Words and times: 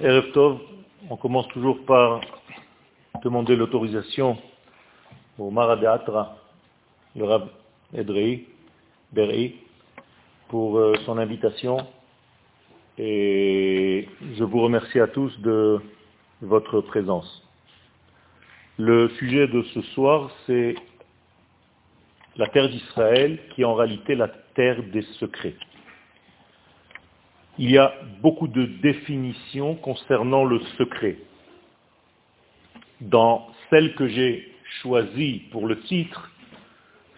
Erev 0.00 0.30
Tov, 0.32 0.60
on 1.10 1.16
commence 1.16 1.48
toujours 1.48 1.84
par 1.84 2.20
demander 3.24 3.56
l'autorisation 3.56 4.38
au 5.36 5.50
Maradeatra, 5.50 6.36
le 7.16 7.24
Rab 7.24 7.48
Edrei, 7.92 8.46
Berei, 9.12 9.56
pour 10.48 10.78
euh, 10.78 10.94
son 11.06 11.18
invitation. 11.18 11.78
Et 12.98 14.08
je 14.34 14.44
vous 14.44 14.60
remercie 14.60 15.00
à 15.00 15.08
tous 15.08 15.36
de 15.40 15.80
votre 16.40 16.80
présence. 16.80 17.42
Le 18.78 19.08
sujet 19.18 19.48
de 19.48 19.62
ce 19.74 19.82
soir, 19.94 20.30
c'est 20.46 20.76
la 22.36 22.46
terre 22.46 22.68
d'Israël, 22.68 23.40
qui 23.50 23.62
est 23.62 23.64
en 23.64 23.74
réalité 23.74 24.14
la 24.14 24.28
terre 24.54 24.82
des 24.92 25.02
secrets. 25.18 25.56
Il 27.58 27.70
y 27.70 27.78
a 27.78 27.94
beaucoup 28.22 28.48
de 28.48 28.64
définitions 28.64 29.74
concernant 29.76 30.44
le 30.44 30.60
secret. 30.78 31.18
Dans 33.00 33.46
celle 33.68 33.94
que 33.94 34.08
j'ai 34.08 34.52
choisie 34.80 35.42
pour 35.50 35.66
le 35.66 35.80
titre, 35.82 36.30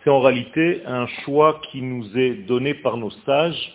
c'est 0.02 0.10
en 0.10 0.20
réalité 0.20 0.82
un 0.86 1.06
choix 1.24 1.60
qui 1.70 1.82
nous 1.82 2.18
est 2.18 2.34
donné 2.46 2.74
par 2.74 2.96
nos 2.96 3.10
sages. 3.24 3.72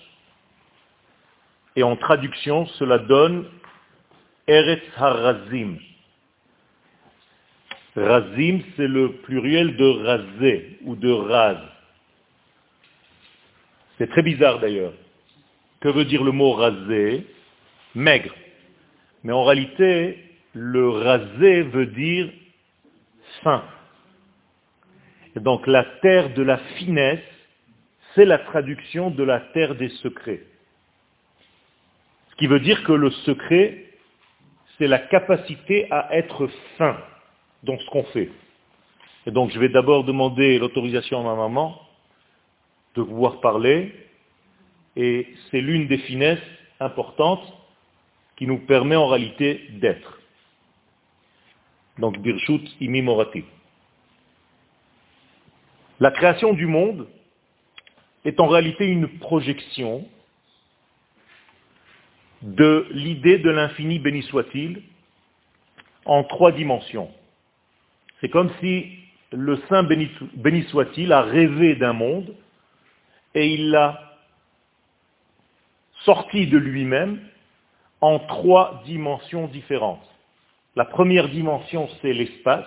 Et 1.75 1.83
en 1.83 1.95
traduction, 1.95 2.65
cela 2.77 2.99
donne 2.99 3.47
Eretz 4.47 4.83
Harazim. 4.97 5.77
Razim, 7.95 8.61
c'est 8.75 8.87
le 8.87 9.13
pluriel 9.23 9.75
de 9.75 9.85
razé 10.03 10.79
ou 10.83 10.95
de 10.95 11.11
raz. 11.11 11.57
C'est 13.97 14.09
très 14.09 14.21
bizarre 14.21 14.59
d'ailleurs. 14.59 14.93
Que 15.81 15.89
veut 15.89 16.05
dire 16.05 16.23
le 16.23 16.31
mot 16.31 16.51
rasé? 16.51 17.25
Maigre. 17.95 18.33
Mais 19.23 19.33
en 19.33 19.43
réalité, 19.43 20.17
le 20.53 20.89
rasé 20.89 21.63
veut 21.63 21.87
dire 21.87 22.29
fin. 23.43 23.63
Et 25.35 25.39
donc 25.39 25.67
la 25.67 25.83
terre 26.01 26.33
de 26.33 26.41
la 26.41 26.57
finesse, 26.77 27.19
c'est 28.15 28.25
la 28.25 28.39
traduction 28.39 29.11
de 29.11 29.23
la 29.23 29.39
terre 29.39 29.75
des 29.75 29.89
secrets. 29.89 30.41
Ce 32.31 32.35
qui 32.35 32.47
veut 32.47 32.59
dire 32.59 32.83
que 32.83 32.93
le 32.93 33.11
secret, 33.11 33.85
c'est 34.77 34.87
la 34.87 34.99
capacité 34.99 35.87
à 35.91 36.15
être 36.15 36.49
fin 36.77 36.97
dans 37.63 37.77
ce 37.77 37.85
qu'on 37.87 38.03
fait. 38.05 38.29
Et 39.25 39.31
donc 39.31 39.51
je 39.51 39.59
vais 39.59 39.69
d'abord 39.69 40.03
demander 40.03 40.57
l'autorisation 40.57 41.19
à 41.19 41.23
ma 41.23 41.35
maman 41.35 41.79
de 42.95 43.03
pouvoir 43.03 43.41
parler, 43.41 43.93
et 45.01 45.33
c'est 45.49 45.61
l'une 45.61 45.87
des 45.87 45.99
finesses 45.99 46.39
importantes 46.81 47.53
qui 48.35 48.45
nous 48.45 48.57
permet 48.57 48.97
en 48.97 49.07
réalité 49.07 49.65
d'être. 49.75 50.19
Donc 51.97 52.19
Birshut 52.19 52.61
Imi 52.81 53.01
Morati. 53.01 53.45
La 56.01 56.11
création 56.11 56.53
du 56.53 56.65
monde 56.65 57.07
est 58.25 58.41
en 58.41 58.47
réalité 58.47 58.87
une 58.87 59.07
projection 59.19 60.05
de 62.41 62.85
l'idée 62.91 63.37
de 63.37 63.49
l'infini 63.49 63.99
béni 63.99 64.23
soit-il 64.23 64.83
en 66.03 66.25
trois 66.25 66.51
dimensions. 66.51 67.09
C'est 68.19 68.29
comme 68.29 68.51
si 68.59 68.85
le 69.31 69.61
Saint 69.69 69.83
béni 69.83 70.63
soit-il 70.63 71.13
a 71.13 71.21
rêvé 71.21 71.75
d'un 71.75 71.93
monde 71.93 72.35
et 73.33 73.47
il 73.47 73.69
l'a 73.69 74.08
sorti 76.05 76.47
de 76.47 76.57
lui-même 76.57 77.19
en 78.01 78.19
trois 78.19 78.81
dimensions 78.85 79.47
différentes. 79.47 80.05
La 80.75 80.85
première 80.85 81.29
dimension, 81.29 81.89
c'est 82.01 82.13
l'espace. 82.13 82.65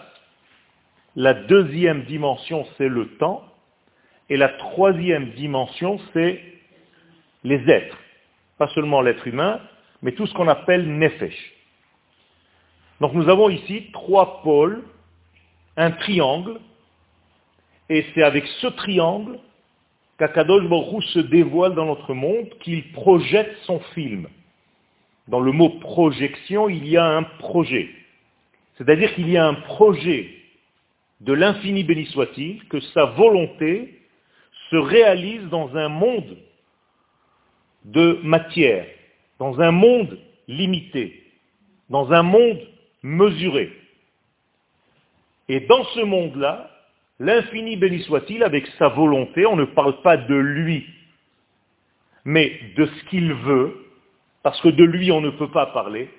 La 1.17 1.35
deuxième 1.35 2.05
dimension, 2.05 2.67
c'est 2.77 2.89
le 2.89 3.09
temps. 3.17 3.45
Et 4.29 4.37
la 4.37 4.49
troisième 4.49 5.31
dimension, 5.33 5.99
c'est 6.13 6.43
les 7.45 7.69
êtres. 7.71 7.99
Pas 8.59 8.69
seulement 8.69 9.01
l'être 9.01 9.27
humain, 9.27 9.61
mais 10.03 10.13
tout 10.13 10.27
ce 10.27 10.35
qu'on 10.35 10.49
appelle 10.49 10.99
nefesh. 10.99 11.53
Donc 13.01 13.15
nous 13.15 13.29
avons 13.29 13.49
ici 13.49 13.91
trois 13.93 14.43
pôles, 14.43 14.85
un 15.77 15.91
triangle, 15.91 16.61
et 17.89 18.07
c'est 18.15 18.23
avec 18.23 18.47
ce 18.61 18.69
triangle 18.69 19.39
qu'Akadosh 20.23 20.69
Baruch 20.69 21.03
se 21.07 21.19
dévoile 21.19 21.75
dans 21.75 21.87
notre 21.87 22.15
monde, 22.15 22.49
qu'il 22.61 22.93
projette 22.93 23.57
son 23.65 23.81
film. 23.93 24.29
Dans 25.27 25.41
le 25.41 25.51
mot 25.51 25.69
projection, 25.81 26.69
il 26.69 26.87
y 26.87 26.97
a 26.97 27.05
un 27.05 27.25
projet. 27.25 27.91
C'est-à-dire 28.79 29.13
qu'il 29.17 29.29
y 29.29 29.37
a 29.37 29.45
un 29.45 29.55
projet 29.55 30.31
de 31.23 31.33
l'infini 31.33 31.83
béni 31.83 32.07
soit-il, 32.07 32.63
que 32.69 32.79
sa 32.95 33.07
volonté 33.07 34.01
se 34.71 34.77
réalise 34.77 35.43
dans 35.49 35.77
un 35.77 35.89
monde 35.89 36.37
de 37.85 38.21
matière, 38.23 38.87
dans 39.41 39.61
un 39.61 39.73
monde 39.73 40.21
limité, 40.47 41.21
dans 41.91 42.13
un 42.13 42.23
monde 42.23 42.61
mesuré. 43.03 43.73
Et 45.49 45.59
dans 45.59 45.83
ce 45.97 46.01
monde-là, 46.01 46.71
L'infini 47.23 47.77
béni 47.77 48.03
soit-il 48.03 48.43
avec 48.43 48.67
sa 48.81 48.89
volonté, 48.89 49.47
on 49.47 49.55
ne 49.55 49.65
parle 49.65 50.03
pas 50.03 50.17
de 50.17 50.35
lui, 50.35 50.85
mais 52.25 52.59
de 52.77 52.85
ce 52.85 53.05
qu'il 53.11 53.33
veut, 53.33 53.87
parce 54.43 54.61
que 54.61 54.71
de 54.71 54.83
lui 54.83 55.13
on 55.13 55.21
ne 55.21 55.31
peut 55.31 55.53
pas 55.53 55.67
parler. 55.67 56.11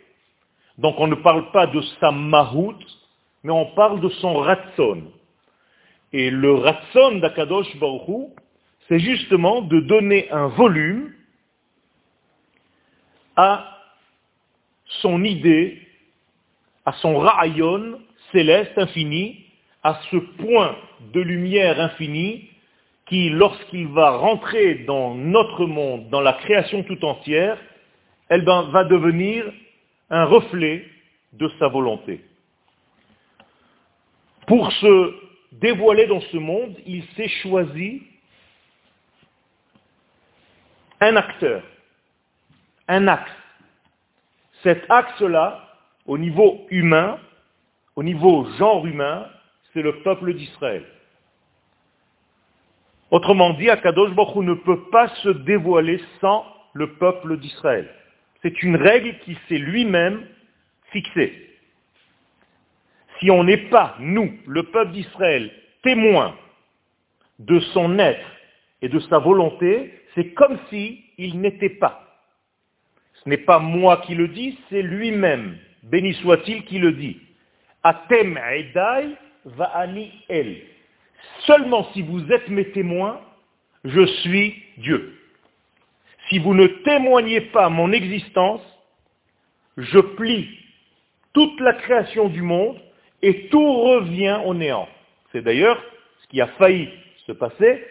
Donc 0.78 0.96
on 1.00 1.08
ne 1.08 1.16
parle 1.16 1.52
pas 1.52 1.68
de 1.68 1.81
sa 2.00 2.12
mahout, 2.12 2.80
mais 3.44 3.52
on 3.52 3.66
parle 3.75 4.00
de 4.00 4.08
son 4.22 4.36
ratson. 4.36 5.03
Et 6.13 6.30
le 6.30 6.53
ratson 6.53 7.18
d'Akadosh 7.18 7.75
Baruch 7.80 8.31
c'est 8.88 9.00
justement 9.00 9.62
de 9.62 9.81
donner 9.81 10.31
un 10.31 10.47
volume 10.47 11.13
à 13.36 13.78
son 15.02 15.22
idée, 15.25 15.86
à 16.86 16.94
son 16.94 17.18
rayon 17.18 18.00
céleste 18.31 18.78
infini, 18.78 19.44
à 19.84 20.00
ce 20.09 20.16
point 20.16 20.78
de 21.12 21.22
lumière 21.22 21.80
infinie 21.80 22.50
qui, 23.06 23.30
lorsqu'il 23.30 23.88
va 23.88 24.12
rentrer 24.12 24.75
dans 24.86 25.14
notre 25.14 25.66
monde, 25.66 26.09
dans 26.09 26.22
la 26.22 26.34
création 26.34 26.84
tout 26.84 27.03
entière, 27.03 27.58
elle 28.30 28.46
ben, 28.46 28.64
va 28.72 28.84
devenir 28.86 29.46
un 30.09 30.25
reflet 30.25 30.86
de 31.34 31.50
sa 31.59 31.68
volonté. 31.68 32.24
Pour 34.47 34.72
se 34.72 35.16
dévoiler 35.53 36.08
dans 36.08 36.22
ce 36.22 36.38
monde, 36.38 36.75
il 36.86 37.03
s'est 37.16 37.30
choisi 37.30 38.03
un 41.00 41.16
acteur, 41.16 41.63
un 42.88 43.08
axe. 43.08 43.31
Cet 44.63 44.90
axe-là, 44.90 45.68
au 46.06 46.18
niveau 46.18 46.66
humain, 46.69 47.19
au 47.96 48.03
niveau 48.03 48.46
genre 48.58 48.86
humain, 48.86 49.28
c'est 49.74 49.82
le 49.82 50.02
peuple 50.02 50.34
d'Israël. 50.34 50.86
Autrement 53.12 53.54
dit, 53.54 53.70
Akadosh 53.70 54.12
Baruch 54.12 54.44
ne 54.44 54.54
peut 54.54 54.90
pas 54.90 55.08
se 55.22 55.30
dévoiler 55.30 56.02
sans 56.20 56.46
le 56.74 56.94
peuple 56.94 57.38
d'Israël. 57.38 57.90
C'est 58.42 58.64
une 58.64 58.76
règle 58.76 59.20
qui 59.20 59.38
s'est 59.48 59.58
lui-même 59.58 60.26
fixée. 60.92 61.50
Si 63.20 63.30
on 63.30 63.44
n'est 63.44 63.70
pas, 63.70 63.96
nous, 64.00 64.34
le 64.48 64.64
peuple 64.64 64.92
d'Israël, 64.92 65.52
témoins 65.84 66.36
de 67.40 67.60
son 67.60 68.00
être 68.00 68.26
et 68.82 68.90
de 68.90 69.00
sa 69.00 69.20
volonté, 69.20 69.94
c'est 70.16 70.34
comme 70.34 70.58
s'il 70.70 71.00
il 71.18 71.40
n'était 71.40 71.70
pas. 71.70 72.04
Ce 73.24 73.30
n'est 73.30 73.38
pas 73.38 73.60
moi 73.60 73.98
qui 74.06 74.16
le 74.16 74.28
dis, 74.28 74.60
c'est 74.69 74.81
lui-même, 74.81 75.58
béni 75.84 76.14
soit-il, 76.16 76.66
qui 76.66 76.80
le 76.80 76.92
dit. 76.94 77.22
Atem 77.84 78.38
Va'ani 79.45 80.12
El. 80.30 80.62
Seulement 81.45 81.90
si 81.94 82.01
vous 82.01 82.31
êtes 82.31 82.50
mes 82.50 82.72
témoins, 82.72 83.19
je 83.84 84.06
suis 84.06 84.63
Dieu. 84.78 85.18
Si 86.30 86.40
vous 86.40 86.54
ne 86.54 86.68
témoignez 86.68 87.42
pas 87.42 87.69
mon 87.69 87.92
existence, 87.92 88.62
je 89.78 90.00
plie 90.00 90.50
toute 91.34 91.60
la 91.60 91.74
création 91.74 92.30
du 92.30 92.42
monde 92.42 92.78
et 93.22 93.48
tout 93.48 93.74
revient 93.84 94.40
au 94.45 94.54
néant. 94.54 94.88
C'est 95.31 95.42
d'ailleurs 95.42 95.84
ce 96.22 96.28
qui 96.28 96.42
a 96.42 96.48
failli 96.48 96.90
se 97.25 97.31
passer 97.31 97.86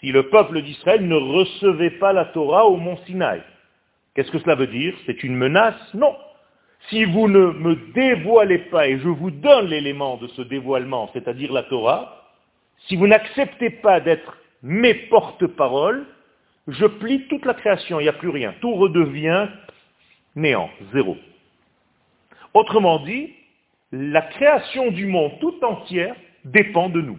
si 0.00 0.12
le 0.12 0.28
peuple 0.28 0.62
d'Israël 0.62 1.06
ne 1.06 1.14
recevait 1.14 1.92
pas 1.92 2.12
la 2.12 2.26
Torah 2.26 2.66
au 2.66 2.76
mont 2.76 2.98
Sinaï. 3.06 3.42
Qu'est-ce 4.14 4.30
que 4.30 4.38
cela 4.40 4.56
veut 4.56 4.66
dire? 4.66 4.94
C'est 5.06 5.22
une 5.22 5.36
menace? 5.36 5.94
Non 5.94 6.14
si 6.88 7.04
vous 7.04 7.28
ne 7.28 7.52
me 7.52 7.76
dévoilez 7.92 8.58
pas, 8.58 8.88
et 8.88 8.98
je 8.98 9.08
vous 9.08 9.30
donne 9.30 9.66
l'élément 9.66 10.16
de 10.16 10.26
ce 10.28 10.42
dévoilement, 10.42 11.10
c'est-à-dire 11.12 11.52
la 11.52 11.62
Torah, 11.64 12.30
si 12.86 12.96
vous 12.96 13.06
n'acceptez 13.06 13.70
pas 13.70 14.00
d'être 14.00 14.36
mes 14.62 14.94
porte-paroles, 14.94 16.06
je 16.68 16.86
plie 16.86 17.26
toute 17.28 17.44
la 17.44 17.54
création, 17.54 18.00
il 18.00 18.04
n'y 18.04 18.08
a 18.08 18.12
plus 18.12 18.28
rien. 18.28 18.54
Tout 18.60 18.74
redevient 18.74 19.48
Néant, 20.34 20.70
zéro. 20.94 21.16
Autrement 22.54 23.00
dit, 23.00 23.34
la 23.92 24.22
création 24.22 24.90
du 24.90 25.06
monde 25.06 25.32
tout 25.40 25.54
entière 25.62 26.14
dépend 26.44 26.88
de 26.88 27.02
nous. 27.02 27.18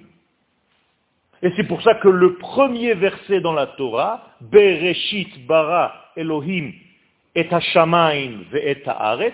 Et 1.43 1.51
c'est 1.55 1.65
pour 1.65 1.81
ça 1.83 1.95
que 1.95 2.07
le 2.07 2.35
premier 2.35 2.95
verset 2.95 3.41
dans 3.41 3.53
la 3.53 3.67
Torah, 3.67 4.29
Bereshit 4.41 5.45
bara 5.45 5.93
Elohim 6.15 6.71
et 7.35 7.43
ve 7.43 8.87
haaretz, 8.87 9.33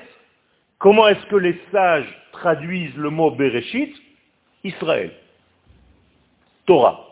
comment 0.80 1.08
est-ce 1.08 1.26
que 1.28 1.36
les 1.36 1.60
sages 1.72 2.08
traduisent 2.32 2.96
le 2.96 3.10
mot 3.10 3.32
Bereshit? 3.32 3.96
Israël. 4.64 5.12
Torah. 6.66 7.06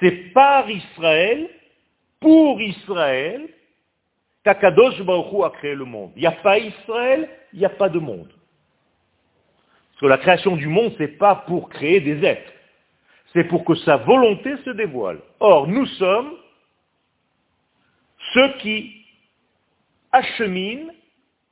C'est 0.00 0.32
par 0.32 0.70
Israël, 0.70 1.48
pour 2.20 2.60
Israël, 2.60 3.48
qu'Akadosh 4.44 5.02
Baruch 5.02 5.44
a 5.44 5.50
créé 5.50 5.74
le 5.74 5.84
monde. 5.84 6.12
Il 6.16 6.20
n'y 6.20 6.26
a 6.26 6.32
pas 6.32 6.58
Israël, 6.58 7.28
il 7.52 7.58
n'y 7.58 7.64
a 7.64 7.70
pas 7.70 7.88
de 7.88 7.98
monde. 7.98 8.28
Parce 8.28 10.00
que 10.00 10.06
la 10.06 10.18
création 10.18 10.56
du 10.56 10.68
monde, 10.68 10.92
ce 10.96 11.02
n'est 11.02 11.16
pas 11.16 11.34
pour 11.46 11.68
créer 11.68 12.00
des 12.00 12.24
êtres. 12.24 12.52
C'est 13.32 13.44
pour 13.44 13.64
que 13.64 13.74
sa 13.74 13.96
volonté 13.96 14.56
se 14.64 14.70
dévoile. 14.70 15.20
Or, 15.40 15.66
nous 15.66 15.86
sommes 15.86 16.36
ceux 18.32 18.52
qui 18.58 19.04
acheminent 20.12 20.92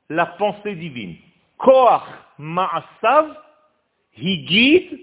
la 0.09 0.25
pensée 0.25 0.75
divine. 0.75 1.15
Koach 1.57 2.03
ma'asav 2.37 3.35
higid 4.17 4.99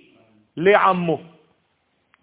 le'ammo. 0.57 1.21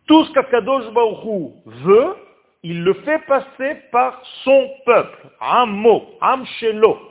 Tout 0.08 0.26
ce 0.26 0.34
qu'Akadosh 0.34 0.92
Baruch 0.94 1.54
veut, 1.66 2.16
il 2.64 2.84
le 2.84 2.94
fait 3.06 3.20
passer 3.28 3.78
par 3.92 4.22
son 4.44 4.70
peuple. 4.86 5.30
Ammo, 5.40 6.18
amshelo. 6.22 7.10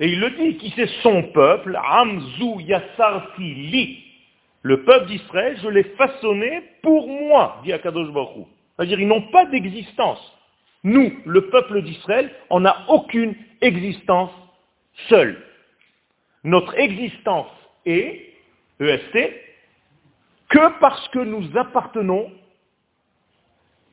Et 0.00 0.08
il 0.12 0.20
le 0.20 0.30
dit, 0.30 0.56
qui 0.58 0.72
c'est 0.76 0.90
son 1.02 1.24
peuple, 1.32 1.76
Amzu 1.82 2.62
Yassarti 2.62 3.54
Li. 3.54 4.04
Le 4.62 4.84
peuple 4.84 5.06
d'Israël, 5.06 5.58
je 5.62 5.68
l'ai 5.68 5.84
façonné 5.96 6.62
pour 6.82 7.08
moi, 7.08 7.60
dit 7.64 7.72
Akadosh 7.72 8.12
Baruch 8.12 8.46
C'est-à-dire, 8.76 9.00
ils 9.00 9.08
n'ont 9.08 9.28
pas 9.32 9.46
d'existence. 9.46 10.20
Nous, 10.84 11.12
le 11.24 11.48
peuple 11.48 11.82
d'Israël, 11.82 12.30
on 12.50 12.60
n'a 12.60 12.84
aucune 12.88 13.34
existence 13.60 14.30
seule. 15.08 15.42
Notre 16.44 16.78
existence 16.78 17.50
est, 17.84 18.34
EST, 18.80 19.32
que 20.48 20.78
parce 20.80 21.08
que 21.08 21.18
nous 21.18 21.56
appartenons 21.56 22.32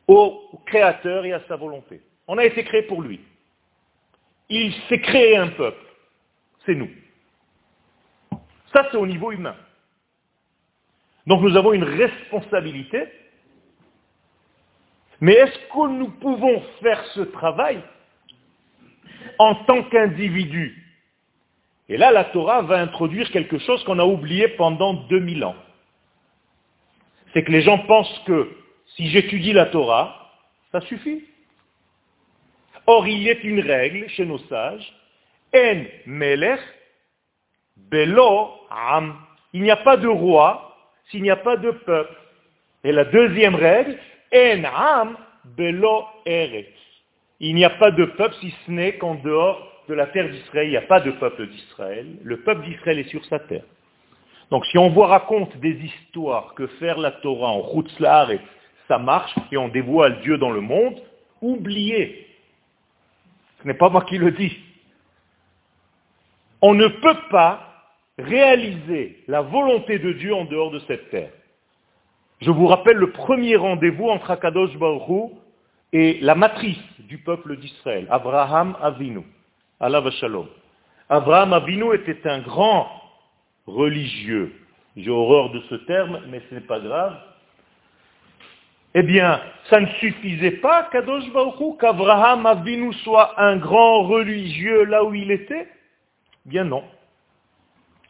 au 0.08 0.42
Créateur 0.66 1.26
et 1.26 1.34
à 1.34 1.42
sa 1.48 1.56
volonté. 1.56 2.02
On 2.28 2.38
a 2.38 2.46
été 2.46 2.64
créé 2.64 2.84
pour 2.84 3.02
lui. 3.02 3.20
Il 4.50 4.74
s'est 4.88 5.02
créé 5.02 5.38
un 5.38 5.50
peuple. 5.50 5.86
C'est 6.66 6.76
nous. 6.76 6.90
Ça, 8.74 8.88
c'est 8.92 8.98
au 8.98 9.08
niveau 9.08 9.32
humain. 9.32 9.56
Donc 11.28 11.42
nous 11.42 11.56
avons 11.56 11.74
une 11.74 11.84
responsabilité. 11.84 13.08
Mais 15.22 15.34
est-ce 15.34 15.58
que 15.70 15.88
nous 15.88 16.10
pouvons 16.10 16.62
faire 16.82 17.04
ce 17.14 17.22
travail 17.22 17.82
en 19.40 19.56
tant 19.66 19.84
qu'individu 19.84 20.85
Et 21.88 21.98
là, 21.98 22.12
la 22.12 22.26
Torah 22.26 22.64
va 22.64 22.80
introduire 22.80 23.30
quelque 23.32 23.60
chose 23.60 23.84
qu'on 23.84 24.00
a 24.00 24.06
oublié 24.06 24.48
pendant 24.50 24.94
2000 24.94 25.44
ans. 25.46 25.56
C'est 27.34 27.44
que 27.44 27.52
les 27.52 27.62
gens 27.62 27.80
pensent 27.80 28.22
que 28.26 28.50
si 28.96 29.10
j'étudie 29.10 29.54
la 29.54 29.68
Torah, 29.68 30.32
ça 30.72 30.82
suffit. 30.82 31.24
Or, 32.88 33.08
il 33.08 33.22
y 33.24 33.30
a 33.30 33.40
une 33.42 33.60
règle 33.60 34.08
chez 34.10 34.26
nos 34.26 34.38
sages, 34.50 34.94
En 35.54 35.84
melech 36.06 36.60
belo 37.78 38.52
am. 38.70 39.16
Il 39.54 39.62
n'y 39.62 39.72
a 39.72 39.78
pas 39.78 39.98
de 39.98 40.08
roi 40.08 40.76
s'il 41.10 41.22
n'y 41.22 41.32
a 41.32 41.36
pas 41.36 41.58
de 41.58 41.72
peuple. 41.72 42.16
Et 42.84 42.92
la 42.92 43.06
deuxième 43.06 43.56
règle, 43.56 43.98
En 44.34 44.64
am 44.64 45.18
belo 45.44 46.06
eretz. 46.26 46.74
Il 47.40 47.56
n'y 47.56 47.66
a 47.66 47.70
pas 47.70 47.92
de 47.92 48.06
peuple 48.06 48.36
si 48.40 48.54
ce 48.66 48.72
n'est 48.72 48.98
qu'en 48.98 49.16
dehors 49.16 49.75
de 49.88 49.94
la 49.94 50.08
terre 50.08 50.30
d'Israël. 50.30 50.68
Il 50.68 50.72
n'y 50.72 50.78
a 50.78 50.82
pas 50.82 51.00
de 51.00 51.12
peuple 51.12 51.48
d'Israël. 51.48 52.08
Le 52.24 52.42
peuple 52.42 52.66
d'Israël 52.66 53.00
est 53.00 53.10
sur 53.10 53.24
sa 53.26 53.40
terre. 53.40 53.64
Donc 54.52 54.66
si 54.68 54.78
on 54.78 54.90
vous 54.90 55.02
raconte 55.02 55.58
des 55.58 55.74
histoires 55.74 56.54
que 56.54 56.68
faire 56.68 56.98
la 56.98 57.12
Torah 57.12 57.52
en 57.52 57.84
et 58.30 58.40
ça 58.88 58.98
marche 59.00 59.34
et 59.52 59.58
on 59.58 59.70
dévoile 59.70 60.22
Dieu 60.22 60.38
dans 60.38 60.52
le 60.52 60.62
monde, 60.62 61.02
oubliez. 61.42 62.28
Ce 63.62 63.68
n'est 63.68 63.74
pas 63.74 63.90
moi 63.90 64.04
qui 64.04 64.18
le 64.18 64.32
dis. 64.32 64.58
On 66.62 66.74
ne 66.74 66.88
peut 66.88 67.18
pas 67.32 67.76
réaliser 68.18 69.24
la 69.28 69.42
volonté 69.42 70.00
de 70.00 70.14
Dieu 70.14 70.34
en 70.34 70.46
dehors 70.46 70.72
de 70.72 70.80
cette 70.88 71.10
terre. 71.10 71.32
Je 72.42 72.52
vous 72.52 72.68
rappelle 72.68 72.98
le 72.98 73.12
premier 73.12 73.56
rendez-vous 73.56 74.10
entre 74.10 74.32
Akadosh 74.32 74.78
Baruch 74.78 75.32
et 75.94 76.20
la 76.22 76.36
matrice 76.36 76.78
du 77.00 77.18
peuple 77.18 77.58
d'Israël, 77.58 78.08
Abraham 78.10 78.76
Avinu. 78.82 79.24
Allah 79.80 80.10
Shalom. 80.12 80.48
Abraham 81.10 81.54
Avinu 81.54 81.94
était 81.94 82.28
un 82.30 82.40
grand 82.40 82.88
religieux. 83.68 84.54
J'ai 84.96 85.10
horreur 85.10 85.52
de 85.52 85.62
ce 85.70 85.76
terme, 85.76 86.22
mais 86.30 86.42
ce 86.50 86.56
n'est 86.56 86.62
pas 86.62 86.80
grave. 86.80 87.18
Eh 88.94 89.04
bien, 89.04 89.42
ça 89.70 89.82
ne 89.82 89.88
suffisait 90.00 90.52
pas 90.52 90.84
qu'Adosh 90.84 91.30
Baruch 91.34 91.78
qu'Abraham 91.80 92.46
Avinu 92.46 92.94
soit 93.04 93.40
un 93.40 93.58
grand 93.58 94.04
religieux 94.04 94.86
là 94.86 95.04
où 95.04 95.14
il 95.14 95.32
était? 95.32 95.68
Bien 96.46 96.64
non. 96.64 96.84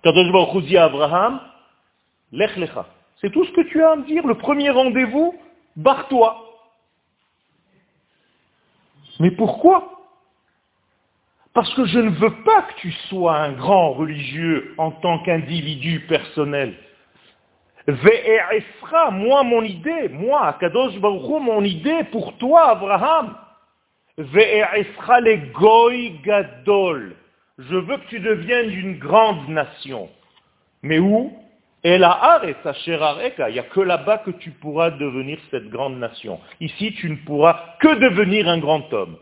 Kadosh 0.04 0.32
Baruch 0.32 0.64
dit 0.66 0.78
à 0.78 0.86
Abraham, 0.86 1.42
Lech. 2.32 2.52
C'est 3.20 3.32
tout 3.32 3.44
ce 3.46 3.52
que 3.54 3.62
tu 3.62 3.84
as 3.84 3.92
à 3.92 3.96
me 3.96 4.04
dire. 4.04 4.28
Le 4.28 4.36
premier 4.36 4.70
rendez-vous, 4.70 5.34
barre-toi. 5.76 6.38
Mais 9.20 9.32
pourquoi? 9.32 9.95
Parce 11.56 11.74
que 11.74 11.86
je 11.86 12.00
ne 12.00 12.10
veux 12.10 12.44
pas 12.44 12.63
que 12.63 12.74
tu 12.81 12.92
sois 13.07 13.38
un 13.38 13.54
grand 13.54 13.94
religieux 13.94 14.75
en 14.78 14.92
tant 14.92 15.19
qu'individu 15.19 16.02
personnel. 16.02 16.75
Ve'e'esra, 17.88 19.10
moi 19.12 19.44
mon 19.44 19.62
idée, 19.62 20.10
moi, 20.10 20.48
Akadosh 20.48 21.00
Baruch 21.00 21.42
mon 21.42 21.63
idée 21.63 22.04
pour 22.12 22.38
toi, 22.38 22.72
Abraham. 22.72 23.36
Ve'e'esra 24.18 25.22
le 25.22 25.38
goy 25.54 26.19
gadol. 26.25 27.16
Je 27.58 27.75
veux 27.75 27.98
que 27.98 28.08
tu 28.10 28.20
deviennes 28.20 28.72
une 28.72 28.98
grande 28.98 29.48
nation. 29.48 30.10
Mais 30.84 31.00
où? 31.00 31.32
Il 31.86 32.00
n'y 32.00 32.03
a 32.03 33.63
que 33.72 33.80
là-bas 33.80 34.18
que 34.18 34.32
tu 34.32 34.50
pourras 34.51 34.89
devenir 34.89 35.38
cette 35.51 35.70
grande 35.70 36.00
nation. 36.00 36.41
Ici, 36.60 36.94
tu 36.94 37.10
ne 37.10 37.15
pourras 37.15 37.75
que 37.80 37.96
devenir 37.96 38.50
un 38.50 38.58
grand 38.58 38.91
homme 38.91 39.15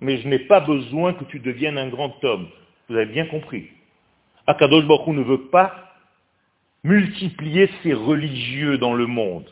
mais 0.00 0.18
je 0.18 0.28
n'ai 0.28 0.38
pas 0.40 0.60
besoin 0.60 1.14
que 1.14 1.24
tu 1.24 1.40
deviennes 1.40 1.78
un 1.78 1.88
grand 1.88 2.22
homme. 2.24 2.48
Vous 2.88 2.96
avez 2.96 3.06
bien 3.06 3.26
compris. 3.26 3.70
Akadosh 4.46 4.84
Baruch 4.84 5.08
ne 5.08 5.22
veut 5.22 5.48
pas 5.48 5.92
multiplier 6.82 7.68
ses 7.82 7.92
religieux 7.92 8.78
dans 8.78 8.94
le 8.94 9.06
monde. 9.06 9.48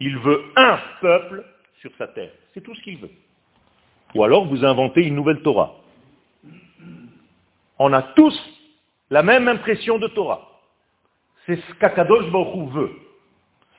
Il 0.00 0.18
veut 0.18 0.42
un 0.56 0.78
peuple 1.00 1.44
sur 1.80 1.90
sa 1.96 2.08
terre. 2.08 2.32
C'est 2.52 2.60
tout 2.60 2.74
ce 2.74 2.82
qu'il 2.82 2.98
veut. 2.98 3.10
Ou 4.14 4.24
alors 4.24 4.46
vous 4.46 4.64
inventez 4.64 5.02
une 5.02 5.14
nouvelle 5.14 5.42
Torah. 5.42 5.74
On 7.78 7.92
a 7.92 8.02
tous 8.02 8.38
la 9.10 9.22
même 9.22 9.48
impression 9.48 9.98
de 9.98 10.08
Torah. 10.08 10.48
C'est 11.46 11.56
ce 11.56 11.74
qu'Akadosh 11.74 12.30
Baruch 12.30 12.70
veut. 12.72 12.92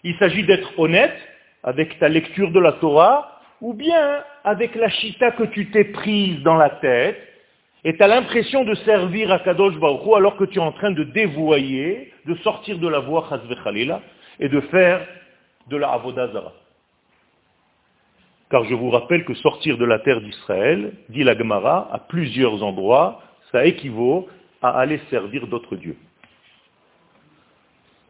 Il 0.04 0.16
s'agit 0.18 0.44
d'être 0.44 0.78
honnête 0.80 1.18
avec 1.64 1.98
ta 2.00 2.08
lecture 2.10 2.52
de 2.52 2.60
la 2.60 2.74
Torah 2.74 3.35
ou 3.66 3.74
bien 3.74 4.24
avec 4.44 4.76
la 4.76 4.90
chita 4.90 5.32
que 5.32 5.46
tu 5.46 5.72
t'es 5.72 5.86
prise 5.86 6.40
dans 6.44 6.54
la 6.54 6.70
tête, 6.70 7.20
et 7.84 7.98
tu 7.98 8.04
as 8.04 8.08
l'impression 8.08 8.64
de 8.64 8.76
servir 8.76 9.32
à 9.32 9.40
Kadosh 9.40 9.76
Baruch 9.80 10.08
alors 10.16 10.38
que 10.38 10.44
tu 10.44 10.60
es 10.60 10.62
en 10.62 10.72
train 10.72 10.92
de 10.92 11.04
dévoyer, 11.04 12.14
de 12.28 12.36
sortir 12.44 12.78
de 12.78 12.88
la 12.88 13.00
voie 13.00 13.28
Khalila, 13.64 14.02
et 14.40 14.50
de 14.50 14.62
faire 14.62 15.08
de 15.68 15.78
la 15.78 15.90
Avodazara. 15.94 16.54
Car 18.52 18.66
je 18.66 18.76
vous 18.76 18.92
rappelle 18.92 19.26
que 19.26 19.34
sortir 19.34 19.80
de 19.80 19.86
la 19.86 19.98
terre 19.98 20.22
d'Israël, 20.22 20.94
dit 21.10 21.24
la 21.24 21.36
Gemara, 21.36 21.90
à 21.92 21.98
plusieurs 21.98 22.62
endroits, 22.62 23.20
ça 23.52 23.66
équivaut 23.66 24.28
à 24.62 24.80
aller 24.80 25.02
servir 25.10 25.48
d'autres 25.48 25.76
dieux. 25.76 25.98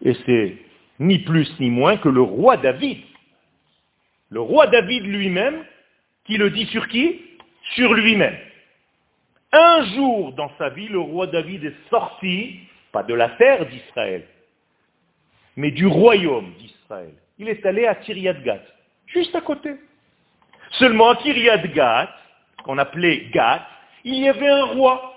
Et 0.03 0.15
c'est 0.25 0.57
ni 1.00 1.19
plus 1.19 1.50
ni 1.62 1.69
moins 1.69 1.95
que 1.95 2.09
le 2.09 2.21
roi 2.21 2.57
David 2.57 2.97
le 4.36 4.42
roi 4.42 4.68
David 4.68 5.06
lui-même, 5.06 5.63
qui 6.25 6.36
le 6.36 6.50
dit 6.50 6.65
sur 6.65 6.89
qui? 6.89 7.22
Sur 7.74 7.94
lui-même. 7.94 8.38
Un 9.54 9.86
jour 9.96 10.34
dans 10.34 10.51
sa 10.58 10.68
vie, 10.68 10.89
le 10.89 11.00
roi 11.00 11.27
David 11.27 11.63
est 11.63 11.89
sorti, 11.89 12.60
pas 12.92 13.04
de 13.04 13.13
la 13.13 13.30
terre 13.30 13.65
d'Israël, 13.65 14.25
mais 15.56 15.72
du 15.72 15.88
royaume 15.88 16.51
d'Israël. 16.60 17.13
Il 17.39 17.48
est 17.48 17.65
allé 17.65 17.88
à 17.88 17.96
Kiryat 17.96 18.34
Gat, 18.34 18.60
juste 19.08 19.34
à 19.36 19.39
côté. 19.39 19.74
Seulement 20.72 21.12
à 21.12 21.15
Kiryat 21.15 21.65
Gat, 21.70 22.10
qu'on 22.65 22.77
appelait 22.77 23.30
Gat, 23.32 23.65
il 24.04 24.15
y 24.15 24.27
avait 24.27 24.50
un 24.50 24.65
roi, 24.65 25.15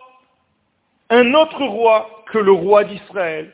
un 1.10 1.34
autre 1.34 1.64
roi 1.64 2.22
que 2.30 2.38
le 2.38 2.52
roi 2.52 2.84
d'Israël. 2.84 3.50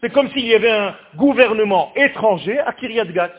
C'est 0.00 0.12
comme 0.12 0.28
s'il 0.32 0.46
y 0.46 0.56
avait 0.56 0.72
un 0.72 0.96
gouvernement 1.14 1.92
étranger 1.94 2.58
à 2.58 2.72
Kiryat 2.72 3.12
Gat. 3.12 3.30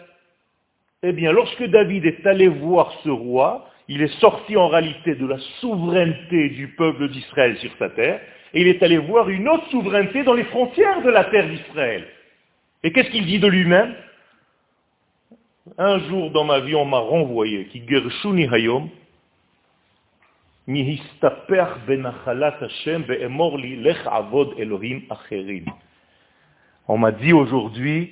Eh 1.08 1.12
bien, 1.12 1.32
lorsque 1.32 1.64
David 1.64 2.04
est 2.04 2.26
allé 2.26 2.48
voir 2.48 2.92
ce 3.04 3.10
roi, 3.10 3.70
il 3.88 4.02
est 4.02 4.20
sorti 4.20 4.58
en 4.58 4.70
réalité 4.70 5.14
de 5.14 5.28
la 5.28 5.38
souveraineté 5.62 6.50
du 6.50 6.70
peuple 6.70 7.10
d'Israël 7.10 7.56
sur 7.58 7.70
sa 7.78 7.92
terre, 7.92 8.22
et 8.56 8.62
il 8.62 8.68
est 8.68 8.82
allé 8.82 8.98
voir 8.98 9.30
une 9.30 9.48
autre 9.48 9.70
souveraineté 9.70 10.24
dans 10.24 10.34
les 10.34 10.46
frontières 10.46 11.04
de 11.04 11.12
la 11.12 11.26
terre 11.26 11.48
d'Israël. 11.48 12.08
Et 12.82 12.92
qu'est-ce 12.92 13.12
qu'il 13.12 13.28
dit 13.28 13.38
de 13.38 13.48
lui-même? 13.48 13.94
Un 15.78 16.00
jour 16.08 16.32
dans 16.32 16.44
ma 16.44 16.60
vie, 16.62 16.74
on 16.74 16.86
m'a 16.86 16.98
renvoyé, 16.98 17.66
qui 17.66 17.82
on 26.88 26.98
m'a 26.98 27.12
dit 27.12 27.34
aujourd'hui 27.34 28.12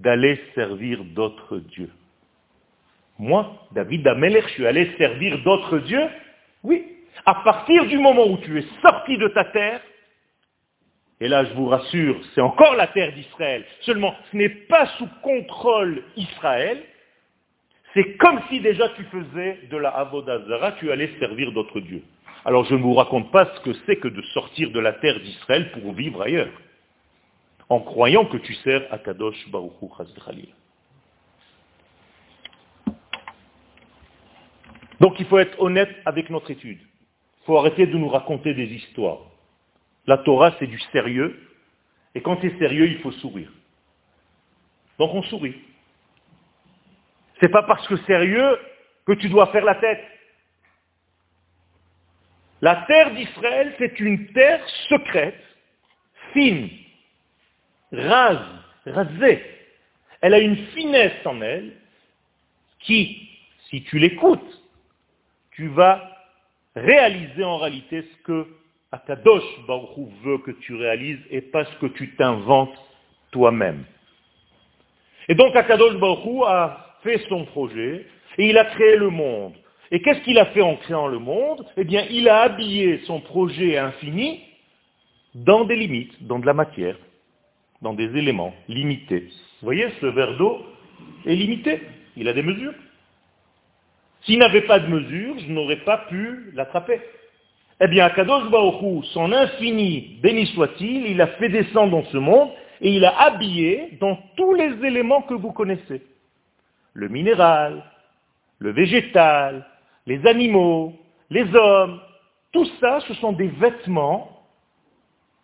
d'aller 0.00 0.40
servir 0.56 1.04
d'autres 1.04 1.58
dieux. 1.58 1.90
Moi, 3.18 3.52
David 3.72 4.06
Amelech, 4.06 4.46
je 4.48 4.52
suis 4.54 4.66
allé 4.66 4.90
servir 4.98 5.38
d'autres 5.42 5.78
dieux 5.78 6.08
Oui. 6.62 6.84
À 7.24 7.34
partir 7.36 7.86
du 7.86 7.98
moment 7.98 8.26
où 8.26 8.38
tu 8.38 8.58
es 8.58 8.64
sorti 8.80 9.16
de 9.16 9.28
ta 9.28 9.44
terre, 9.44 9.80
et 11.20 11.28
là 11.28 11.44
je 11.44 11.52
vous 11.54 11.66
rassure, 11.66 12.16
c'est 12.34 12.40
encore 12.40 12.74
la 12.74 12.88
terre 12.88 13.12
d'Israël, 13.12 13.64
seulement 13.82 14.14
ce 14.30 14.36
n'est 14.36 14.48
pas 14.48 14.86
sous 14.98 15.06
contrôle 15.22 16.02
Israël, 16.16 16.82
c'est 17.94 18.16
comme 18.16 18.40
si 18.48 18.60
déjà 18.60 18.88
tu 18.90 19.04
faisais 19.04 19.60
de 19.70 19.76
la 19.76 19.90
Avodazara, 19.90 20.72
tu 20.72 20.90
allais 20.90 21.10
servir 21.20 21.52
d'autres 21.52 21.80
dieux. 21.80 22.02
Alors 22.44 22.64
je 22.64 22.74
ne 22.74 22.80
vous 22.80 22.94
raconte 22.94 23.30
pas 23.30 23.46
ce 23.54 23.60
que 23.60 23.76
c'est 23.86 23.96
que 23.96 24.08
de 24.08 24.22
sortir 24.34 24.70
de 24.70 24.80
la 24.80 24.94
terre 24.94 25.20
d'Israël 25.20 25.70
pour 25.72 25.92
vivre 25.92 26.22
ailleurs, 26.22 26.50
en 27.68 27.80
croyant 27.80 28.24
que 28.24 28.38
tu 28.38 28.54
sers 28.54 28.82
à 28.90 28.98
Kadosh 28.98 29.48
Baruch 29.50 29.72
Hu 29.80 29.88
Donc 35.02 35.18
il 35.18 35.26
faut 35.26 35.40
être 35.40 35.60
honnête 35.60 35.92
avec 36.04 36.30
notre 36.30 36.52
étude. 36.52 36.78
Il 36.80 37.44
faut 37.46 37.58
arrêter 37.58 37.86
de 37.86 37.98
nous 37.98 38.08
raconter 38.08 38.54
des 38.54 38.66
histoires. 38.66 39.18
La 40.06 40.18
Torah, 40.18 40.54
c'est 40.60 40.68
du 40.68 40.78
sérieux. 40.92 41.40
Et 42.14 42.20
quand 42.20 42.42
es 42.44 42.56
sérieux, 42.56 42.86
il 42.86 43.00
faut 43.00 43.10
sourire. 43.10 43.50
Donc 45.00 45.12
on 45.12 45.22
sourit. 45.24 45.60
C'est 47.40 47.48
pas 47.48 47.64
parce 47.64 47.84
que 47.88 47.96
sérieux 48.04 48.56
que 49.04 49.14
tu 49.14 49.28
dois 49.28 49.48
faire 49.48 49.64
la 49.64 49.74
tête. 49.74 50.04
La 52.60 52.76
terre 52.86 53.12
d'Israël, 53.12 53.74
c'est 53.78 53.98
une 53.98 54.32
terre 54.32 54.64
secrète, 54.88 55.42
fine, 56.32 56.70
rase, 57.90 58.46
rasée. 58.86 59.44
Elle 60.20 60.34
a 60.34 60.38
une 60.38 60.68
finesse 60.68 61.26
en 61.26 61.42
elle 61.42 61.72
qui, 62.78 63.28
si 63.68 63.82
tu 63.82 63.98
l'écoutes, 63.98 64.61
tu 65.54 65.68
vas 65.68 66.02
réaliser 66.74 67.44
en 67.44 67.58
réalité 67.58 68.02
ce 68.02 68.22
que 68.24 68.46
Akadosh 68.90 69.42
Baruch 69.66 70.08
veut 70.22 70.38
que 70.38 70.50
tu 70.50 70.74
réalises 70.74 71.20
et 71.30 71.40
pas 71.40 71.64
ce 71.64 71.76
que 71.76 71.86
tu 71.86 72.14
t'inventes 72.16 72.76
toi-même. 73.30 73.84
Et 75.28 75.34
donc 75.34 75.54
Akadosh 75.56 75.96
Baruch 75.96 76.42
a 76.46 76.96
fait 77.02 77.18
son 77.28 77.44
projet 77.46 78.06
et 78.38 78.48
il 78.48 78.58
a 78.58 78.64
créé 78.66 78.96
le 78.96 79.10
monde. 79.10 79.54
Et 79.90 80.00
qu'est-ce 80.00 80.20
qu'il 80.20 80.38
a 80.38 80.46
fait 80.46 80.62
en 80.62 80.76
créant 80.76 81.06
le 81.06 81.18
monde? 81.18 81.66
Eh 81.76 81.84
bien, 81.84 82.06
il 82.10 82.26
a 82.28 82.42
habillé 82.42 83.00
son 83.06 83.20
projet 83.20 83.76
infini 83.76 84.40
dans 85.34 85.64
des 85.64 85.76
limites, 85.76 86.26
dans 86.26 86.38
de 86.38 86.46
la 86.46 86.54
matière, 86.54 86.96
dans 87.82 87.92
des 87.92 88.16
éléments 88.16 88.54
limités. 88.68 89.28
Vous 89.60 89.66
voyez, 89.66 89.88
ce 90.00 90.06
verre 90.06 90.36
d'eau 90.38 90.64
est 91.26 91.34
limité, 91.34 91.82
il 92.16 92.26
a 92.26 92.32
des 92.32 92.42
mesures. 92.42 92.72
S'il 94.24 94.38
n'avait 94.38 94.62
pas 94.62 94.78
de 94.78 94.86
mesure, 94.86 95.38
je 95.38 95.52
n'aurais 95.52 95.84
pas 95.84 95.98
pu 96.08 96.52
l'attraper. 96.54 97.00
Eh 97.80 97.88
bien, 97.88 98.08
Kadosh 98.10 98.48
Baruch 98.50 99.04
son 99.06 99.32
infini, 99.32 100.18
béni 100.22 100.46
soit-il, 100.48 101.06
il 101.06 101.20
a 101.20 101.26
fait 101.26 101.48
descendre 101.48 101.90
dans 101.90 102.04
ce 102.10 102.16
monde 102.16 102.50
et 102.80 102.90
il 102.94 103.04
a 103.04 103.20
habillé 103.22 103.98
dans 104.00 104.16
tous 104.36 104.54
les 104.54 104.86
éléments 104.86 105.22
que 105.22 105.34
vous 105.34 105.52
connaissez. 105.52 106.02
Le 106.94 107.08
minéral, 107.08 107.82
le 108.60 108.70
végétal, 108.70 109.66
les 110.06 110.24
animaux, 110.26 110.92
les 111.30 111.52
hommes, 111.54 112.00
tout 112.52 112.66
ça, 112.80 113.00
ce 113.08 113.14
sont 113.14 113.32
des 113.32 113.48
vêtements 113.48 114.46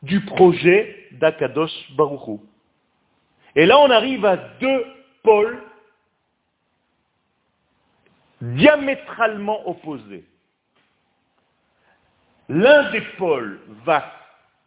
du 0.03 0.21
projet 0.21 1.09
d'Akadosh 1.13 1.73
Baruch 1.97 2.39
Et 3.57 3.67
là, 3.67 3.81
on 3.81 3.91
arrive 3.91 4.25
à 4.25 4.37
deux 4.61 4.85
pôles 5.25 5.59
diamétralement 8.41 9.69
opposés. 9.69 10.25
L'un 12.49 12.91
des 12.91 13.03
pôles 13.19 13.61
va 13.85 14.11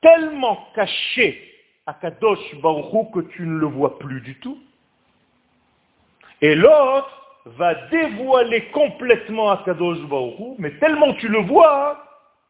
tellement 0.01 0.67
cacher 0.75 1.47
Akadosh 1.85 2.55
Baruch 2.61 3.11
que 3.13 3.19
tu 3.33 3.43
ne 3.43 3.57
le 3.57 3.65
vois 3.65 3.97
plus 3.97 4.21
du 4.21 4.35
tout. 4.39 4.59
Et 6.41 6.55
l'autre 6.55 7.41
va 7.45 7.73
dévoiler 7.89 8.65
complètement 8.71 9.51
Akadosh 9.51 10.01
Baruch 10.07 10.57
mais 10.59 10.71
tellement 10.77 11.13
tu 11.15 11.27
le 11.27 11.39
vois 11.39 12.05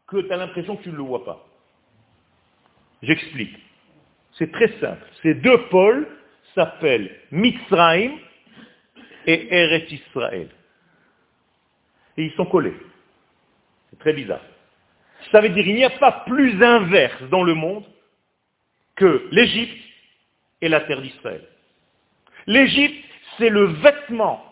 que 0.08 0.18
tu 0.18 0.32
as 0.32 0.38
l'impression 0.38 0.76
que 0.76 0.84
tu 0.84 0.90
ne 0.90 0.98
le 0.98 1.04
vois 1.04 1.24
pas. 1.24 1.46
J'explique. 3.02 3.58
C'est 4.38 4.52
très 4.52 4.68
simple. 4.80 5.06
Ces 5.24 5.36
deux 5.36 5.68
pôles 5.70 6.08
s'appellent 6.56 7.16
Mitzrayim 7.32 8.18
et 9.26 9.56
Eret 9.56 9.88
Israël 9.90 10.50
et 12.18 12.26
ils 12.26 12.34
sont 12.34 12.46
collés. 12.46 12.76
C'est 13.90 14.00
très 14.00 14.14
bizarre. 14.14 14.42
Ça 15.32 15.42
veut 15.42 15.50
dire 15.50 15.64
qu'il 15.64 15.76
n'y 15.76 15.84
a 15.84 15.90
pas 15.90 16.24
plus 16.26 16.62
inverse 16.64 17.22
dans 17.30 17.44
le 17.44 17.54
monde 17.54 17.84
que 18.96 19.28
l'Égypte 19.32 19.78
et 20.62 20.70
la 20.70 20.82
terre 20.82 21.02
d'Israël. 21.02 21.42
L'Égypte, 22.48 23.06
c'est 23.38 23.50
le 23.50 23.66
vêtement 23.66 24.44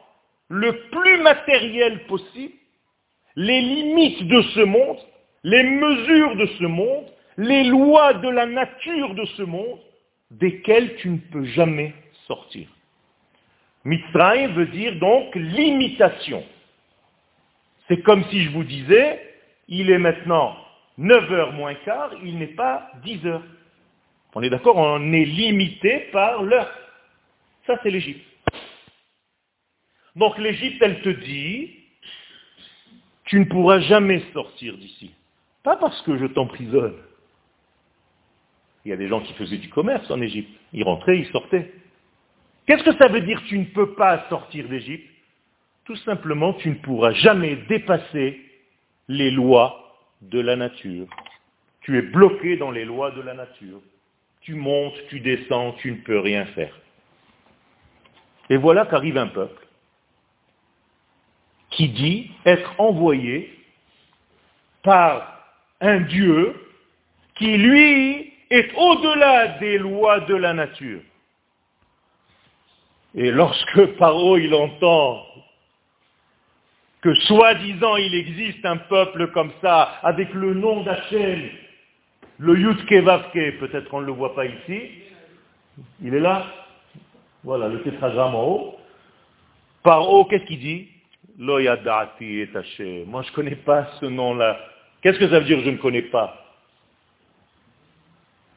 le 0.49 0.89
plus 0.89 1.21
matériel 1.21 2.05
possible, 2.05 2.53
les 3.35 3.61
limites 3.61 4.27
de 4.27 4.41
ce 4.41 4.61
monde, 4.61 4.97
les 5.43 5.63
mesures 5.63 6.35
de 6.35 6.45
ce 6.57 6.65
monde, 6.65 7.05
les 7.37 7.63
lois 7.63 8.13
de 8.15 8.29
la 8.29 8.45
nature 8.45 9.13
de 9.13 9.25
ce 9.25 9.43
monde, 9.43 9.79
desquelles 10.31 10.95
tu 10.97 11.09
ne 11.09 11.17
peux 11.17 11.45
jamais 11.45 11.93
sortir. 12.27 12.67
Mitzrayim 13.85 14.53
veut 14.53 14.67
dire 14.67 14.95
donc 14.99 15.33
limitation. 15.35 16.43
C'est 17.89 18.01
comme 18.01 18.23
si 18.25 18.43
je 18.43 18.51
vous 18.51 18.63
disais, 18.63 19.19
il 19.67 19.89
est 19.89 19.97
maintenant 19.97 20.55
9h 20.99 21.55
moins 21.55 21.73
quart, 21.73 22.11
il 22.23 22.37
n'est 22.37 22.47
pas 22.47 22.91
10h. 23.03 23.41
On 24.35 24.43
est 24.43 24.49
d'accord 24.49 24.77
On 24.77 25.11
est 25.11 25.25
limité 25.25 26.07
par 26.11 26.43
l'heure. 26.43 26.71
Ça, 27.65 27.79
c'est 27.81 27.89
l'Égypte. 27.89 28.25
Donc 30.15 30.37
l'Égypte, 30.37 30.81
elle 30.81 31.01
te 31.01 31.09
dit, 31.09 31.71
tu 33.25 33.39
ne 33.39 33.45
pourras 33.45 33.79
jamais 33.79 34.23
sortir 34.33 34.77
d'ici. 34.77 35.11
Pas 35.63 35.77
parce 35.77 36.01
que 36.03 36.17
je 36.17 36.25
t'emprisonne. 36.27 36.97
Il 38.85 38.89
y 38.89 38.93
a 38.93 38.97
des 38.97 39.07
gens 39.07 39.21
qui 39.21 39.33
faisaient 39.33 39.57
du 39.57 39.69
commerce 39.69 40.09
en 40.11 40.21
Égypte. 40.21 40.49
Ils 40.73 40.83
rentraient, 40.83 41.19
ils 41.19 41.31
sortaient. 41.31 41.73
Qu'est-ce 42.65 42.83
que 42.83 42.95
ça 42.97 43.07
veut 43.07 43.21
dire 43.21 43.41
tu 43.47 43.57
ne 43.57 43.65
peux 43.65 43.93
pas 43.93 44.27
sortir 44.29 44.67
d'Égypte? 44.67 45.09
Tout 45.89 45.95
simplement, 46.05 46.53
tu 46.53 46.69
ne 46.69 46.75
pourras 46.75 47.13
jamais 47.13 47.55
dépasser 47.67 48.39
les 49.07 49.31
lois 49.31 49.97
de 50.21 50.39
la 50.39 50.55
nature. 50.55 51.07
Tu 51.81 51.97
es 51.97 52.03
bloqué 52.03 52.57
dans 52.57 52.69
les 52.69 52.85
lois 52.85 53.09
de 53.09 53.21
la 53.21 53.33
nature. 53.33 53.81
Tu 54.41 54.53
montes, 54.53 54.93
tu 55.09 55.19
descends, 55.19 55.71
tu 55.79 55.93
ne 55.93 55.97
peux 55.97 56.19
rien 56.19 56.45
faire. 56.45 56.79
Et 58.51 58.57
voilà 58.57 58.85
qu'arrive 58.85 59.17
un 59.17 59.29
peuple 59.29 59.65
qui 61.71 61.89
dit 61.89 62.29
être 62.45 62.79
envoyé 62.79 63.51
par 64.83 65.43
un 65.81 66.01
Dieu 66.01 66.53
qui, 67.33 67.57
lui, 67.57 68.31
est 68.51 68.71
au-delà 68.75 69.57
des 69.57 69.79
lois 69.79 70.19
de 70.19 70.35
la 70.35 70.53
nature. 70.53 71.01
Et 73.15 73.31
lorsque 73.31 73.85
Paro 73.97 74.37
il 74.37 74.53
entend 74.53 75.25
que 77.01 77.13
soi-disant 77.13 77.95
il 77.95 78.13
existe 78.13 78.65
un 78.65 78.77
peuple 78.77 79.27
comme 79.31 79.51
ça, 79.61 79.99
avec 80.03 80.33
le 80.33 80.53
nom 80.53 80.83
d'Hachem, 80.83 81.49
le 82.37 82.57
Yudke 82.57 82.93
Vavke, 83.03 83.59
peut-être 83.59 83.93
on 83.93 84.01
ne 84.01 84.05
le 84.05 84.11
voit 84.11 84.35
pas 84.35 84.45
ici, 84.45 84.81
il 86.01 86.13
est 86.13 86.19
là, 86.19 86.45
voilà 87.43 87.67
le 87.67 87.81
tétragramme 87.81 88.35
en 88.35 88.43
haut. 88.43 88.75
Par 89.83 90.09
haut, 90.09 90.25
qu'est-ce 90.25 90.43
qu'il 90.43 90.59
dit? 90.59 90.89
Lo 91.37 91.57
et 91.57 91.69
Moi 93.07 93.21
je 93.23 93.29
ne 93.29 93.33
connais 93.33 93.55
pas 93.55 93.87
ce 94.01 94.05
nom-là. 94.05 94.59
Qu'est-ce 95.01 95.19
que 95.19 95.29
ça 95.29 95.39
veut 95.39 95.45
dire 95.45 95.61
je 95.61 95.69
ne 95.69 95.77
connais 95.77 96.01
pas? 96.01 96.35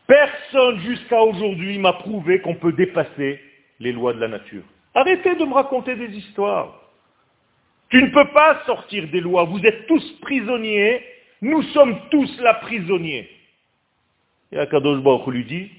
Personne 0.09 0.81
jusqu'à 0.81 1.23
aujourd'hui 1.23 1.79
m'a 1.79 1.93
prouvé 1.93 2.41
qu'on 2.41 2.57
peut 2.57 2.73
dépasser 2.73 3.41
les 3.79 3.93
lois 3.93 4.13
de 4.13 4.21
la 4.21 4.29
nature. 4.29 4.63
Arrêtez 4.95 5.37
de 5.37 5.45
me 5.45 5.55
raconter 5.55 5.95
des 5.95 6.09
histoires. 6.09 6.82
Tu 7.93 8.03
ne 8.03 8.09
peux 8.09 8.29
pas 8.29 8.63
sortir 8.65 9.07
des 9.09 9.21
lois. 9.21 9.45
Vous 9.45 9.61
êtes 9.67 9.87
tous 9.87 10.19
prisonniers. 10.23 11.05
Nous 11.43 11.63
sommes 11.75 12.09
tous 12.11 12.41
là 12.41 12.55
prisonniers. 12.55 13.31
Et 14.51 14.59
Akadosh 14.59 15.03
Baruch 15.03 15.27
lui 15.27 15.45
dit, 15.45 15.71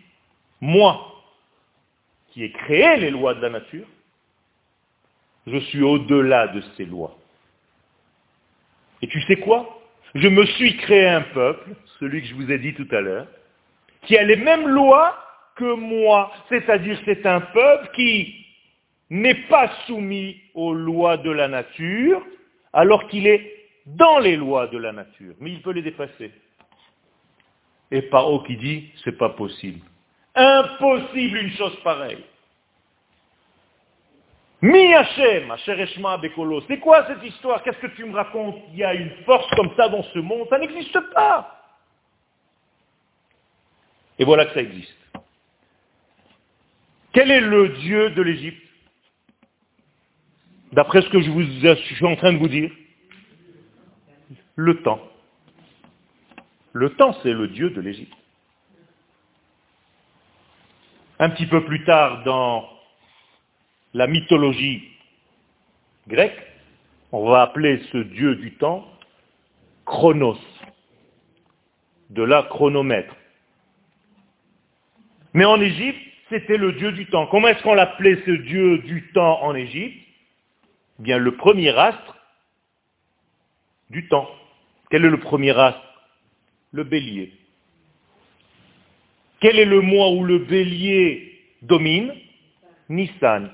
moi, 0.62 1.24
qui 2.29 2.43
ai 2.43 2.51
créé 2.51 2.98
les 2.98 3.10
lois 3.10 3.34
de 3.34 3.41
la 3.41 3.50
nature, 3.50 3.88
je 5.48 5.58
suis 5.58 5.82
au-delà 5.82 6.50
de 6.50 6.62
ces 6.77 6.86
lois. 6.86 7.17
Et 9.01 9.08
tu 9.08 9.20
sais 9.24 9.38
quoi? 9.38 9.82
Je 10.13 10.27
me 10.27 10.46
suis 10.46 10.77
créé 10.77 11.08
un 11.08 11.22
peuple, 11.22 11.72
celui 12.00 12.22
que 12.22 12.27
je 12.27 12.36
vous 12.36 12.51
ai 12.51 12.60
dit 12.60 12.75
tout 12.75 12.88
à 12.91 13.01
l'heure, 13.01 13.27
qui 14.03 14.15
a 14.20 14.24
les 14.24 14.36
mêmes 14.36 14.67
lois 14.67 15.17
que 15.55 15.74
moi. 15.74 16.32
C'est-à-dire 16.50 17.00
c'est 17.05 17.25
un 17.25 17.41
peuple 17.41 17.89
qui 17.96 18.42
n'est 19.13 19.48
pas 19.48 19.70
soumis 19.86 20.41
aux 20.55 20.74
lois 20.74 21.17
de 21.17 21.29
la 21.29 21.48
nature, 21.48 22.25
alors 22.74 23.08
qu'il 23.08 23.27
est 23.27 23.67
dans 23.86 24.17
les 24.17 24.36
lois 24.36 24.65
de 24.67 24.77
la 24.79 24.91
nature. 24.91 25.36
Mais 25.39 25.51
il 25.51 25.62
peut 25.62 25.72
les 25.72 25.84
dépasser. 25.84 26.32
Et 27.91 28.01
Paro 28.01 28.41
qui 28.41 28.58
dit, 28.58 28.91
c'est 29.03 29.15
pas 29.17 29.29
possible. 29.29 29.82
Impossible 30.34 31.38
une 31.38 31.51
chose 31.51 31.75
pareille. 31.84 32.24
Mi 34.63 34.93
Hashem, 34.96 35.53
Bekolo. 36.20 36.62
C'est 36.67 36.79
quoi 36.79 37.05
cette 37.05 37.24
histoire? 37.24 37.62
Qu'est-ce 37.62 37.77
que 37.77 37.96
tu 37.96 38.05
me 38.05 38.15
racontes? 38.15 38.55
Il 38.72 38.79
y 38.79 38.84
a 38.84 38.96
une 38.96 39.12
force 39.25 39.48
comme 39.51 39.75
ça 39.75 39.89
dans 39.89 40.03
ce 40.03 40.20
monde 40.20 40.48
Ça 40.50 40.58
n'existe 40.58 41.00
pas. 41.13 41.62
Et 44.17 44.25
voilà 44.25 44.46
que 44.46 44.53
ça 44.55 44.62
existe. 44.62 44.98
Quel 47.12 47.29
est 47.29 47.41
le 47.41 47.70
Dieu 47.70 48.10
de 48.10 48.22
l'Égypte? 48.24 48.63
D'après 50.73 51.03
ce 51.03 51.09
que 51.09 51.21
je, 51.21 51.75
suis 51.75 52.05
en 52.05 52.15
train 52.15 52.33
de 52.33 52.39
vous 52.39 52.47
dire, 52.47 52.71
le 54.55 54.81
temps. 54.81 55.07
Le 56.73 56.89
temps, 56.95 57.15
c'est 57.21 57.31
le 57.31 57.47
Dieu 57.47 57.69
de 57.69 57.79
l'Égypte. 57.79 58.13
Un 61.19 61.29
petit 61.29 61.45
peu 61.45 61.63
plus 61.63 61.83
tard 61.83 62.23
dans 62.23 62.67
la 63.93 64.07
mythologie 64.07 64.89
grecque, 66.07 66.41
on 67.11 67.29
va 67.29 67.43
appeler 67.43 67.79
ce 67.91 67.99
Dieu 67.99 68.35
du 68.35 68.53
temps 68.55 68.87
Chronos, 69.85 70.39
de 72.09 72.23
la 72.23 72.41
chronomètre. 72.43 73.15
Mais 75.33 75.45
en 75.45 75.61
Égypte, 75.61 75.99
c'était 76.29 76.57
le 76.57 76.71
Dieu 76.73 76.93
du 76.93 77.05
temps. 77.05 77.27
Comment 77.27 77.49
est-ce 77.49 77.61
qu'on 77.61 77.75
l'appelait 77.75 78.23
ce 78.25 78.31
Dieu 78.31 78.79
du 78.79 79.11
temps 79.13 79.43
en 79.43 79.53
Égypte? 79.53 80.02
Bien, 81.00 81.17
le 81.17 81.35
premier 81.35 81.69
astre 81.77 82.15
du 83.89 84.07
temps. 84.07 84.29
Quel 84.89 85.05
est 85.05 85.09
le 85.09 85.19
premier 85.19 85.57
astre? 85.57 85.81
Le 86.71 86.83
bélier. 86.83 87.33
Quel 89.39 89.59
est 89.59 89.65
le 89.65 89.81
mois 89.81 90.12
où 90.12 90.23
le 90.23 90.39
bélier 90.39 91.39
domine? 91.62 92.13
Nissan. 92.89 93.50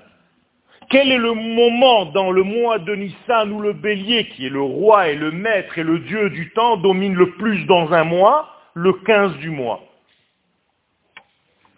Quel 0.90 1.12
est 1.12 1.18
le 1.18 1.34
moment 1.34 2.06
dans 2.06 2.32
le 2.32 2.44
mois 2.44 2.80
de 2.80 2.96
Nissan 2.96 3.52
où 3.52 3.62
le 3.62 3.74
bélier, 3.74 4.28
qui 4.30 4.48
est 4.48 4.50
le 4.50 4.62
roi 4.62 5.10
et 5.10 5.16
le 5.16 5.32
maître 5.32 5.78
et 5.78 5.84
le 5.84 6.00
dieu 6.00 6.30
du 6.32 6.52
temps, 6.52 6.78
domine 6.78 7.14
le 7.14 7.32
plus 7.34 7.66
dans 7.66 7.92
un 7.94 8.04
mois? 8.04 8.56
Le 8.74 8.94
15 8.94 9.38
du 9.38 9.50
mois 9.50 9.84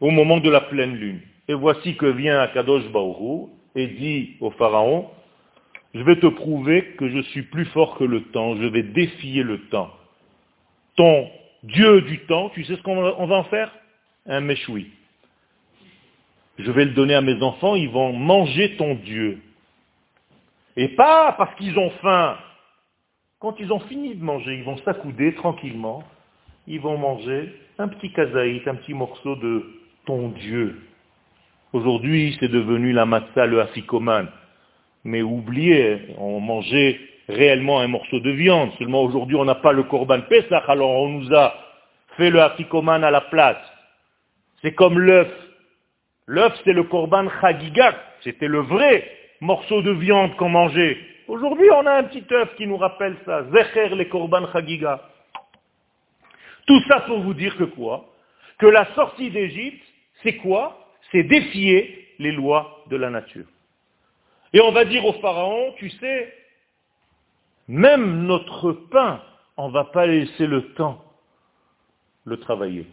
au 0.02 0.10
moment 0.10 0.40
de 0.40 0.50
la 0.50 0.62
pleine 0.62 0.96
lune. 0.96 1.22
Et 1.48 1.54
voici 1.54 1.96
que 1.96 2.08
vient 2.08 2.40
Akadosh 2.40 2.88
Baoru 2.92 3.50
et 3.76 3.88
dit 3.88 4.36
au 4.42 4.50
Pharaon, 4.52 5.08
je 5.94 6.02
vais 6.04 6.16
te 6.18 6.28
prouver 6.28 6.96
que 6.98 7.10
je 7.10 7.20
suis 7.20 7.44
plus 7.44 7.66
fort 7.66 7.98
que 7.98 8.04
le 8.04 8.24
temps, 8.26 8.56
je 8.56 8.66
vais 8.66 8.84
défier 8.84 9.44
le 9.44 9.60
temps. 9.68 9.92
Ton 10.96 11.30
Dieu 11.64 12.02
du 12.02 12.20
temps, 12.26 12.50
tu 12.50 12.64
sais 12.64 12.76
ce 12.76 12.82
qu'on 12.82 13.02
va 13.02 13.36
en 13.36 13.44
faire? 13.46 13.72
Un 14.26 14.42
méchoui. 14.42 14.90
Je 16.58 16.72
vais 16.72 16.86
le 16.86 16.92
donner 16.92 17.16
à 17.16 17.22
mes 17.22 17.42
enfants, 17.42 17.76
ils 17.76 17.90
vont 17.90 18.14
manger 18.14 18.76
ton 18.78 18.96
Dieu. 18.96 19.40
Et 20.78 20.90
pas 20.90 21.34
parce 21.34 21.54
qu'ils 21.56 21.78
ont 21.78 21.90
faim. 22.02 22.38
Quand 23.40 23.60
ils 23.60 23.74
ont 23.74 23.80
fini 23.82 24.16
de 24.16 24.24
manger, 24.24 24.56
ils 24.56 24.64
vont 24.64 24.78
s'accouder 24.78 25.34
tranquillement, 25.34 26.04
ils 26.68 26.80
vont 26.80 26.98
manger 26.98 27.54
un 27.80 27.88
petit 27.88 28.12
kazaït, 28.12 28.68
un 28.68 28.76
petit 28.76 28.94
morceau 28.94 29.36
de 29.36 29.66
ton 30.06 30.30
Dieu. 30.30 30.80
Aujourd'hui, 31.74 32.38
c'est 32.40 32.50
devenu 32.50 32.92
la 32.92 33.06
matzah, 33.06 33.46
le 33.48 33.62
afikoman. 33.62 34.28
Mais 35.04 35.22
oubliez, 35.22 36.16
on 36.18 36.40
mangeait 36.40 37.00
réellement 37.28 37.80
un 37.80 37.88
morceau 37.88 38.20
de 38.20 38.32
viande. 38.32 38.72
Seulement 38.78 39.04
aujourd'hui, 39.04 39.36
on 39.36 39.46
n'a 39.46 39.56
pas 39.56 39.72
le 39.72 39.84
korban 39.84 40.22
Pesach, 40.22 40.64
alors 40.68 40.92
on 40.92 41.10
nous 41.10 41.34
a 41.34 41.54
fait 42.18 42.30
le 42.30 42.42
afikoman 42.42 43.04
à 43.04 43.12
la 43.12 43.22
place. 43.22 43.58
C'est 44.62 44.74
comme 44.74 45.00
l'œuf. 45.00 45.32
L'œuf, 46.28 46.54
c'est 46.64 46.74
le 46.74 46.84
korban 46.84 47.28
chagigat. 47.42 47.96
C'était 48.24 48.48
le 48.48 48.60
vrai 48.60 49.10
morceau 49.40 49.82
de 49.82 49.92
viande 49.92 50.36
qu'on 50.36 50.50
mangeait. 50.50 50.98
Aujourd'hui, 51.28 51.70
on 51.72 51.86
a 51.86 51.94
un 51.94 52.04
petit 52.04 52.26
œuf 52.32 52.56
qui 52.56 52.68
nous 52.68 52.78
rappelle 52.78 53.16
ça. 53.26 53.44
Zecher 53.52 53.96
le 53.96 54.06
korban 54.06 54.46
chagiga. 54.52 55.02
Tout 56.68 56.82
ça 56.88 57.02
pour 57.02 57.22
vous 57.22 57.34
dire 57.34 57.58
que 57.58 57.64
quoi? 57.64 58.06
Que 58.60 58.68
la 58.68 58.86
sortie 58.94 59.32
d'Égypte, 59.32 59.84
c'est 60.22 60.36
quoi? 60.38 60.78
C'est 61.12 61.24
défier 61.24 62.08
les 62.20 62.32
lois 62.32 62.84
de 62.90 62.98
la 62.98 63.10
nature. 63.10 63.46
Et 64.54 64.62
on 64.62 64.72
va 64.72 64.86
dire 64.86 65.06
au 65.06 65.14
Pharaon, 65.14 65.74
tu 65.78 65.90
sais, 65.90 66.34
même 67.68 68.26
notre 68.26 68.72
pain, 68.72 69.22
on 69.58 69.70
ne 69.70 69.74
va 69.74 69.86
pas 69.86 70.06
laisser 70.06 70.48
le 70.48 70.74
temps 70.74 71.04
le 72.26 72.38
travailler. 72.38 72.86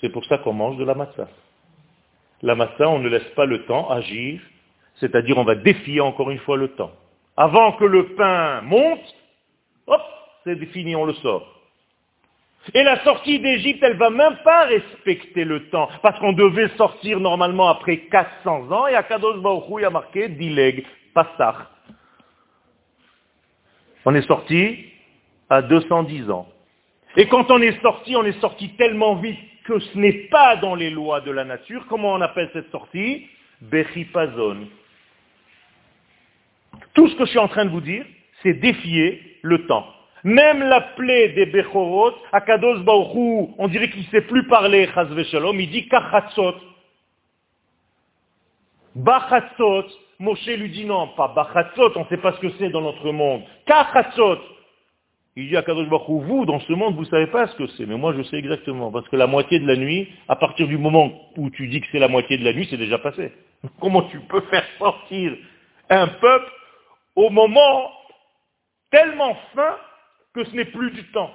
C'est 0.00 0.08
pour 0.08 0.24
ça 0.24 0.38
qu'on 0.38 0.52
mange 0.52 0.76
de 0.76 0.84
la 0.84 0.94
massa. 0.94 1.28
La 2.42 2.54
massa, 2.54 2.88
on 2.88 2.98
ne 2.98 3.08
laisse 3.08 3.28
pas 3.36 3.46
le 3.46 3.64
temps 3.66 3.88
agir, 3.90 4.40
c'est-à-dire 4.96 5.38
on 5.38 5.44
va 5.44 5.54
défier 5.54 6.00
encore 6.00 6.30
une 6.30 6.40
fois 6.40 6.56
le 6.56 6.68
temps. 6.74 6.90
Avant 7.36 7.72
que 7.74 7.84
le 7.84 8.14
pain 8.14 8.60
monte, 8.62 9.14
hop, 9.86 10.02
c'est 10.44 10.56
défini, 10.56 10.96
on 10.96 11.04
le 11.04 11.14
sort. 11.14 11.51
Et 12.74 12.82
la 12.82 13.02
sortie 13.02 13.40
d'Égypte, 13.40 13.82
elle 13.82 13.96
va 13.96 14.10
même 14.10 14.36
pas 14.44 14.64
respecter 14.66 15.44
le 15.44 15.68
temps, 15.68 15.88
parce 16.00 16.18
qu'on 16.20 16.32
devait 16.32 16.68
sortir 16.76 17.18
normalement 17.18 17.68
après 17.68 17.98
400 17.98 18.70
ans, 18.70 18.86
et 18.86 18.94
à 18.94 19.02
Kadosh 19.02 19.38
Baruch 19.38 19.82
a 19.82 19.90
marqué 19.90 20.28
Dileg, 20.28 20.86
Passach. 21.12 21.56
On 24.04 24.14
est 24.14 24.26
sorti 24.26 24.84
à 25.50 25.62
210 25.62 26.30
ans. 26.30 26.48
Et 27.16 27.26
quand 27.28 27.50
on 27.50 27.60
est 27.60 27.80
sorti, 27.82 28.16
on 28.16 28.24
est 28.24 28.40
sorti 28.40 28.70
tellement 28.76 29.16
vite 29.16 29.38
que 29.64 29.78
ce 29.78 29.98
n'est 29.98 30.28
pas 30.30 30.56
dans 30.56 30.74
les 30.74 30.90
lois 30.90 31.20
de 31.20 31.30
la 31.30 31.44
nature. 31.44 31.84
Comment 31.88 32.14
on 32.14 32.20
appelle 32.20 32.50
cette 32.52 32.70
sortie? 32.70 33.28
Bechipazon. 33.60 34.66
Tout 36.94 37.08
ce 37.08 37.14
que 37.16 37.24
je 37.24 37.30
suis 37.30 37.38
en 37.38 37.48
train 37.48 37.64
de 37.64 37.70
vous 37.70 37.80
dire, 37.80 38.04
c'est 38.42 38.54
défier 38.54 39.38
le 39.42 39.66
temps. 39.66 39.86
Même 40.24 40.62
la 40.62 40.80
plaie 40.80 41.30
des 41.30 41.46
Bechorot, 41.46 42.14
Akados 42.32 42.80
Baoru, 42.80 43.48
on 43.58 43.68
dirait 43.68 43.90
qu'il 43.90 44.02
ne 44.02 44.06
sait 44.06 44.20
plus 44.22 44.46
parler, 44.46 44.88
Chazve 44.94 45.24
Shalom, 45.24 45.58
il 45.58 45.70
dit 45.70 45.88
Kachatzot. 45.88 46.54
Bachatzot, 48.94 49.86
Moshe 50.20 50.46
lui 50.46 50.68
dit 50.68 50.84
non, 50.84 51.08
pas 51.08 51.28
Bachatzot, 51.28 51.92
on 51.96 52.00
ne 52.00 52.08
sait 52.08 52.18
pas 52.18 52.32
ce 52.34 52.40
que 52.40 52.50
c'est 52.58 52.70
dans 52.70 52.82
notre 52.82 53.10
monde. 53.10 53.42
Kachatzot. 53.66 54.38
Il 55.34 55.48
dit 55.48 55.56
à 55.56 55.62
Kadosh 55.62 55.88
Baruch 55.88 56.24
vous, 56.24 56.44
dans 56.44 56.60
ce 56.60 56.72
monde, 56.74 56.94
vous 56.94 57.04
ne 57.04 57.06
savez 57.06 57.26
pas 57.26 57.46
ce 57.46 57.56
que 57.56 57.66
c'est, 57.68 57.86
mais 57.86 57.96
moi 57.96 58.12
je 58.14 58.22
sais 58.24 58.36
exactement, 58.36 58.92
parce 58.92 59.08
que 59.08 59.16
la 59.16 59.26
moitié 59.26 59.58
de 59.58 59.66
la 59.66 59.76
nuit, 59.76 60.08
à 60.28 60.36
partir 60.36 60.68
du 60.68 60.76
moment 60.76 61.10
où 61.38 61.48
tu 61.48 61.68
dis 61.68 61.80
que 61.80 61.86
c'est 61.90 61.98
la 61.98 62.08
moitié 62.08 62.36
de 62.36 62.44
la 62.44 62.52
nuit, 62.52 62.66
c'est 62.68 62.76
déjà 62.76 62.98
passé. 62.98 63.32
Comment 63.80 64.02
tu 64.02 64.20
peux 64.20 64.42
faire 64.42 64.64
sortir 64.78 65.34
un 65.88 66.06
peuple 66.06 66.52
au 67.16 67.30
moment 67.30 67.90
tellement 68.90 69.34
fin 69.54 69.76
que 70.34 70.44
ce 70.44 70.54
n'est 70.54 70.66
plus 70.66 70.90
du 70.90 71.04
temps. 71.12 71.32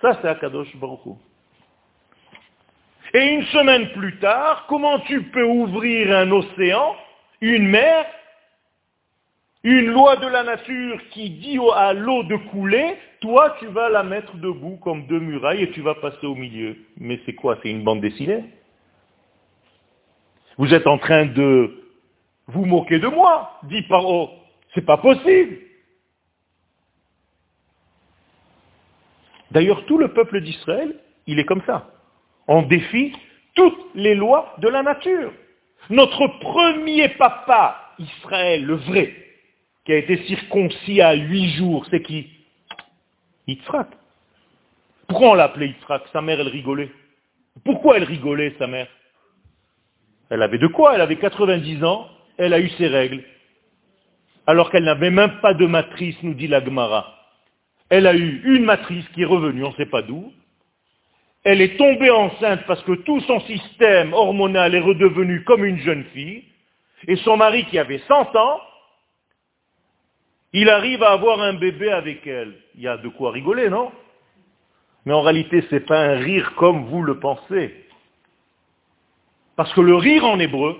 Ça, 0.00 0.18
c'est 0.20 0.28
Akadosh 0.28 0.74
Baruch 0.76 1.00
Et 3.14 3.34
une 3.34 3.44
semaine 3.46 3.90
plus 3.92 4.18
tard, 4.18 4.66
comment 4.68 5.00
tu 5.00 5.22
peux 5.24 5.44
ouvrir 5.44 6.16
un 6.16 6.30
océan, 6.30 6.96
une 7.40 7.68
mer, 7.68 8.06
une 9.62 9.86
loi 9.86 10.16
de 10.16 10.26
la 10.28 10.42
nature 10.44 11.00
qui 11.10 11.30
dit 11.30 11.58
à 11.74 11.92
l'eau 11.92 12.22
de 12.22 12.36
couler, 12.36 12.94
toi 13.20 13.56
tu 13.58 13.66
vas 13.66 13.88
la 13.88 14.02
mettre 14.02 14.36
debout 14.36 14.76
comme 14.76 15.06
deux 15.06 15.18
murailles 15.18 15.62
et 15.62 15.70
tu 15.72 15.80
vas 15.80 15.96
passer 15.96 16.26
au 16.26 16.34
milieu. 16.34 16.76
Mais 16.98 17.20
c'est 17.26 17.34
quoi? 17.34 17.58
C'est 17.62 17.70
une 17.70 17.82
bande 17.82 18.00
dessinée? 18.00 18.44
Vous 20.58 20.72
êtes 20.72 20.86
en 20.86 20.98
train 20.98 21.26
de 21.26 21.84
vous 22.46 22.64
moquer 22.64 22.98
de 22.98 23.08
moi, 23.08 23.58
dit 23.64 23.82
Paro. 23.82 24.30
C'est 24.74 24.86
pas 24.86 24.98
possible. 24.98 25.65
D'ailleurs, 29.56 29.86
tout 29.86 29.96
le 29.96 30.08
peuple 30.08 30.42
d'Israël, 30.42 30.94
il 31.26 31.38
est 31.38 31.46
comme 31.46 31.62
ça. 31.64 31.88
On 32.46 32.60
défie 32.60 33.14
toutes 33.54 33.86
les 33.94 34.14
lois 34.14 34.54
de 34.58 34.68
la 34.68 34.82
nature. 34.82 35.32
Notre 35.88 36.26
premier 36.40 37.08
papa, 37.08 37.94
Israël, 37.98 38.66
le 38.66 38.74
vrai, 38.74 39.14
qui 39.86 39.92
a 39.94 39.96
été 39.96 40.18
circoncis 40.26 41.00
à 41.00 41.14
huit 41.14 41.52
jours, 41.52 41.86
c'est 41.90 42.02
qui? 42.02 42.28
Yitzhak. 43.46 43.88
Pourquoi 45.08 45.30
on 45.30 45.34
l'appelait 45.34 45.68
Yitzhak? 45.68 46.02
Sa 46.12 46.20
mère, 46.20 46.38
elle 46.38 46.48
rigolait. 46.48 46.90
Pourquoi 47.64 47.96
elle 47.96 48.04
rigolait, 48.04 48.54
sa 48.58 48.66
mère? 48.66 48.88
Elle 50.28 50.42
avait 50.42 50.58
de 50.58 50.66
quoi 50.66 50.96
Elle 50.96 51.00
avait 51.00 51.16
90 51.16 51.82
ans, 51.82 52.10
elle 52.36 52.52
a 52.52 52.60
eu 52.60 52.68
ses 52.76 52.88
règles. 52.88 53.24
Alors 54.46 54.70
qu'elle 54.70 54.84
n'avait 54.84 55.10
même 55.10 55.40
pas 55.40 55.54
de 55.54 55.64
matrice, 55.64 56.22
nous 56.22 56.34
dit 56.34 56.46
la 56.46 56.62
Gemara. 56.62 57.15
Elle 57.88 58.06
a 58.06 58.14
eu 58.14 58.42
une 58.44 58.64
matrice 58.64 59.08
qui 59.10 59.22
est 59.22 59.26
revenue, 59.26 59.64
on 59.64 59.70
ne 59.70 59.76
sait 59.76 59.86
pas 59.86 60.02
d'où. 60.02 60.32
Elle 61.44 61.60
est 61.60 61.76
tombée 61.76 62.10
enceinte 62.10 62.64
parce 62.66 62.82
que 62.82 62.92
tout 62.92 63.20
son 63.20 63.40
système 63.40 64.12
hormonal 64.12 64.74
est 64.74 64.80
redevenu 64.80 65.44
comme 65.44 65.64
une 65.64 65.78
jeune 65.78 66.04
fille. 66.06 66.44
Et 67.06 67.16
son 67.16 67.36
mari 67.36 67.64
qui 67.66 67.78
avait 67.78 68.00
100 68.08 68.34
ans, 68.34 68.60
il 70.52 70.68
arrive 70.70 71.02
à 71.02 71.12
avoir 71.12 71.40
un 71.40 71.54
bébé 71.54 71.90
avec 71.92 72.26
elle. 72.26 72.54
Il 72.74 72.82
y 72.82 72.88
a 72.88 72.96
de 72.96 73.08
quoi 73.08 73.30
rigoler, 73.30 73.68
non? 73.68 73.92
Mais 75.04 75.12
en 75.12 75.22
réalité, 75.22 75.62
ce 75.62 75.74
n'est 75.76 75.82
pas 75.82 76.00
un 76.00 76.16
rire 76.16 76.54
comme 76.56 76.86
vous 76.86 77.02
le 77.02 77.20
pensez. 77.20 77.86
Parce 79.54 79.72
que 79.72 79.80
le 79.80 79.94
rire 79.94 80.24
en 80.24 80.38
hébreu, 80.40 80.76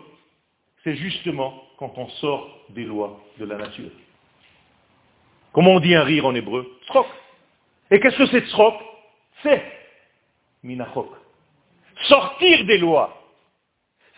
c'est 0.83 0.97
justement 0.97 1.63
quand 1.79 1.93
on 1.97 2.09
sort 2.09 2.65
des 2.71 2.85
lois 2.85 3.21
de 3.39 3.45
la 3.45 3.57
nature. 3.57 3.91
Comment 5.57 5.77
on 5.77 5.81
dit 5.81 5.95
un 5.95 6.05
rire 6.05 6.27
en 6.27 6.35
hébreu 6.35 6.71
Srok. 6.87 7.07
Et 7.91 7.99
qu'est-ce 7.99 8.19
que 8.19 8.27
c'est 8.27 8.45
srok? 8.49 8.75
C'est 9.43 9.63
minachok. 10.63 11.09
Sortir 12.09 12.67
des 12.67 12.77
lois. 12.77 13.23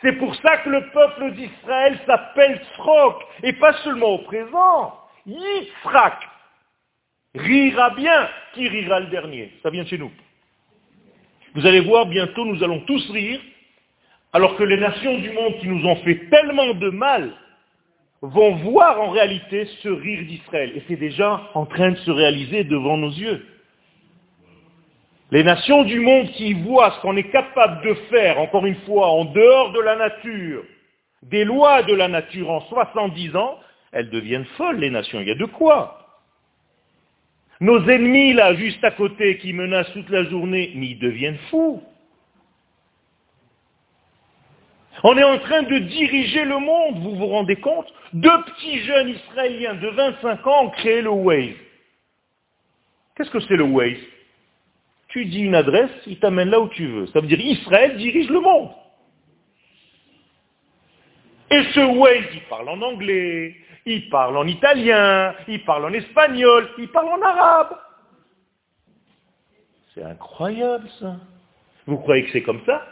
C'est 0.03 0.14
pour 0.14 0.35
ça 0.35 0.57
que 0.59 0.68
le 0.68 0.90
peuple 0.90 1.31
d'Israël 1.35 1.96
s'appelle 2.07 2.61
srok, 2.74 3.22
et 3.44 3.53
pas 3.53 3.72
seulement 3.85 4.14
au 4.14 4.18
présent. 4.18 4.98
Yitzhak 5.27 6.29
rira 7.37 7.90
bien, 7.90 8.29
qui 8.55 8.68
rira 8.68 8.98
le 8.98 9.07
dernier? 9.07 9.53
Ça 9.62 9.70
vient 9.70 9.87
chez 9.87 9.98
nous. 9.98 10.11
Vous 11.55 11.64
allez 11.64 11.83
voir, 11.83 12.07
bientôt 12.07 12.46
nous 12.46 12.64
allons 12.64 12.81
tous 12.81 13.09
rire, 13.12 13.40
alors 14.33 14.57
que 14.57 14.64
les 14.64 14.77
nations 14.77 15.18
du 15.18 15.31
monde 15.31 15.57
qui 15.61 15.68
nous 15.68 15.87
ont 15.87 16.03
fait 16.03 16.29
tellement 16.31 16.74
de 16.74 16.90
mal 16.90 17.33
vont 18.22 18.57
voir 18.57 19.00
en 19.00 19.11
réalité 19.11 19.66
ce 19.83 19.88
rire 19.88 20.26
d'Israël. 20.26 20.72
Et 20.74 20.83
c'est 20.88 20.96
déjà 20.96 21.50
en 21.54 21.66
train 21.66 21.90
de 21.90 21.96
se 21.98 22.11
réaliser 22.11 22.64
devant 22.64 22.96
nos 22.96 23.11
yeux. 23.11 23.46
Les 25.31 25.44
nations 25.44 25.85
du 25.85 26.00
monde 26.00 26.31
qui 26.31 26.54
voient 26.54 26.92
ce 26.92 27.00
qu'on 27.02 27.16
est 27.16 27.31
capable 27.31 27.87
de 27.87 27.94
faire, 28.11 28.40
encore 28.40 28.64
une 28.64 28.81
fois, 28.87 29.09
en 29.09 29.26
dehors 29.26 29.72
de 29.72 29.81
la 29.81 29.96
nature, 29.96 30.64
des 31.22 31.44
lois 31.44 31.83
de 31.83 31.94
la 31.94 32.09
nature 32.09 32.50
en 32.50 32.61
70 32.62 33.37
ans, 33.37 33.59
elles 33.92 34.11
deviennent 34.11 34.46
folles, 34.57 34.78
les 34.78 34.90
nations. 34.90 35.20
Il 35.20 35.28
y 35.28 35.33
a 35.33 35.35
de 35.35 35.44
quoi. 35.44 35.98
Nos 37.61 37.88
ennemis, 37.88 38.33
là, 38.33 38.54
juste 38.54 38.83
à 38.85 38.90
côté, 38.92 39.38
qui 39.38 39.52
menacent 39.52 39.92
toute 39.92 40.09
la 40.11 40.24
journée, 40.24 40.72
mais 40.76 40.88
ils 40.88 40.98
deviennent 40.98 41.38
fous. 41.50 41.83
On 45.04 45.16
est 45.16 45.24
en 45.24 45.38
train 45.38 45.62
de 45.62 45.78
diriger 45.78 46.44
le 46.44 46.58
monde, 46.58 46.98
vous 47.02 47.14
vous 47.14 47.26
rendez 47.26 47.56
compte 47.56 47.92
Deux 48.12 48.42
petits 48.44 48.80
jeunes 48.80 49.11
israéliens 49.11 49.74
de 49.74 49.88
25 49.88 50.46
ans 50.46 50.64
ont 50.64 50.70
créé 50.70 51.02
le 51.02 51.11
Waze. 51.11 51.54
Qu'est-ce 53.14 53.30
que 53.30 53.40
c'est 53.40 53.56
le 53.56 53.64
Waze 53.64 53.98
Tu 55.08 55.24
dis 55.26 55.40
une 55.40 55.54
adresse, 55.54 55.90
il 56.06 56.18
t'amène 56.18 56.50
là 56.50 56.61
où 56.61 56.68
tu 56.68 56.87
veux. 56.87 57.06
Ça 57.08 57.20
veut 57.20 57.28
dire 57.28 57.40
Israël 57.40 57.96
dirige 57.96 58.28
le 58.28 58.40
monde. 58.40 58.70
Et 61.50 61.62
ce 61.72 61.80
Waze, 61.80 62.26
il 62.34 62.42
parle 62.48 62.68
en 62.68 62.82
anglais, 62.82 63.56
il 63.87 64.08
parle 64.11 64.37
en 64.37 64.46
italien, 64.46 65.34
il 65.46 65.64
parle 65.64 65.87
en 65.87 65.92
espagnol, 65.92 66.68
il 66.76 66.88
parle 66.88 67.08
en 67.08 67.22
arabe. 67.22 67.78
C'est 69.94 70.02
incroyable 70.02 70.88
ça. 70.98 71.16
Vous 71.87 71.98
croyez 71.98 72.24
que 72.24 72.32
c'est 72.32 72.42
comme 72.42 72.64
ça 72.66 72.84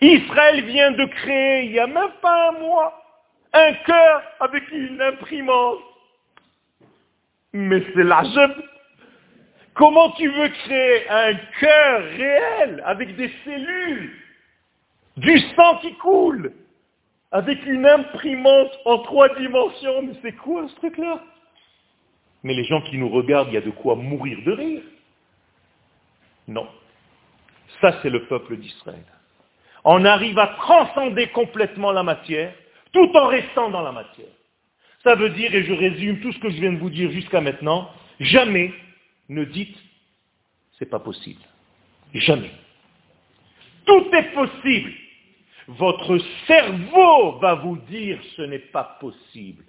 Israël 0.00 0.64
vient 0.64 0.92
de 0.92 1.04
créer, 1.06 1.64
il 1.64 1.72
n'y 1.72 1.78
a 1.78 1.86
même 1.86 2.12
pas 2.22 2.50
un 2.50 2.52
mois, 2.60 3.02
un 3.52 3.72
cœur 3.72 4.22
avec 4.40 4.70
une 4.70 5.00
imprimante. 5.00 5.78
Mais 7.52 7.82
c'est 7.94 8.04
la 8.04 8.22
Comment 9.74 10.10
tu 10.12 10.28
veux 10.28 10.48
créer 10.48 11.08
un 11.08 11.34
cœur 11.60 12.02
réel 12.16 12.82
avec 12.84 13.16
des 13.16 13.30
cellules, 13.44 14.12
du 15.16 15.38
sang 15.56 15.78
qui 15.78 15.94
coule, 15.94 16.52
avec 17.30 17.64
une 17.64 17.86
imprimante 17.86 18.72
en 18.84 18.98
trois 18.98 19.34
dimensions? 19.36 20.02
Mais 20.02 20.14
c'est 20.22 20.36
quoi 20.36 20.68
ce 20.68 20.74
truc-là? 20.76 21.22
Mais 22.42 22.54
les 22.54 22.64
gens 22.64 22.82
qui 22.82 22.98
nous 22.98 23.08
regardent, 23.08 23.48
il 23.48 23.54
y 23.54 23.58
a 23.58 23.62
de 23.62 23.70
quoi 23.70 23.94
mourir 23.96 24.38
de 24.44 24.52
rire. 24.52 24.82
Non. 26.46 26.68
Ça, 27.80 28.00
c'est 28.02 28.10
le 28.10 28.26
peuple 28.26 28.56
d'Israël 28.56 29.04
on 29.90 30.04
arrive 30.04 30.38
à 30.38 30.48
transcender 30.48 31.28
complètement 31.28 31.92
la 31.92 32.02
matière, 32.02 32.52
tout 32.92 33.10
en 33.16 33.26
restant 33.28 33.70
dans 33.70 33.80
la 33.80 33.92
matière. 33.92 34.26
Ça 35.02 35.14
veut 35.14 35.30
dire, 35.30 35.54
et 35.54 35.64
je 35.64 35.72
résume 35.72 36.20
tout 36.20 36.30
ce 36.30 36.38
que 36.38 36.50
je 36.50 36.60
viens 36.60 36.74
de 36.74 36.78
vous 36.78 36.90
dire 36.90 37.10
jusqu'à 37.10 37.40
maintenant, 37.40 37.90
jamais 38.20 38.70
ne 39.30 39.44
dites 39.44 39.76
c'est 40.78 40.90
pas 40.90 40.98
possible. 40.98 41.40
Jamais. 42.12 42.50
Tout 43.86 44.08
est 44.12 44.34
possible. 44.34 44.92
Votre 45.68 46.18
cerveau 46.46 47.38
va 47.38 47.54
vous 47.54 47.78
dire 47.90 48.18
ce 48.36 48.42
n'est 48.42 48.58
pas 48.58 48.98
possible. 49.00 49.64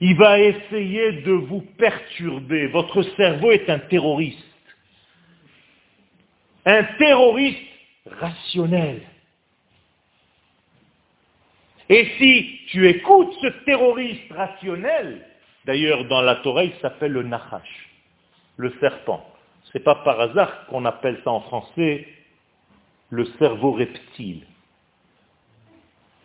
Il 0.00 0.16
va 0.16 0.40
essayer 0.40 1.12
de 1.22 1.32
vous 1.32 1.62
perturber. 1.78 2.66
Votre 2.66 3.02
cerveau 3.16 3.52
est 3.52 3.70
un 3.70 3.78
terroriste. 3.78 4.38
Un 6.66 6.82
terroriste 6.98 7.62
rationnel. 8.06 9.02
Et 11.90 12.06
si 12.18 12.60
tu 12.68 12.88
écoutes 12.88 13.34
ce 13.42 13.48
terroriste 13.64 14.30
rationnel, 14.30 15.26
d'ailleurs 15.64 16.04
dans 16.04 16.22
la 16.22 16.36
Torah 16.36 16.62
il 16.62 16.72
s'appelle 16.80 17.10
le 17.10 17.24
Nahash, 17.24 17.90
le 18.56 18.72
serpent. 18.78 19.26
Ce 19.64 19.76
n'est 19.76 19.82
pas 19.82 19.96
par 19.96 20.20
hasard 20.20 20.66
qu'on 20.66 20.84
appelle 20.84 21.20
ça 21.24 21.32
en 21.32 21.40
français 21.40 22.06
le 23.10 23.24
cerveau 23.40 23.72
reptile. 23.72 24.46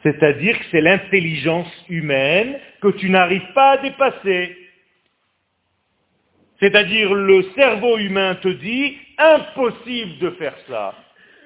C'est-à-dire 0.03 0.59
que 0.59 0.65
c'est 0.69 0.81
l'intelligence 0.81 1.71
humaine 1.89 2.59
que 2.79 2.89
tu 2.89 3.09
n'arrives 3.09 3.51
pas 3.55 3.71
à 3.71 3.77
dépasser. 3.77 4.55
C'est-à-dire 6.59 7.11
le 7.11 7.41
cerveau 7.55 7.97
humain 7.97 8.35
te 8.35 8.49
dit 8.49 8.99
impossible 9.17 10.19
de 10.19 10.29
faire 10.29 10.55
ça. 10.67 10.93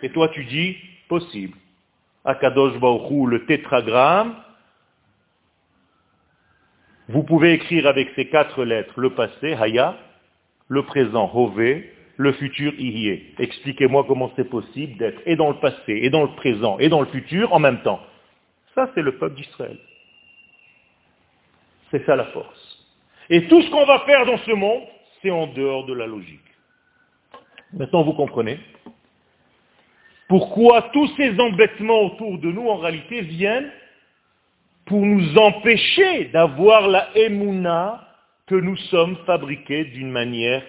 Et 0.03 0.09
toi 0.09 0.27
tu 0.27 0.43
dis 0.43 0.75
possible. 1.07 1.55
Akadosh 2.25 2.77
Baruchou, 2.79 3.27
le 3.27 3.45
tétragramme, 3.45 4.35
vous 7.09 7.23
pouvez 7.23 7.53
écrire 7.53 7.87
avec 7.87 8.09
ces 8.15 8.27
quatre 8.27 8.63
lettres 8.63 8.99
le 8.99 9.11
passé, 9.11 9.53
Haya, 9.53 9.97
le 10.67 10.83
présent, 10.83 11.31
Hové, 11.33 11.91
le 12.17 12.33
futur, 12.33 12.73
Ihye. 12.77 13.33
Expliquez-moi 13.39 14.05
comment 14.07 14.31
c'est 14.35 14.49
possible 14.49 14.97
d'être 14.97 15.19
et 15.25 15.35
dans 15.35 15.49
le 15.49 15.55
passé, 15.55 15.99
et 16.03 16.09
dans 16.09 16.21
le 16.21 16.35
présent, 16.35 16.77
et 16.79 16.89
dans 16.89 16.99
le 16.99 17.07
futur 17.07 17.51
en 17.53 17.59
même 17.59 17.81
temps. 17.81 17.99
Ça, 18.75 18.91
c'est 18.93 19.01
le 19.01 19.17
peuple 19.17 19.35
d'Israël. 19.35 19.79
C'est 21.89 22.05
ça 22.05 22.15
la 22.15 22.25
force. 22.25 22.85
Et 23.29 23.47
tout 23.47 23.61
ce 23.61 23.71
qu'on 23.71 23.85
va 23.85 23.99
faire 23.99 24.25
dans 24.25 24.37
ce 24.37 24.51
monde, 24.51 24.83
c'est 25.21 25.31
en 25.31 25.47
dehors 25.47 25.85
de 25.85 25.93
la 25.93 26.05
logique. 26.05 26.39
Maintenant, 27.73 28.03
vous 28.03 28.13
comprenez 28.13 28.59
pourquoi 30.29 30.83
tous 30.93 31.07
ces 31.17 31.37
embêtements 31.39 32.01
autour 32.03 32.37
de 32.37 32.51
nous, 32.51 32.69
en 32.69 32.77
réalité, 32.77 33.21
viennent 33.21 33.71
pour 34.85 35.01
nous 35.01 35.37
empêcher 35.37 36.25
d'avoir 36.25 36.87
la 36.87 37.09
émouna 37.17 38.07
que 38.45 38.53
nous 38.53 38.77
sommes 38.77 39.17
fabriqués 39.25 39.85
d'une 39.85 40.11
manière 40.11 40.63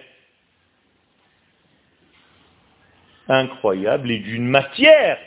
incroyable 3.27 4.09
et 4.09 4.19
d'une 4.19 4.47
matière 4.47 5.19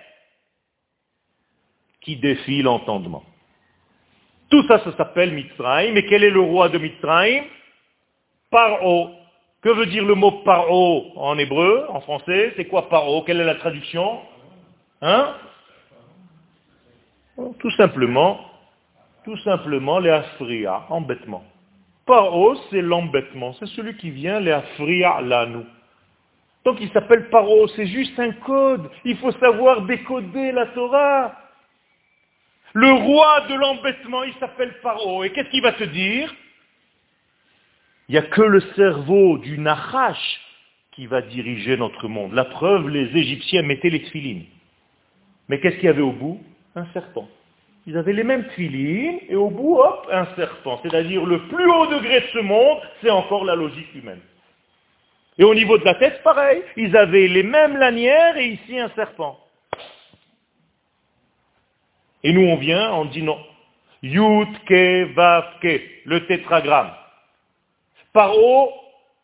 qui 2.01 2.17
défie 2.17 2.63
l'entendement. 2.63 3.25
Tout 4.51 4.67
ça, 4.67 4.83
ça 4.85 4.97
s'appelle 4.97 5.33
Mitzrayim. 5.33 5.93
Mais 5.93 6.05
quel 6.07 6.25
est 6.25 6.31
le 6.31 6.41
roi 6.41 6.69
de 6.69 6.79
Mitzrayim? 6.79 7.45
Paro. 8.51 9.11
Que 9.65 9.71
veut 9.71 9.87
dire 9.87 10.05
le 10.05 10.15
mot 10.15 10.31
paro 10.45 11.07
en 11.17 11.39
hébreu, 11.39 11.87
en 11.89 12.03
français? 12.03 12.53
C'est 12.55 12.67
quoi 12.67 12.91
paro? 12.91 13.23
Quelle 13.23 13.41
est 13.41 13.47
la 13.47 13.55
traduction? 13.55 14.21
Hein? 15.01 15.35
Tout 17.59 17.71
simplement, 17.71 18.41
tout 19.25 19.39
simplement 19.39 20.01
les 20.01 20.11
asfria, 20.11 20.83
embêtement. 20.91 21.43
Paro, 22.05 22.57
c'est 22.69 22.83
l'embêtement, 22.83 23.55
c'est 23.55 23.67
celui 23.69 23.97
qui 23.97 24.11
vient 24.11 24.39
les 24.39 24.53
affria 24.53 25.23
nous. 25.47 25.65
Donc 26.67 26.77
il 26.83 26.91
s'appelle 26.91 27.31
Paro, 27.31 27.67
c'est 27.69 27.87
juste 27.87 28.19
un 28.21 28.33
code. 28.33 28.91
Il 29.07 29.17
faut 29.17 29.33
savoir 29.33 29.81
décoder 29.87 30.53
la 30.53 30.67
Torah. 30.67 31.33
Le 32.75 32.93
roi 32.93 33.41
de 33.49 33.55
l'embêtement, 33.55 34.25
il 34.25 34.35
s'appelle 34.35 34.75
Paro. 34.83 35.25
Et 35.25 35.31
qu'est-ce 35.31 35.49
qu'il 35.49 35.63
va 35.63 35.73
te 35.73 35.85
dire? 35.85 36.31
Il 38.09 38.13
n'y 38.13 38.19
a 38.19 38.23
que 38.23 38.43
le 38.43 38.61
cerveau 38.77 39.39
du 39.39 39.59
Nahash 39.59 40.41
qui 40.93 41.07
va 41.07 41.23
diriger 41.23 41.77
notre 41.77 42.07
monde. 42.07 42.33
La 42.35 42.45
preuve, 42.45 42.89
les 42.89 43.17
Égyptiens 43.17 43.63
mettaient 43.63 43.91
les 43.91 44.03
tfilines. 44.03 44.45
Mais 45.49 45.59
qu'est-ce 45.61 45.77
qu'il 45.77 45.87
y 45.87 45.89
avait 45.89 46.03
au 46.03 46.13
bout? 46.13 46.41
Un 46.77 46.87
serpent. 46.93 47.29
Ils 47.87 47.97
avaient 47.97 48.13
les 48.13 48.25
mêmes 48.25 48.47
tfilines, 48.49 49.19
et 49.29 49.35
au 49.35 49.51
bout, 49.51 49.77
hop, 49.77 50.09
un 50.11 50.27
serpent. 50.37 50.81
C'est-à-dire 50.83 51.25
le 51.25 51.41
plus 51.49 51.71
haut 51.71 51.87
degré 51.87 52.21
de 52.21 52.27
ce 52.33 52.39
monde, 52.39 52.79
c'est 53.03 53.11
encore 53.11 53.45
la 53.45 53.55
logique 53.55 53.95
humaine. 53.95 54.21
Et 55.37 55.45
au 55.45 55.55
niveau 55.55 55.79
de 55.79 55.85
la 55.85 55.95
tête, 55.95 56.23
pareil. 56.23 56.63
Ils 56.77 56.97
avaient 56.97 57.29
les 57.29 57.43
mêmes 57.43 57.77
lanières 57.77 58.37
et 58.37 58.49
ici 58.49 58.79
un 58.79 58.91
serpent. 58.91 59.39
Et 62.23 62.33
nous, 62.33 62.47
on 62.47 62.57
vient, 62.57 62.93
on 62.93 63.05
dit 63.07 63.23
non. 63.23 63.39
Yud, 64.03 64.59
ke, 64.67 65.07
ke, 65.61 65.81
le 66.05 66.27
tétragramme. 66.27 66.93
Paro, 68.15 68.73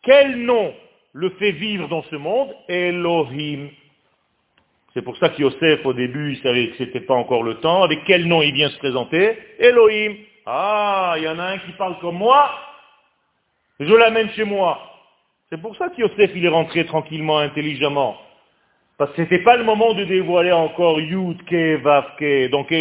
quel 0.03 0.37
nom 0.39 0.75
le 1.13 1.31
fait 1.39 1.53
vivre 1.53 1.87
dans 1.87 2.03
ce 2.03 2.17
monde? 2.17 2.53
Elohim. 2.69 3.69
C'est 4.93 5.03
pour 5.03 5.17
ça 5.19 5.29
qu'Yosef, 5.29 5.87
au 5.87 5.93
début, 5.93 6.33
il 6.33 6.43
savait 6.43 6.71
que 6.71 6.77
ce 6.79 6.83
n'était 6.83 7.01
pas 7.01 7.15
encore 7.15 7.45
le 7.45 7.55
temps. 7.61 7.85
Avec 7.85 8.01
quel 8.05 8.27
nom 8.27 8.43
il 8.43 8.53
vient 8.53 8.69
se 8.69 8.79
présenter? 8.79 9.39
Elohim. 9.61 10.17
Ah, 10.45 11.15
il 11.19 11.23
y 11.23 11.29
en 11.29 11.39
a 11.39 11.45
un 11.45 11.59
qui 11.59 11.71
parle 11.79 12.01
comme 12.01 12.17
moi. 12.17 12.51
Je 13.79 13.95
l'amène 13.95 14.29
chez 14.31 14.43
moi. 14.43 14.81
C'est 15.51 15.63
pour 15.63 15.77
ça 15.77 15.91
qu'Yosef, 15.91 16.33
il 16.35 16.45
est 16.45 16.49
rentré 16.49 16.85
tranquillement, 16.85 17.39
intelligemment. 17.39 18.17
Parce 18.99 19.13
que 19.13 19.19
ce 19.19 19.23
n'était 19.23 19.45
pas 19.45 19.57
le 19.57 19.63
moment 19.63 19.95
de 19.95 20.03
dévoiler 20.03 20.51
encore 20.51 21.01
Yud, 21.01 21.45
Ke, 21.45 21.77
Vav, 21.81 22.17
Ke. 22.19 22.49
Donc, 22.49 22.75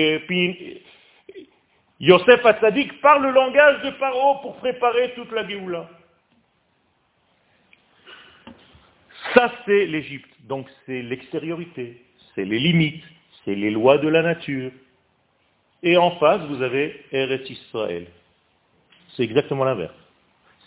Yosef 1.99 2.43
Hatzadik 2.43 2.99
parle 2.99 3.27
le 3.27 3.31
langage 3.31 3.83
de 3.83 3.91
Paro 3.91 4.39
pour 4.41 4.55
préparer 4.55 5.13
toute 5.13 5.31
la 5.33 5.47
Géoula. 5.47 5.87
Ça, 9.33 9.51
c'est 9.65 9.85
l'Égypte. 9.85 10.29
Donc, 10.47 10.67
c'est 10.85 11.01
l'extériorité, 11.01 12.01
c'est 12.35 12.45
les 12.45 12.59
limites, 12.59 13.03
c'est 13.45 13.55
les 13.55 13.71
lois 13.71 13.97
de 13.97 14.07
la 14.07 14.21
nature. 14.21 14.71
Et 15.83 15.97
en 15.97 16.11
face, 16.17 16.41
vous 16.47 16.61
avez 16.61 17.05
Eretz 17.11 17.49
Israël. 17.49 18.07
C'est 19.15 19.23
exactement 19.23 19.63
l'inverse. 19.63 19.93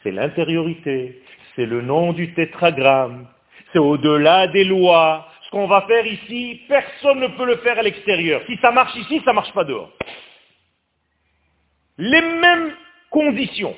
C'est 0.02 0.10
l'intériorité, 0.10 1.22
c'est 1.54 1.66
le 1.66 1.82
nom 1.82 2.12
du 2.12 2.32
tétragramme, 2.34 3.26
c'est 3.72 3.78
au-delà 3.78 4.46
des 4.48 4.64
lois, 4.64 5.28
qu'on 5.52 5.66
va 5.66 5.82
faire 5.82 6.06
ici, 6.06 6.62
personne 6.66 7.20
ne 7.20 7.28
peut 7.28 7.44
le 7.44 7.58
faire 7.58 7.78
à 7.78 7.82
l'extérieur. 7.82 8.40
Si 8.46 8.56
ça 8.62 8.72
marche 8.72 8.96
ici, 8.96 9.20
ça 9.22 9.30
ne 9.30 9.36
marche 9.36 9.52
pas 9.52 9.64
dehors. 9.64 9.92
Les 11.98 12.22
mêmes 12.22 12.74
conditions. 13.10 13.76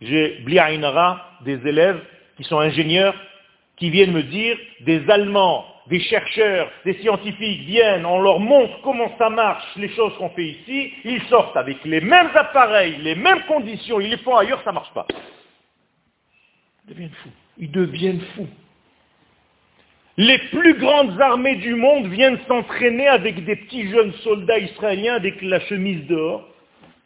J'ai 0.00 0.40
Bliainara, 0.40 1.38
des 1.44 1.64
élèves 1.66 2.04
qui 2.38 2.44
sont 2.44 2.60
ingénieurs, 2.60 3.14
qui 3.76 3.90
viennent 3.90 4.12
me 4.12 4.22
dire, 4.22 4.56
des 4.80 5.02
Allemands, 5.10 5.66
des 5.88 6.00
chercheurs, 6.00 6.70
des 6.84 6.94
scientifiques 6.94 7.62
viennent, 7.62 8.06
on 8.06 8.20
leur 8.20 8.40
montre 8.40 8.80
comment 8.82 9.10
ça 9.18 9.28
marche, 9.28 9.64
les 9.76 9.88
choses 9.90 10.14
qu'on 10.18 10.30
fait 10.30 10.46
ici, 10.46 10.92
ils 11.04 11.22
sortent 11.24 11.56
avec 11.56 11.84
les 11.84 12.00
mêmes 12.00 12.30
appareils, 12.34 12.96
les 13.02 13.14
mêmes 13.14 13.42
conditions, 13.48 14.00
ils 14.00 14.10
les 14.10 14.18
font 14.18 14.36
ailleurs, 14.36 14.62
ça 14.62 14.70
ne 14.70 14.74
marche 14.74 14.92
pas. 14.94 15.06
Ils 16.86 16.94
deviennent 16.94 17.10
fous. 17.10 17.30
Ils 17.58 17.70
deviennent 17.70 18.20
fous. 18.36 18.48
Les 20.16 20.38
plus 20.50 20.74
grandes 20.74 21.20
armées 21.20 21.56
du 21.56 21.74
monde 21.74 22.06
viennent 22.08 22.38
s'entraîner 22.48 23.06
avec 23.06 23.44
des 23.44 23.56
petits 23.56 23.88
jeunes 23.90 24.12
soldats 24.24 24.58
israéliens 24.58 25.14
avec 25.14 25.40
la 25.42 25.60
chemise 25.60 26.06
dehors. 26.06 26.48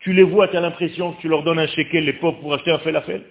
Tu 0.00 0.12
les 0.12 0.22
vois, 0.22 0.48
tu 0.48 0.56
as 0.56 0.60
l'impression 0.60 1.12
que 1.12 1.20
tu 1.20 1.28
leur 1.28 1.42
donnes 1.42 1.58
un 1.58 1.66
shekel, 1.66 2.04
les 2.04 2.14
pauvres, 2.14 2.40
pour 2.40 2.54
acheter 2.54 2.70
un 2.70 2.78
falafel. 2.78 3.22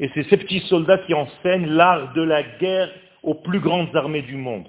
Et 0.00 0.10
c'est 0.14 0.28
ces 0.28 0.36
petits 0.36 0.60
soldats 0.68 0.98
qui 0.98 1.14
enseignent 1.14 1.66
l'art 1.66 2.12
de 2.12 2.22
la 2.22 2.42
guerre 2.42 2.90
aux 3.22 3.34
plus 3.34 3.60
grandes 3.60 3.94
armées 3.96 4.22
du 4.22 4.36
monde. 4.36 4.66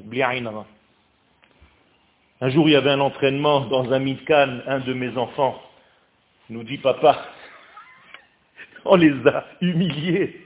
Un 2.42 2.50
jour, 2.50 2.68
il 2.68 2.72
y 2.72 2.76
avait 2.76 2.92
un 2.92 3.00
entraînement 3.00 3.62
dans 3.62 3.92
un 3.92 4.00
mitkan, 4.00 4.60
un 4.66 4.80
de 4.80 4.94
mes 4.94 5.16
enfants 5.18 5.62
nous 6.50 6.64
dit, 6.64 6.78
papa, 6.78 7.26
on 8.86 8.96
les 8.96 9.14
a 9.28 9.46
humiliés 9.62 10.46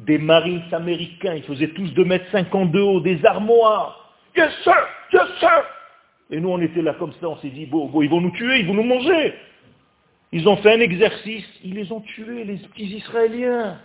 des 0.00 0.18
marines 0.18 0.62
américains, 0.72 1.34
ils 1.34 1.44
faisaient 1.44 1.68
tous 1.68 1.88
2 1.94 2.04
mètres 2.04 2.30
52 2.32 2.80
haut, 2.80 3.00
des 3.00 3.24
armoires. 3.24 4.14
Yes 4.36 4.52
sir, 4.62 4.74
yes. 5.12 5.22
Et 6.30 6.40
nous 6.40 6.48
on 6.48 6.60
était 6.60 6.82
là 6.82 6.94
comme 6.94 7.12
ça, 7.14 7.28
on 7.28 7.36
s'est 7.38 7.50
dit, 7.50 7.66
bon, 7.66 7.90
ils 8.02 8.10
vont 8.10 8.20
nous 8.20 8.30
tuer, 8.32 8.60
ils 8.60 8.66
vont 8.66 8.74
nous 8.74 8.82
manger. 8.82 9.34
Ils 10.32 10.48
ont 10.48 10.56
fait 10.56 10.74
un 10.74 10.80
exercice, 10.80 11.46
ils 11.62 11.74
les 11.74 11.92
ont 11.92 12.00
tués, 12.00 12.44
les 12.44 12.56
petits 12.56 12.96
Israéliens. 12.96 13.78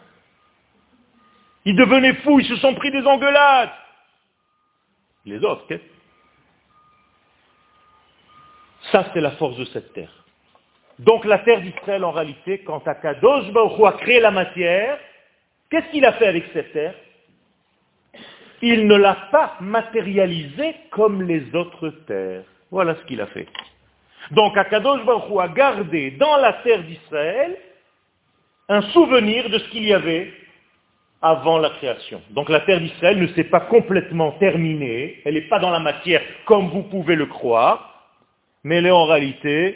Ils 1.67 1.75
devenaient 1.75 2.13
fous, 2.15 2.39
ils 2.39 2.47
se 2.47 2.56
sont 2.56 2.73
pris 2.75 2.91
des 2.91 3.06
engueulades. 3.06 3.69
Les 5.25 5.38
autres, 5.43 5.67
qu'est-ce 5.67 5.84
Ça, 8.91 9.06
c'est 9.13 9.19
la 9.19 9.32
force 9.32 9.58
de 9.58 9.65
cette 9.65 9.91
terre. 9.91 10.13
Donc 10.97 11.25
la 11.25 11.39
terre 11.39 11.60
d'Israël, 11.60 12.06
en 12.06 12.12
réalité, 12.12 12.60
quand 12.60 12.88
Akadosh 12.88 13.51
Baruch 13.51 13.86
a 13.86 13.91
créé 13.97 14.21
la 14.21 14.32
matière, 14.32 14.97
Qu'est-ce 15.69 15.89
qu'il 15.91 16.06
a 16.06 16.13
fait 16.13 16.27
avec 16.27 16.45
cette 16.53 16.71
terre? 16.71 16.95
Il 18.62 18.88
ne 18.88 18.95
l'a 18.95 19.17
pas 19.32 19.58
matérialisée 19.60 20.75
comme 20.91 21.23
les 21.23 21.53
autres 21.53 21.89
terres. 22.08 22.43
Voilà 22.71 22.95
ce 22.95 23.03
qu'il 23.03 23.19
a 23.21 23.27
fait. 23.27 23.47
Donc 24.32 24.58
Akadosh 24.58 25.03
Baruch 25.06 25.39
a 25.39 25.47
gardé 25.49 26.12
dans 26.12 26.38
la 26.38 26.53
terre 26.53 26.84
d'Israël 26.84 27.58
un 28.69 28.82
souvenir 28.93 29.49
de 29.49 29.60
ce 29.60 29.69
qu'il 29.69 29.86
y 29.86 29.93
avait 29.93 30.34
avant 31.21 31.58
la 31.58 31.71
création. 31.71 32.21
Donc 32.32 32.49
la 32.49 32.62
terre 32.62 32.80
d'Israël 32.80 33.19
ne 33.19 33.27
s'est 33.27 33.45
pas 33.45 33.62
complètement 33.62 34.34
terminée, 34.34 35.21
elle 35.25 35.34
n'est 35.34 35.41
pas 35.49 35.60
dans 35.60 35.71
la 35.71 35.80
matière 35.80 36.21
comme 36.45 36.69
vous 36.69 36.84
pouvez 36.84 37.15
le 37.15 37.25
croire, 37.25 38.12
mais 38.63 38.77
elle 38.77 38.86
est 38.86 38.91
en 38.91 39.06
réalité 39.06 39.75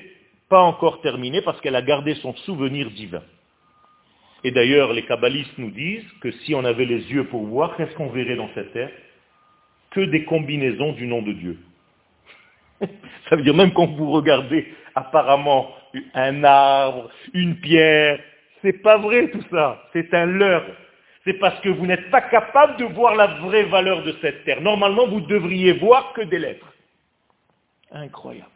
pas 0.49 0.61
encore 0.61 1.01
terminée 1.01 1.41
parce 1.41 1.59
qu'elle 1.61 1.75
a 1.75 1.81
gardé 1.81 2.13
son 2.15 2.35
souvenir 2.35 2.91
divin. 2.91 3.23
Et 4.43 4.51
d'ailleurs, 4.51 4.91
les 4.91 5.03
kabbalistes 5.03 5.57
nous 5.57 5.71
disent 5.71 6.05
que 6.19 6.31
si 6.31 6.53
on 6.55 6.65
avait 6.65 6.85
les 6.85 7.11
yeux 7.11 7.25
pour 7.25 7.45
voir, 7.45 7.75
qu'est-ce 7.77 7.95
qu'on 7.95 8.09
verrait 8.09 8.35
dans 8.35 8.49
cette 8.53 8.73
terre? 8.73 8.91
Que 9.91 10.01
des 10.01 10.25
combinaisons 10.25 10.93
du 10.93 11.07
nom 11.07 11.21
de 11.21 11.31
Dieu. 11.31 11.57
Ça 13.29 13.35
veut 13.35 13.43
dire 13.43 13.53
même 13.53 13.71
quand 13.71 13.87
vous 13.87 14.11
regardez 14.11 14.67
apparemment 14.95 15.73
un 16.13 16.43
arbre, 16.43 17.09
une 17.33 17.55
pierre, 17.57 18.19
c'est 18.61 18.81
pas 18.81 18.97
vrai 18.97 19.29
tout 19.29 19.43
ça, 19.51 19.83
c'est 19.93 20.13
un 20.13 20.25
leurre. 20.25 20.65
C'est 21.23 21.33
parce 21.33 21.59
que 21.61 21.69
vous 21.69 21.85
n'êtes 21.85 22.09
pas 22.09 22.21
capable 22.21 22.77
de 22.77 22.85
voir 22.85 23.15
la 23.15 23.27
vraie 23.27 23.65
valeur 23.65 24.03
de 24.03 24.15
cette 24.21 24.43
terre. 24.43 24.61
Normalement, 24.61 25.07
vous 25.07 25.21
devriez 25.21 25.73
voir 25.73 26.13
que 26.13 26.21
des 26.21 26.39
lettres. 26.39 26.73
Incroyable. 27.91 28.49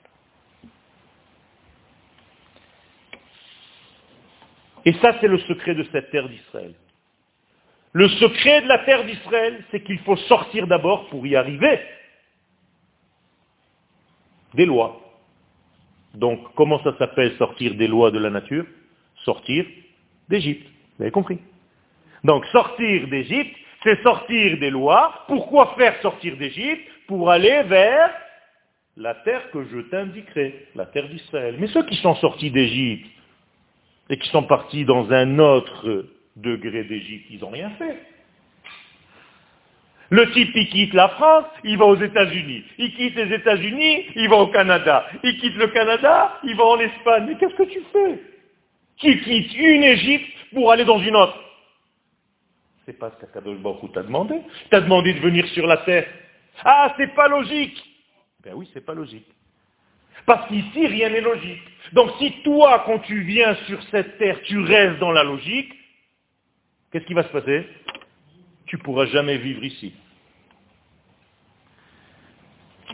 Et 4.85 4.93
ça, 4.93 5.15
c'est 5.19 5.27
le 5.27 5.39
secret 5.39 5.75
de 5.75 5.83
cette 5.91 6.11
terre 6.11 6.29
d'Israël. 6.29 6.73
Le 7.93 8.07
secret 8.09 8.61
de 8.61 8.67
la 8.67 8.79
terre 8.79 9.05
d'Israël, 9.05 9.63
c'est 9.71 9.81
qu'il 9.81 9.99
faut 9.99 10.17
sortir 10.17 10.67
d'abord 10.67 11.07
pour 11.09 11.25
y 11.25 11.35
arriver 11.35 11.79
des 14.53 14.65
lois. 14.65 15.01
Donc, 16.13 16.39
comment 16.55 16.81
ça 16.83 16.97
s'appelle 16.97 17.35
sortir 17.37 17.75
des 17.75 17.87
lois 17.87 18.11
de 18.11 18.19
la 18.19 18.29
nature? 18.29 18.65
Sortir 19.23 19.65
d'Égypte. 20.29 20.67
Vous 20.97 21.03
avez 21.03 21.11
compris? 21.11 21.39
Donc, 22.25 22.43
sortir 22.47 23.07
d'Égypte, 23.07 23.55
c'est 23.83 24.01
sortir 24.01 24.57
des 24.57 24.71
lois. 24.71 25.25
Pourquoi 25.27 25.75
faire 25.77 26.01
sortir 26.01 26.35
d'Égypte 26.37 26.89
Pour 27.05 27.29
aller 27.29 27.61
vers 27.63 28.09
la 28.97 29.13
terre 29.13 29.51
que 29.51 29.63
je 29.65 29.81
t'indiquerai, 29.81 30.69
la 30.73 30.87
terre 30.87 31.07
d'Israël. 31.07 31.55
Mais 31.59 31.67
ceux 31.67 31.83
qui 31.83 31.95
sont 31.97 32.15
sortis 32.15 32.49
d'Égypte, 32.49 33.05
et 34.09 34.17
qui 34.17 34.27
sont 34.29 34.41
partis 34.41 34.85
dans 34.85 35.11
un 35.11 35.37
autre 35.37 36.07
degré 36.35 36.83
d'Égypte, 36.85 37.27
ils 37.29 37.39
n'ont 37.41 37.51
rien 37.51 37.69
fait. 37.77 37.97
Le 40.09 40.31
type, 40.31 40.49
il 40.55 40.67
quitte 40.69 40.93
la 40.95 41.09
France, 41.09 41.45
il 41.63 41.77
va 41.77 41.85
aux 41.85 42.01
États-Unis. 42.01 42.63
Il 42.79 42.91
quitte 42.95 43.15
les 43.15 43.35
États-Unis, 43.35 44.05
il 44.15 44.29
va 44.29 44.37
au 44.37 44.47
Canada. 44.47 45.05
Il 45.23 45.37
quitte 45.37 45.57
le 45.57 45.67
Canada, 45.67 46.39
il 46.43 46.55
va 46.55 46.63
en 46.63 46.79
Espagne. 46.79 47.25
Mais 47.27 47.35
qu'est-ce 47.35 47.55
que 47.55 47.69
tu 47.69 47.81
fais? 47.93 48.19
Tu 48.97 49.21
quittes 49.21 49.55
une 49.55 49.83
Égypte 49.83 50.33
pour 50.53 50.71
aller 50.71 50.85
dans 50.85 50.99
une 50.99 51.15
autre. 51.15 51.44
C'est 52.85 52.97
pas 52.99 53.11
ce 53.11 53.25
qu'Akadosh 53.25 53.57
Baruch 53.57 53.91
t'a 53.93 54.03
demandé. 54.03 54.35
T'a 54.69 54.81
demandé 54.81 55.13
de 55.13 55.19
venir 55.19 55.47
sur 55.49 55.65
la 55.65 55.77
terre. 55.77 56.07
Ah, 56.63 56.93
c'est 56.97 57.13
pas 57.15 57.27
logique. 57.27 57.83
Ben 58.43 58.53
oui, 58.53 58.69
c'est 58.73 58.85
pas 58.85 58.93
logique. 58.93 59.27
Parce 60.25 60.47
qu'ici, 60.47 60.87
rien 60.87 61.09
n'est 61.09 61.21
logique. 61.21 61.61
Donc 61.93 62.11
si 62.19 62.31
toi, 62.43 62.83
quand 62.85 62.99
tu 62.99 63.21
viens 63.21 63.55
sur 63.67 63.81
cette 63.89 64.17
terre, 64.17 64.39
tu 64.43 64.59
restes 64.59 64.99
dans 64.99 65.11
la 65.11 65.23
logique, 65.23 65.73
qu'est-ce 66.91 67.05
qui 67.05 67.13
va 67.13 67.23
se 67.23 67.29
passer? 67.29 67.67
Tu 68.67 68.77
ne 68.77 68.81
pourras 68.81 69.05
jamais 69.07 69.37
vivre 69.37 69.63
ici. 69.63 69.93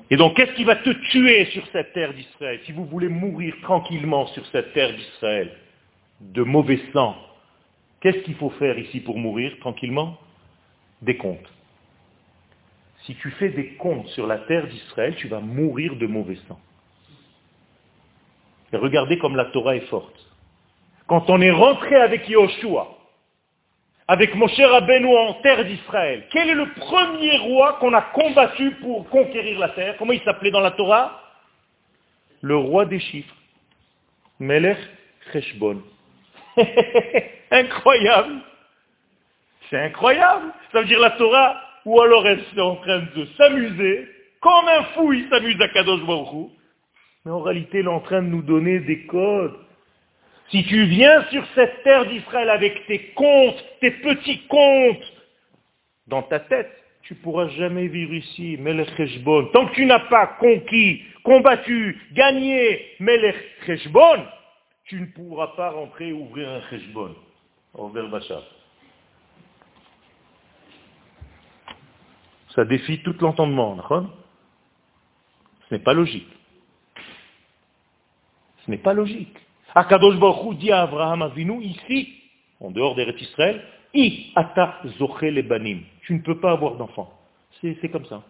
Et 0.09 0.17
donc, 0.17 0.35
qu'est-ce 0.35 0.53
qui 0.53 0.65
va 0.65 0.75
te 0.75 0.89
tuer 0.89 1.45
sur 1.45 1.65
cette 1.67 1.93
terre 1.93 2.13
d'Israël? 2.13 2.59
Si 2.65 2.73
vous 2.73 2.85
voulez 2.85 3.07
mourir 3.07 3.55
tranquillement 3.61 4.27
sur 4.27 4.45
cette 4.47 4.73
terre 4.73 4.93
d'Israël, 4.93 5.55
de 6.19 6.43
mauvais 6.43 6.81
sang, 6.91 7.15
qu'est-ce 8.01 8.19
qu'il 8.19 8.35
faut 8.35 8.49
faire 8.51 8.77
ici 8.77 8.99
pour 8.99 9.17
mourir 9.17 9.57
tranquillement? 9.59 10.17
Des 11.01 11.17
comptes. 11.17 11.49
Si 13.05 13.15
tu 13.15 13.31
fais 13.31 13.49
des 13.49 13.73
comptes 13.75 14.07
sur 14.09 14.27
la 14.27 14.37
terre 14.39 14.67
d'Israël, 14.67 15.15
tu 15.15 15.27
vas 15.27 15.39
mourir 15.39 15.95
de 15.95 16.05
mauvais 16.05 16.37
sang. 16.47 16.59
Et 18.73 18.77
regardez 18.77 19.17
comme 19.17 19.35
la 19.35 19.45
Torah 19.45 19.75
est 19.75 19.87
forte. 19.87 20.15
Quand 21.07 21.29
on 21.29 21.41
est 21.41 21.51
rentré 21.51 21.95
avec 21.95 22.29
Yoshua, 22.29 22.97
avec 24.07 24.35
Moshe 24.35 24.59
Rabbeinu 24.59 25.15
en 25.15 25.33
terre 25.35 25.65
d'Israël, 25.65 26.27
quel 26.31 26.49
est 26.49 26.55
le 26.55 26.69
premier 26.73 27.37
roi 27.37 27.77
qu'on 27.79 27.93
a 27.93 28.01
combattu 28.01 28.71
pour 28.81 29.09
conquérir 29.09 29.59
la 29.59 29.69
terre? 29.69 29.95
Comment 29.97 30.13
il 30.13 30.21
s'appelait 30.21 30.51
dans 30.51 30.61
la 30.61 30.71
Torah? 30.71 31.21
Le 32.41 32.55
roi 32.55 32.85
des 32.85 32.99
chiffres. 32.99 33.35
Melech 34.39 34.77
Cheshbon. 35.31 35.81
incroyable 37.51 38.41
C'est 39.69 39.79
incroyable 39.79 40.51
Ça 40.71 40.81
veut 40.81 40.87
dire 40.87 40.99
la 40.99 41.11
Torah, 41.11 41.61
ou 41.85 42.01
alors 42.01 42.27
elle 42.27 42.39
est 42.39 42.61
en 42.61 42.77
train 42.77 43.03
de 43.15 43.25
s'amuser, 43.37 44.07
comme 44.39 44.67
un 44.67 44.83
fou 44.95 45.13
il 45.13 45.29
s'amuse 45.29 45.59
à 45.61 45.67
Kadosh 45.69 46.01
Baruch 46.05 46.51
mais 47.25 47.31
en 47.31 47.41
réalité, 47.41 47.79
il 47.79 47.85
est 47.85 47.89
en 47.89 47.99
train 47.99 48.21
de 48.21 48.27
nous 48.27 48.41
donner 48.41 48.79
des 48.79 49.05
codes. 49.05 49.57
Si 50.49 50.63
tu 50.65 50.85
viens 50.85 51.23
sur 51.29 51.45
cette 51.55 51.83
terre 51.83 52.07
d'Israël 52.07 52.49
avec 52.49 52.85
tes 52.87 53.11
comptes, 53.15 53.63
tes 53.79 53.91
petits 53.91 54.45
comptes, 54.47 55.13
dans 56.07 56.23
ta 56.23 56.39
tête, 56.39 56.71
tu 57.03 57.13
ne 57.13 57.19
pourras 57.19 57.47
jamais 57.49 57.87
vivre 57.87 58.13
ici, 58.13 58.57
Melech 58.59 58.89
Cheshbon. 58.97 59.45
Tant 59.53 59.67
que 59.67 59.75
tu 59.75 59.85
n'as 59.85 59.99
pas 59.99 60.27
conquis, 60.39 61.03
combattu, 61.23 61.97
gagné 62.13 62.85
Melech 62.99 63.35
Cheshbon, 63.65 64.25
tu 64.85 64.99
ne 64.99 65.05
pourras 65.05 65.55
pas 65.55 65.69
rentrer 65.69 66.09
et 66.09 66.13
ouvrir 66.13 66.49
un 66.49 66.61
Cheshbon, 66.69 67.15
Bachar. 67.73 68.43
Ça 72.55 72.65
défie 72.65 73.01
tout 73.03 73.15
l'entendement, 73.21 73.77
Ce 75.69 75.75
n'est 75.75 75.79
pas 75.79 75.93
logique. 75.93 76.27
Ce 78.65 78.71
n'est 78.71 78.77
pas 78.77 78.93
logique. 78.93 79.37
Akadosh 79.73 80.17
Baruch 80.17 80.57
dit 80.57 80.71
à 80.71 80.81
Abraham 80.81 81.21
Avinu, 81.21 81.63
ici, 81.63 82.21
en 82.59 82.71
dehors 82.71 82.95
des 82.95 83.03
Israël, 83.03 83.63
I 83.93 84.31
ata. 84.35 84.81
Tu 86.01 86.13
ne 86.13 86.19
peux 86.19 86.39
pas 86.39 86.51
avoir 86.51 86.75
d'enfant. 86.75 87.11
C'est 87.61 87.89
comme 87.89 88.05
ça. 88.05 88.21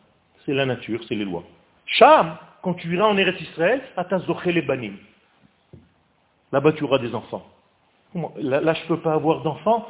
C'est 0.46 0.54
la 0.54 0.66
nature, 0.66 1.02
c'est 1.08 1.16
les 1.16 1.26
lois. 1.26 1.44
Sham, 1.86 2.38
quand 2.62 2.76
tu 2.76 2.94
iras 2.94 3.08
en 3.08 3.18
Eretz 3.18 3.42
Israël, 3.42 3.82
ata 3.98 4.20
les. 4.46 4.94
Là-bas, 6.52 6.74
tu 6.74 6.84
auras 6.84 7.00
des 7.00 7.14
enfants. 7.16 7.46
Là, 8.14 8.74
je 8.74 8.84
ne 8.84 8.88
peux 8.88 9.00
pas 9.00 9.14
avoir 9.14 9.42
d'enfants. 9.42 9.88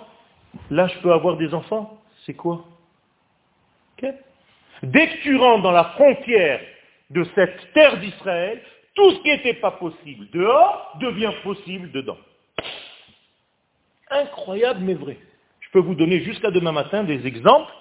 Là, 0.69 0.87
je 0.87 0.97
peux 0.99 1.11
avoir 1.11 1.37
des 1.37 1.53
enfants. 1.53 1.97
C'est 2.25 2.33
quoi? 2.33 2.65
Dès 4.83 5.07
que 5.07 5.21
tu 5.21 5.37
rentres 5.37 5.63
dans 5.63 5.71
la 5.71 5.85
frontière 5.85 6.59
de 7.09 7.23
cette 7.35 7.73
terre 7.73 7.99
d'Israël, 7.99 8.61
tout 8.95 9.11
ce 9.11 9.19
qui 9.19 9.29
n'était 9.29 9.53
pas 9.55 9.71
possible 9.71 10.27
dehors 10.31 10.97
devient 10.99 11.31
possible 11.43 11.91
dedans. 11.91 12.17
Incroyable 14.09 14.79
mais 14.81 14.95
vrai. 14.95 15.17
Je 15.59 15.69
peux 15.71 15.79
vous 15.79 15.95
donner 15.95 16.21
jusqu'à 16.21 16.51
demain 16.51 16.71
matin 16.71 17.03
des 17.03 17.25
exemples 17.25 17.71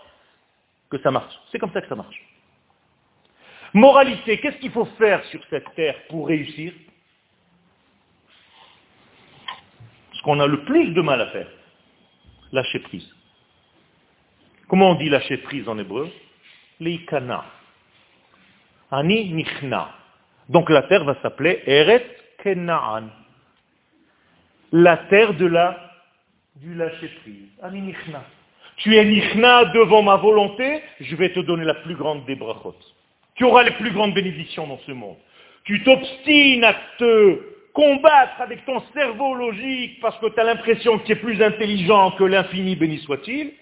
que 0.91 0.99
ça 0.99 1.11
marche. 1.11 1.35
C'est 1.51 1.59
comme 1.59 1.73
ça 1.73 1.81
que 1.81 1.89
ça 1.89 1.97
marche. 1.97 2.23
Moralité, 3.73 4.39
qu'est-ce 4.39 4.59
qu'il 4.59 4.71
faut 4.71 4.85
faire 4.85 5.25
sur 5.27 5.41
cette 5.49 5.75
terre 5.75 5.97
pour 6.09 6.29
réussir? 6.29 6.73
Ce 10.21 10.23
qu'on 10.23 10.39
a 10.39 10.47
le 10.47 10.65
plus 10.65 10.93
de 10.93 11.01
mal 11.01 11.19
à 11.19 11.29
faire, 11.29 11.47
lâcher 12.53 12.81
prise. 12.81 13.09
Comment 14.69 14.91
on 14.91 14.95
dit 14.97 15.09
lâcher 15.09 15.39
prise 15.39 15.67
en 15.67 15.79
hébreu? 15.79 16.11
Leikana. 16.79 17.47
Ani 18.91 19.33
nichna. 19.33 19.89
Donc 20.51 20.69
la 20.69 20.83
terre 20.83 21.05
va 21.05 21.17
s'appeler 21.23 21.63
Eret 21.65 22.05
Kenaan. 22.43 23.09
La 24.73 24.99
terre 25.09 25.33
de 25.33 25.47
la, 25.47 25.91
du 26.57 26.75
lâcher-prise. 26.75 27.49
Tu 28.77 28.97
es 28.97 29.05
nichna 29.07 29.65
devant 29.67 30.03
ma 30.03 30.17
volonté, 30.17 30.83
je 31.01 31.17
vais 31.17 31.33
te 31.33 31.41
donner 31.41 31.65
la 31.65 31.77
plus 31.77 31.95
grande 31.95 32.27
des 32.27 32.35
brachot. 32.35 32.77
Tu 33.37 33.45
auras 33.45 33.63
les 33.63 33.71
plus 33.71 33.91
grandes 33.91 34.13
bénédictions 34.13 34.67
dans 34.67 34.81
ce 34.81 34.93
monde. 34.93 35.17
Tu 35.65 35.83
t'obstines 35.83 36.65
à 36.65 36.75
te 36.99 37.50
combattre 37.73 38.41
avec 38.41 38.65
ton 38.65 38.81
cerveau 38.93 39.35
logique 39.35 40.01
parce 40.01 40.19
que 40.19 40.27
tu 40.27 40.41
as 40.41 40.45
l'impression 40.45 40.99
que 40.99 41.07
tu 41.07 41.13
es 41.13 41.17
plus 41.17 41.43
intelligent 41.43 42.13
que 42.13 42.25
l'infini, 42.25 42.77
béni 42.77 42.99
soit-il 42.99 43.53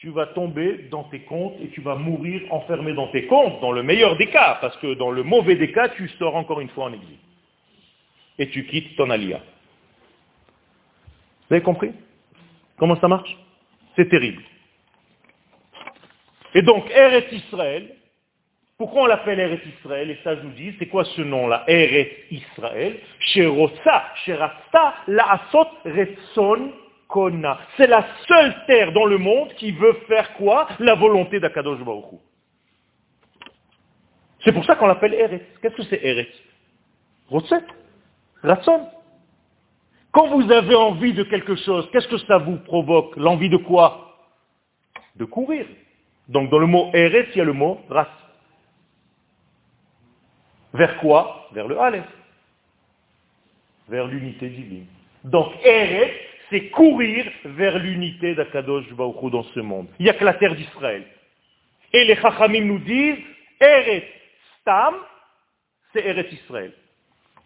tu 0.00 0.10
vas 0.10 0.26
tomber 0.26 0.88
dans 0.90 1.04
tes 1.04 1.20
comptes 1.20 1.56
et 1.60 1.68
tu 1.70 1.80
vas 1.80 1.96
mourir 1.96 2.42
enfermé 2.52 2.92
dans 2.92 3.08
tes 3.08 3.26
comptes, 3.26 3.60
dans 3.60 3.72
le 3.72 3.82
meilleur 3.82 4.16
des 4.16 4.28
cas, 4.28 4.58
parce 4.60 4.76
que 4.76 4.94
dans 4.94 5.10
le 5.10 5.24
mauvais 5.24 5.56
des 5.56 5.72
cas, 5.72 5.88
tu 5.88 6.08
sors 6.20 6.36
encore 6.36 6.60
une 6.60 6.68
fois 6.68 6.84
en 6.84 6.92
exil. 6.92 7.18
Et 8.38 8.48
tu 8.48 8.64
quittes 8.66 8.94
ton 8.96 9.10
alia. 9.10 9.40
Vous 11.48 11.54
avez 11.54 11.64
compris? 11.64 11.90
Comment 12.76 12.98
ça 13.00 13.08
marche? 13.08 13.36
C'est 13.96 14.08
terrible. 14.08 14.42
Et 16.54 16.62
donc, 16.62 16.88
Eretz 16.90 17.32
Israël, 17.32 17.96
pourquoi 18.78 19.02
on 19.02 19.06
l'appelle 19.06 19.40
Eretz 19.40 19.66
Israël? 19.78 20.10
Et 20.10 20.18
ça, 20.24 20.36
je 20.36 20.40
vous 20.40 20.50
dis, 20.50 20.74
c'est 20.78 20.86
quoi 20.86 21.04
ce 21.04 21.20
nom-là? 21.22 21.64
Eretz 21.66 22.10
Israël. 22.30 22.98
Sherosa, 23.18 24.04
Sherasta, 24.24 24.94
Laasot, 25.08 25.68
Retson, 25.84 26.72
c'est 27.76 27.86
la 27.86 28.06
seule 28.26 28.54
terre 28.66 28.92
dans 28.92 29.06
le 29.06 29.18
monde 29.18 29.48
qui 29.54 29.72
veut 29.72 29.94
faire 30.06 30.34
quoi? 30.34 30.68
La 30.78 30.94
volonté 30.94 31.40
d'Akadosh 31.40 31.80
Baruch 31.80 32.20
C'est 34.44 34.52
pour 34.52 34.64
ça 34.64 34.76
qu'on 34.76 34.86
l'appelle 34.86 35.14
Eretz. 35.14 35.44
Qu'est-ce 35.62 35.76
que 35.76 35.84
c'est 35.84 36.04
Eretz? 36.04 36.32
Rotset 37.30 37.64
Ratson. 38.42 38.88
Quand 40.12 40.28
vous 40.28 40.50
avez 40.52 40.74
envie 40.74 41.14
de 41.14 41.22
quelque 41.22 41.56
chose, 41.56 41.88
qu'est-ce 41.92 42.08
que 42.08 42.18
ça 42.18 42.38
vous 42.38 42.56
provoque? 42.56 43.16
L'envie 43.16 43.48
de 43.48 43.56
quoi? 43.56 44.18
De 45.16 45.24
courir. 45.24 45.66
Donc 46.28 46.50
dans 46.50 46.58
le 46.58 46.66
mot 46.66 46.90
Eretz, 46.92 47.28
il 47.34 47.38
y 47.38 47.40
a 47.40 47.44
le 47.44 47.54
mot 47.54 47.80
Ras. 47.88 48.08
Vers 50.78 50.96
quoi? 50.98 51.48
Vers 51.52 51.66
le 51.66 51.78
Aleph. 51.80 52.06
Vers 53.88 54.06
l'unité 54.06 54.48
divine. 54.48 54.86
Donc 55.24 55.52
Eretz, 55.64 56.14
c'est 56.50 56.70
courir 56.70 57.26
vers 57.44 57.78
l'unité 57.80 58.36
d'Akadosh 58.36 58.88
Baruch 58.92 59.32
dans 59.32 59.42
ce 59.42 59.58
monde. 59.58 59.88
Il 59.98 60.04
n'y 60.04 60.10
a 60.10 60.14
que 60.14 60.24
la 60.24 60.34
terre 60.34 60.54
d'Israël. 60.54 61.04
Et 61.92 62.04
les 62.04 62.14
Chachamim 62.14 62.64
nous 62.64 62.78
disent, 62.78 63.18
Eretz 63.60 64.04
Stam, 64.60 64.94
c'est 65.92 66.06
Eretz 66.06 66.32
Israël. 66.32 66.72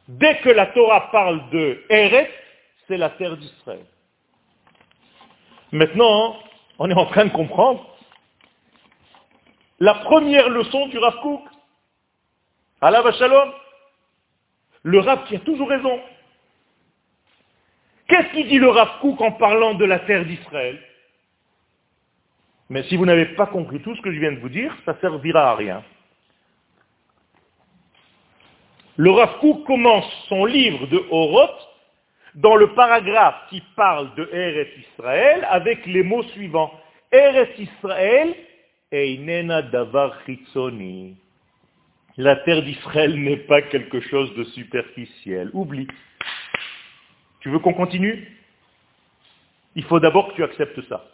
Dès 0.09 0.37
que 0.40 0.51
la 0.51 0.66
Torah 0.66 1.11
parle 1.11 1.49
de 1.51 1.83
Eretz, 1.88 2.31
c'est 2.87 2.99
la 2.99 3.09
terre 3.11 3.38
d'Israël. 3.38 3.87
Maintenant, 5.71 6.38
on 6.79 6.90
est 6.90 6.95
en 6.95 7.07
train 7.07 7.25
de 7.25 7.31
comprendre 7.31 7.97
la 9.81 9.95
première 9.95 10.51
leçon 10.51 10.88
du 10.88 10.99
Rav. 10.99 11.14
Allah 12.83 13.13
Shalom. 13.13 13.53
Le 14.83 14.99
Rav 14.99 15.25
qui 15.27 15.37
a 15.37 15.39
toujours 15.39 15.69
raison. 15.69 16.01
Qu'est-ce 18.09 18.33
qu'il 18.33 18.49
dit 18.49 18.59
le 18.59 18.69
Rav 18.69 18.99
en 19.03 19.33
parlant 19.33 19.75
de 19.75 19.85
la 19.85 20.01
terre 20.01 20.25
d'Israël? 20.25 20.83
Mais 22.69 22.83
si 22.85 22.97
vous 22.97 23.07
n'avez 23.07 23.27
pas 23.37 23.47
compris 23.47 23.81
tout 23.81 23.95
ce 23.95 24.03
que 24.03 24.13
je 24.13 24.19
viens 24.19 24.33
de 24.33 24.41
vous 24.41 24.49
dire, 24.49 24.75
ça 24.85 24.97
servira 25.01 25.53
à 25.53 25.55
rien. 25.55 25.85
Le 28.97 29.13
Rav 29.13 29.39
commence 29.65 30.11
son 30.29 30.45
livre 30.45 30.89
de 30.89 31.07
Horoth 31.09 31.69
dans 32.35 32.57
le 32.57 32.75
paragraphe 32.75 33.47
qui 33.49 33.63
parle 33.77 34.13
de 34.17 34.29
Eretz 34.33 34.77
Israël 34.91 35.47
avec 35.49 35.87
les 35.87 36.03
mots 36.03 36.25
suivants. 36.25 36.73
Eretz 37.13 37.57
Israël 37.59 38.35
Einena 38.91 39.63
Davar 39.63 40.19
Chitzoni. 40.27 41.21
La 42.17 42.37
terre 42.37 42.63
d'Israël 42.63 43.15
n'est 43.15 43.38
pas 43.38 43.63
quelque 43.63 44.00
chose 44.00 44.35
de 44.35 44.44
superficiel. 44.44 45.50
Oublie. 45.54 45.88
Tu 47.40 47.48
veux 47.50 47.58
qu'on 47.58 47.73
continue? 47.73 48.38
Il 49.75 49.85
faut 49.85 49.98
d'abord 49.98 50.29
que 50.29 50.35
tu 50.35 50.44
acceptes 50.44 50.81
ça. 50.88 51.04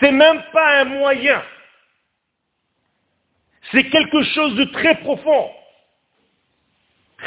C'est 0.00 0.12
même 0.12 0.42
pas 0.52 0.80
un 0.80 0.84
moyen. 0.84 1.42
C'est 3.70 3.88
quelque 3.88 4.22
chose 4.24 4.54
de 4.56 4.64
très 4.64 4.98
profond. 5.00 5.50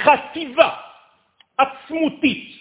Chativa, 0.03 0.83
Atzmutit, 1.57 2.59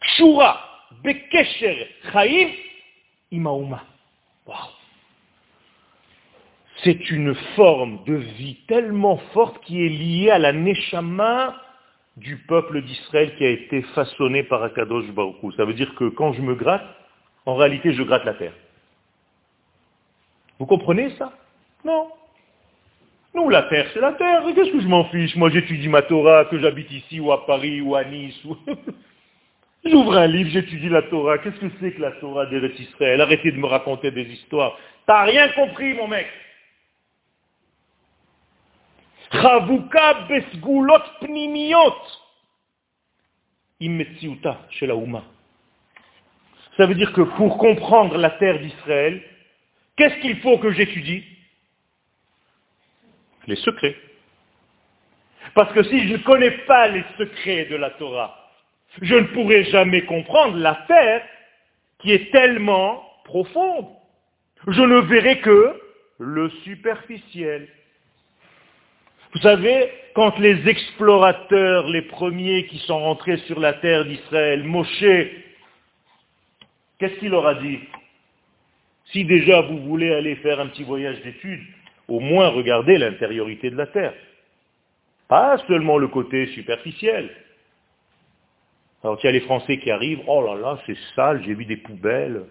Kshura, 0.00 0.88
Bekesher, 1.02 1.88
Chaim, 2.12 2.52
Imauma. 3.30 3.84
C'est 6.84 7.10
une 7.10 7.34
forme 7.56 8.02
de 8.06 8.14
vie 8.14 8.56
tellement 8.66 9.16
forte 9.34 9.62
qui 9.64 9.84
est 9.86 9.88
liée 9.88 10.30
à 10.30 10.38
la 10.38 10.52
Neshama 10.52 11.56
du 12.16 12.36
peuple 12.38 12.82
d'Israël 12.82 13.34
qui 13.36 13.44
a 13.44 13.50
été 13.50 13.82
façonné 13.94 14.42
par 14.42 14.62
Akadosh 14.62 15.06
Baruch 15.12 15.36
Ça 15.56 15.64
veut 15.64 15.74
dire 15.74 15.94
que 15.94 16.08
quand 16.08 16.32
je 16.32 16.42
me 16.42 16.54
gratte, 16.54 16.84
en 17.46 17.54
réalité, 17.54 17.92
je 17.92 18.02
gratte 18.02 18.24
la 18.24 18.34
terre. 18.34 18.52
Vous 20.58 20.66
comprenez 20.66 21.10
ça? 21.10 21.32
Non. 21.84 22.08
Non, 23.34 23.48
la 23.48 23.62
terre, 23.62 23.86
c'est 23.94 24.00
la 24.00 24.12
terre. 24.12 24.42
Qu'est-ce 24.54 24.72
que 24.72 24.80
je 24.80 24.88
m'en 24.88 25.04
fiche? 25.04 25.34
Moi, 25.36 25.50
j'étudie 25.50 25.88
ma 25.88 26.02
Torah, 26.02 26.44
que 26.46 26.58
j'habite 26.58 26.90
ici, 26.90 27.18
ou 27.18 27.32
à 27.32 27.46
Paris, 27.46 27.80
ou 27.80 27.94
à 27.94 28.04
Nice. 28.04 28.38
J'ouvre 29.84 30.16
un 30.16 30.26
livre, 30.26 30.50
j'étudie 30.50 30.88
la 30.88 31.02
Torah. 31.02 31.38
Qu'est-ce 31.38 31.58
que 31.58 31.66
c'est 31.80 31.92
que 31.92 32.00
la 32.00 32.12
Torah 32.12 32.46
d'Eretz 32.46 32.78
Israël? 32.78 33.20
Arrêtez 33.20 33.50
de 33.50 33.56
me 33.56 33.66
raconter 33.66 34.10
des 34.10 34.24
histoires. 34.24 34.76
T'as 35.06 35.24
rien 35.24 35.48
compris, 35.48 35.94
mon 35.94 36.06
mec. 36.06 36.26
Ça 46.76 46.86
veut 46.86 46.94
dire 46.94 47.12
que 47.12 47.22
pour 47.22 47.58
comprendre 47.58 48.16
la 48.16 48.30
terre 48.30 48.58
d'Israël, 48.60 49.22
qu'est-ce 49.96 50.20
qu'il 50.20 50.38
faut 50.40 50.58
que 50.58 50.72
j'étudie? 50.72 51.24
Les 53.46 53.56
secrets. 53.56 53.96
Parce 55.54 55.72
que 55.72 55.82
si 55.82 56.08
je 56.08 56.12
ne 56.14 56.22
connais 56.22 56.52
pas 56.66 56.88
les 56.88 57.04
secrets 57.18 57.66
de 57.66 57.76
la 57.76 57.90
Torah, 57.90 58.50
je 59.00 59.14
ne 59.14 59.26
pourrai 59.28 59.64
jamais 59.64 60.04
comprendre 60.04 60.56
la 60.58 60.74
terre 60.86 61.26
qui 61.98 62.12
est 62.12 62.30
tellement 62.30 63.02
profonde. 63.24 63.88
Je 64.66 64.82
ne 64.82 65.00
verrai 65.00 65.40
que 65.40 65.80
le 66.18 66.50
superficiel. 66.64 67.68
Vous 69.32 69.40
savez, 69.40 69.90
quand 70.14 70.38
les 70.38 70.68
explorateurs, 70.68 71.88
les 71.88 72.02
premiers 72.02 72.66
qui 72.66 72.78
sont 72.78 72.98
rentrés 72.98 73.38
sur 73.38 73.58
la 73.58 73.72
terre 73.72 74.04
d'Israël, 74.04 74.62
Moshe, 74.62 75.04
qu'est-ce 76.98 77.18
qu'il 77.18 77.30
leur 77.30 77.46
a 77.46 77.54
dit? 77.54 77.78
Si 79.06 79.24
déjà 79.24 79.62
vous 79.62 79.78
voulez 79.78 80.12
aller 80.12 80.36
faire 80.36 80.60
un 80.60 80.66
petit 80.66 80.84
voyage 80.84 81.20
d'études, 81.22 81.62
au 82.08 82.20
moins 82.20 82.48
regardez 82.48 82.98
l'intériorité 82.98 83.70
de 83.70 83.76
la 83.76 83.86
terre. 83.86 84.14
Pas 85.28 85.56
seulement 85.66 85.96
le 85.96 86.08
côté 86.08 86.46
superficiel. 86.48 87.30
Alors 89.02 89.18
il 89.22 89.26
y 89.26 89.28
a 89.28 89.32
les 89.32 89.40
Français 89.40 89.78
qui 89.78 89.90
arrivent, 89.90 90.20
oh 90.26 90.44
là 90.44 90.54
là, 90.56 90.78
c'est 90.86 90.96
sale, 91.16 91.42
j'ai 91.44 91.54
vu 91.54 91.64
des 91.64 91.78
poubelles, 91.78 92.44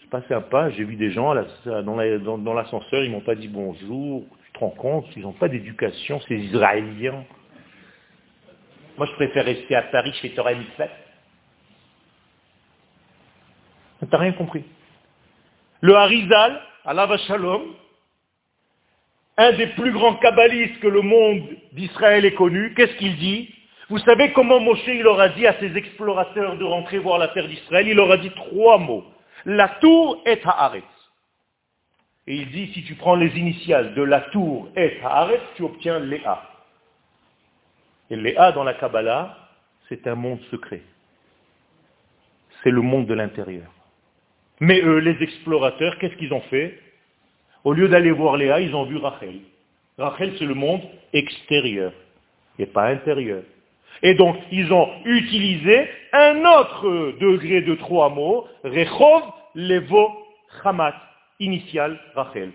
c'est 0.00 0.10
pas 0.10 0.22
sympa, 0.28 0.68
j'ai 0.70 0.84
vu 0.84 0.96
des 0.96 1.10
gens 1.12 1.34
dans 1.34 2.54
l'ascenseur, 2.54 3.02
ils 3.02 3.10
m'ont 3.10 3.20
pas 3.20 3.34
dit 3.34 3.48
bonjour, 3.48 4.24
te 4.54 4.60
rends 4.60 4.70
compte, 4.70 5.06
ils 5.16 5.22
n'ont 5.22 5.32
pas 5.32 5.48
d'éducation, 5.48 6.20
ces 6.28 6.36
Israéliens. 6.36 7.24
Moi, 8.96 9.06
je 9.06 9.12
préfère 9.12 9.44
rester 9.44 9.74
à 9.74 9.82
Paris, 9.82 10.12
fais 10.22 10.30
Torah 10.30 10.52
Tu 10.54 10.60
n'as 14.10 14.18
rien 14.18 14.32
compris. 14.32 14.64
Le 15.80 15.94
Harizal, 15.96 16.60
Allah 16.84 17.18
Shalom, 17.26 17.74
un 19.36 19.52
des 19.52 19.66
plus 19.68 19.92
grands 19.92 20.14
kabbalistes 20.14 20.78
que 20.80 20.86
le 20.86 21.02
monde 21.02 21.42
d'Israël 21.72 22.24
ait 22.24 22.34
connu, 22.34 22.72
qu'est-ce 22.74 22.94
qu'il 22.96 23.16
dit? 23.16 23.52
Vous 23.90 23.98
savez 23.98 24.32
comment 24.32 24.60
Moshe 24.60 24.86
il 24.86 25.06
aura 25.06 25.28
dit 25.30 25.46
à 25.46 25.58
ses 25.58 25.76
explorateurs 25.76 26.56
de 26.56 26.64
rentrer 26.64 26.98
voir 26.98 27.18
la 27.18 27.28
terre 27.28 27.48
d'Israël? 27.48 27.88
Il 27.88 27.96
leur 27.96 28.16
dit 28.18 28.30
trois 28.30 28.78
mots. 28.78 29.04
La 29.44 29.68
tour 29.80 30.22
est 30.24 30.46
à 30.46 30.50
Haaretz. 30.50 30.93
Et 32.26 32.36
il 32.36 32.50
dit, 32.50 32.72
si 32.72 32.82
tu 32.84 32.94
prends 32.94 33.16
les 33.16 33.36
initiales 33.38 33.94
de 33.94 34.02
la 34.02 34.22
tour 34.22 34.68
et 34.76 34.98
Haaretz, 35.02 35.42
tu 35.56 35.62
obtiens 35.62 35.98
Léa. 35.98 36.42
Et 38.10 38.16
Léa 38.16 38.52
dans 38.52 38.64
la 38.64 38.74
Kabbalah, 38.74 39.36
c'est 39.88 40.06
un 40.06 40.14
monde 40.14 40.40
secret. 40.50 40.82
C'est 42.62 42.70
le 42.70 42.80
monde 42.80 43.06
de 43.06 43.14
l'intérieur. 43.14 43.70
Mais 44.60 44.80
eux, 44.80 44.98
les 44.98 45.22
explorateurs, 45.22 45.98
qu'est-ce 45.98 46.14
qu'ils 46.14 46.32
ont 46.32 46.40
fait? 46.42 46.78
Au 47.62 47.74
lieu 47.74 47.88
d'aller 47.88 48.10
voir 48.10 48.36
Léa, 48.38 48.60
ils 48.60 48.74
ont 48.74 48.84
vu 48.84 48.96
Rachel. 48.96 49.40
Rachel, 49.98 50.34
c'est 50.38 50.46
le 50.46 50.54
monde 50.54 50.82
extérieur, 51.12 51.92
et 52.58 52.66
pas 52.66 52.88
intérieur. 52.88 53.42
Et 54.02 54.14
donc, 54.14 54.36
ils 54.50 54.72
ont 54.72 54.90
utilisé 55.04 55.88
un 56.12 56.44
autre 56.44 57.18
degré 57.20 57.60
de 57.60 57.74
trois 57.74 58.08
mots, 58.08 58.46
Rechov, 58.64 59.22
Levo, 59.54 60.10
Hamat 60.64 60.94
initial, 61.44 61.98
Rachel. 62.14 62.52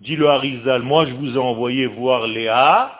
Dit 0.00 0.16
le 0.16 0.28
Harizal, 0.28 0.82
moi 0.82 1.06
je 1.06 1.12
vous 1.12 1.34
ai 1.36 1.38
envoyé 1.38 1.86
voir 1.86 2.26
Léa, 2.26 2.98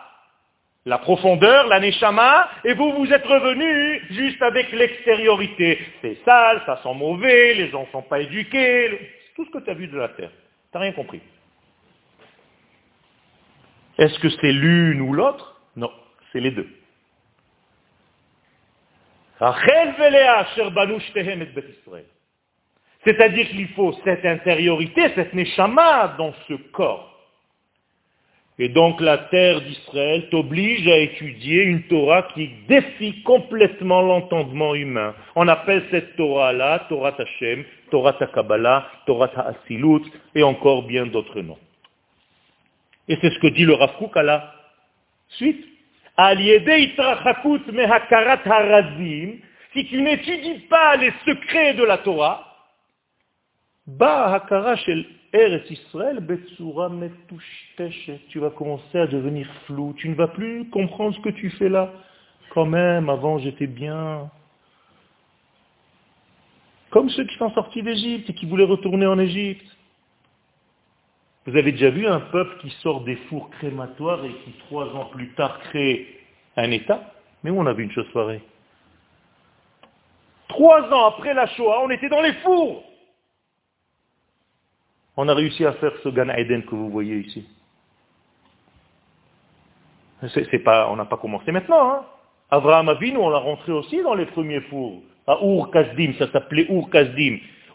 la 0.85 0.97
profondeur, 0.97 1.67
la 1.67 1.79
Neshama, 1.79 2.49
et 2.63 2.73
vous 2.73 2.91
vous 2.93 3.11
êtes 3.11 3.25
revenu 3.25 4.01
juste 4.11 4.41
avec 4.41 4.71
l'extériorité. 4.71 5.79
C'est 6.01 6.17
sale, 6.25 6.61
ça 6.65 6.79
sent 6.83 6.93
mauvais, 6.93 7.53
les 7.53 7.69
gens 7.69 7.81
ne 7.81 7.91
sont 7.91 8.01
pas 8.03 8.19
éduqués, 8.19 9.11
tout 9.35 9.45
ce 9.45 9.51
que 9.51 9.63
tu 9.63 9.69
as 9.69 9.73
vu 9.73 9.87
de 9.87 9.97
la 9.97 10.09
terre. 10.09 10.31
Tu 10.71 10.77
n'as 10.77 10.81
rien 10.81 10.91
compris. 10.93 11.21
Est-ce 13.97 14.17
que 14.19 14.29
c'est 14.29 14.51
l'une 14.51 15.01
ou 15.01 15.13
l'autre? 15.13 15.61
Non, 15.75 15.91
c'est 16.31 16.39
les 16.39 16.51
deux. 16.51 16.67
Rachel 19.39 19.93
Léa, 19.99 20.47
et 20.57 22.22
c'est-à-dire 23.05 23.47
qu'il 23.49 23.67
faut 23.69 23.93
cette 24.03 24.25
intériorité, 24.25 25.09
cette 25.15 25.33
neshama 25.33 26.15
dans 26.17 26.33
ce 26.47 26.53
corps. 26.71 27.09
Et 28.59 28.69
donc 28.69 29.01
la 29.01 29.17
terre 29.17 29.61
d'Israël 29.61 30.29
t'oblige 30.29 30.87
à 30.87 30.97
étudier 30.97 31.63
une 31.63 31.83
Torah 31.83 32.27
qui 32.33 32.49
défie 32.67 33.23
complètement 33.23 34.01
l'entendement 34.01 34.75
humain. 34.75 35.15
On 35.35 35.47
appelle 35.47 35.83
cette 35.89 36.15
Torah-là 36.15 36.85
Torah 36.87 37.15
Hashem, 37.17 37.63
Torah 37.89 38.13
Kabbalah, 38.13 38.87
Torah 39.07 39.31
Asilut 39.37 40.03
et 40.35 40.43
encore 40.43 40.83
bien 40.83 41.07
d'autres 41.07 41.41
noms. 41.41 41.57
Et 43.07 43.17
c'est 43.21 43.31
ce 43.31 43.39
que 43.39 43.47
dit 43.47 43.65
le 43.65 43.73
Rav 43.73 43.91
à 44.15 44.23
la 44.23 44.53
suite. 45.29 45.65
Si 49.73 49.85
tu 49.87 50.01
n'étudies 50.01 50.59
pas 50.69 50.95
les 50.97 51.11
secrets 51.25 51.73
de 51.73 51.83
la 51.83 51.97
Torah, 51.97 52.52
tu 58.29 58.39
vas 58.39 58.49
commencer 58.51 58.97
à 58.97 59.07
devenir 59.07 59.45
flou. 59.65 59.93
Tu 59.97 60.07
ne 60.07 60.15
vas 60.15 60.29
plus 60.29 60.69
comprendre 60.69 61.13
ce 61.15 61.19
que 61.19 61.29
tu 61.29 61.49
fais 61.51 61.67
là. 61.67 61.91
Quand 62.51 62.65
même, 62.65 63.09
avant 63.09 63.39
j'étais 63.39 63.67
bien. 63.67 64.31
Comme 66.91 67.09
ceux 67.09 67.25
qui 67.25 67.35
sont 67.37 67.51
sortis 67.51 67.83
d'Égypte 67.83 68.29
et 68.29 68.33
qui 68.33 68.45
voulaient 68.45 68.63
retourner 68.63 69.05
en 69.05 69.19
Égypte. 69.19 69.65
Vous 71.45 71.57
avez 71.57 71.73
déjà 71.73 71.89
vu 71.89 72.07
un 72.07 72.21
peuple 72.21 72.57
qui 72.61 72.69
sort 72.81 73.01
des 73.01 73.17
fours 73.27 73.49
crématoires 73.49 74.23
et 74.23 74.33
qui 74.45 74.51
trois 74.59 74.85
ans 74.95 75.07
plus 75.07 75.33
tard 75.33 75.59
crée 75.59 76.07
un 76.55 76.71
État? 76.71 77.11
Mais 77.43 77.49
où 77.49 77.59
on 77.59 77.65
a 77.65 77.73
vu 77.73 77.83
une 77.83 77.91
chose 77.91 78.07
pareille 78.13 78.39
Trois 80.47 80.83
ans 80.93 81.07
après 81.07 81.33
la 81.33 81.47
Shoah, 81.47 81.81
on 81.83 81.89
était 81.89 82.07
dans 82.07 82.21
les 82.21 82.33
fours 82.35 82.85
on 85.17 85.27
a 85.27 85.33
réussi 85.33 85.65
à 85.65 85.73
faire 85.73 85.93
ce 86.03 86.09
Gan 86.09 86.29
Eden 86.29 86.63
que 86.63 86.75
vous 86.75 86.89
voyez 86.89 87.17
ici. 87.17 87.45
Pas, 90.63 90.87
on 90.89 90.95
n'a 90.95 91.05
pas 91.05 91.17
commencé 91.17 91.51
maintenant. 91.51 91.91
Hein. 91.91 92.05
Avraham 92.49 92.89
Avinu, 92.89 93.17
on 93.17 93.29
l'a 93.29 93.39
rentré 93.39 93.71
aussi 93.71 94.01
dans 94.01 94.13
les 94.15 94.25
premiers 94.27 94.61
fours. 94.61 95.01
À 95.27 95.37
Ur 95.41 95.69
ça 96.17 96.31
s'appelait 96.31 96.67
Ur. 96.69 96.87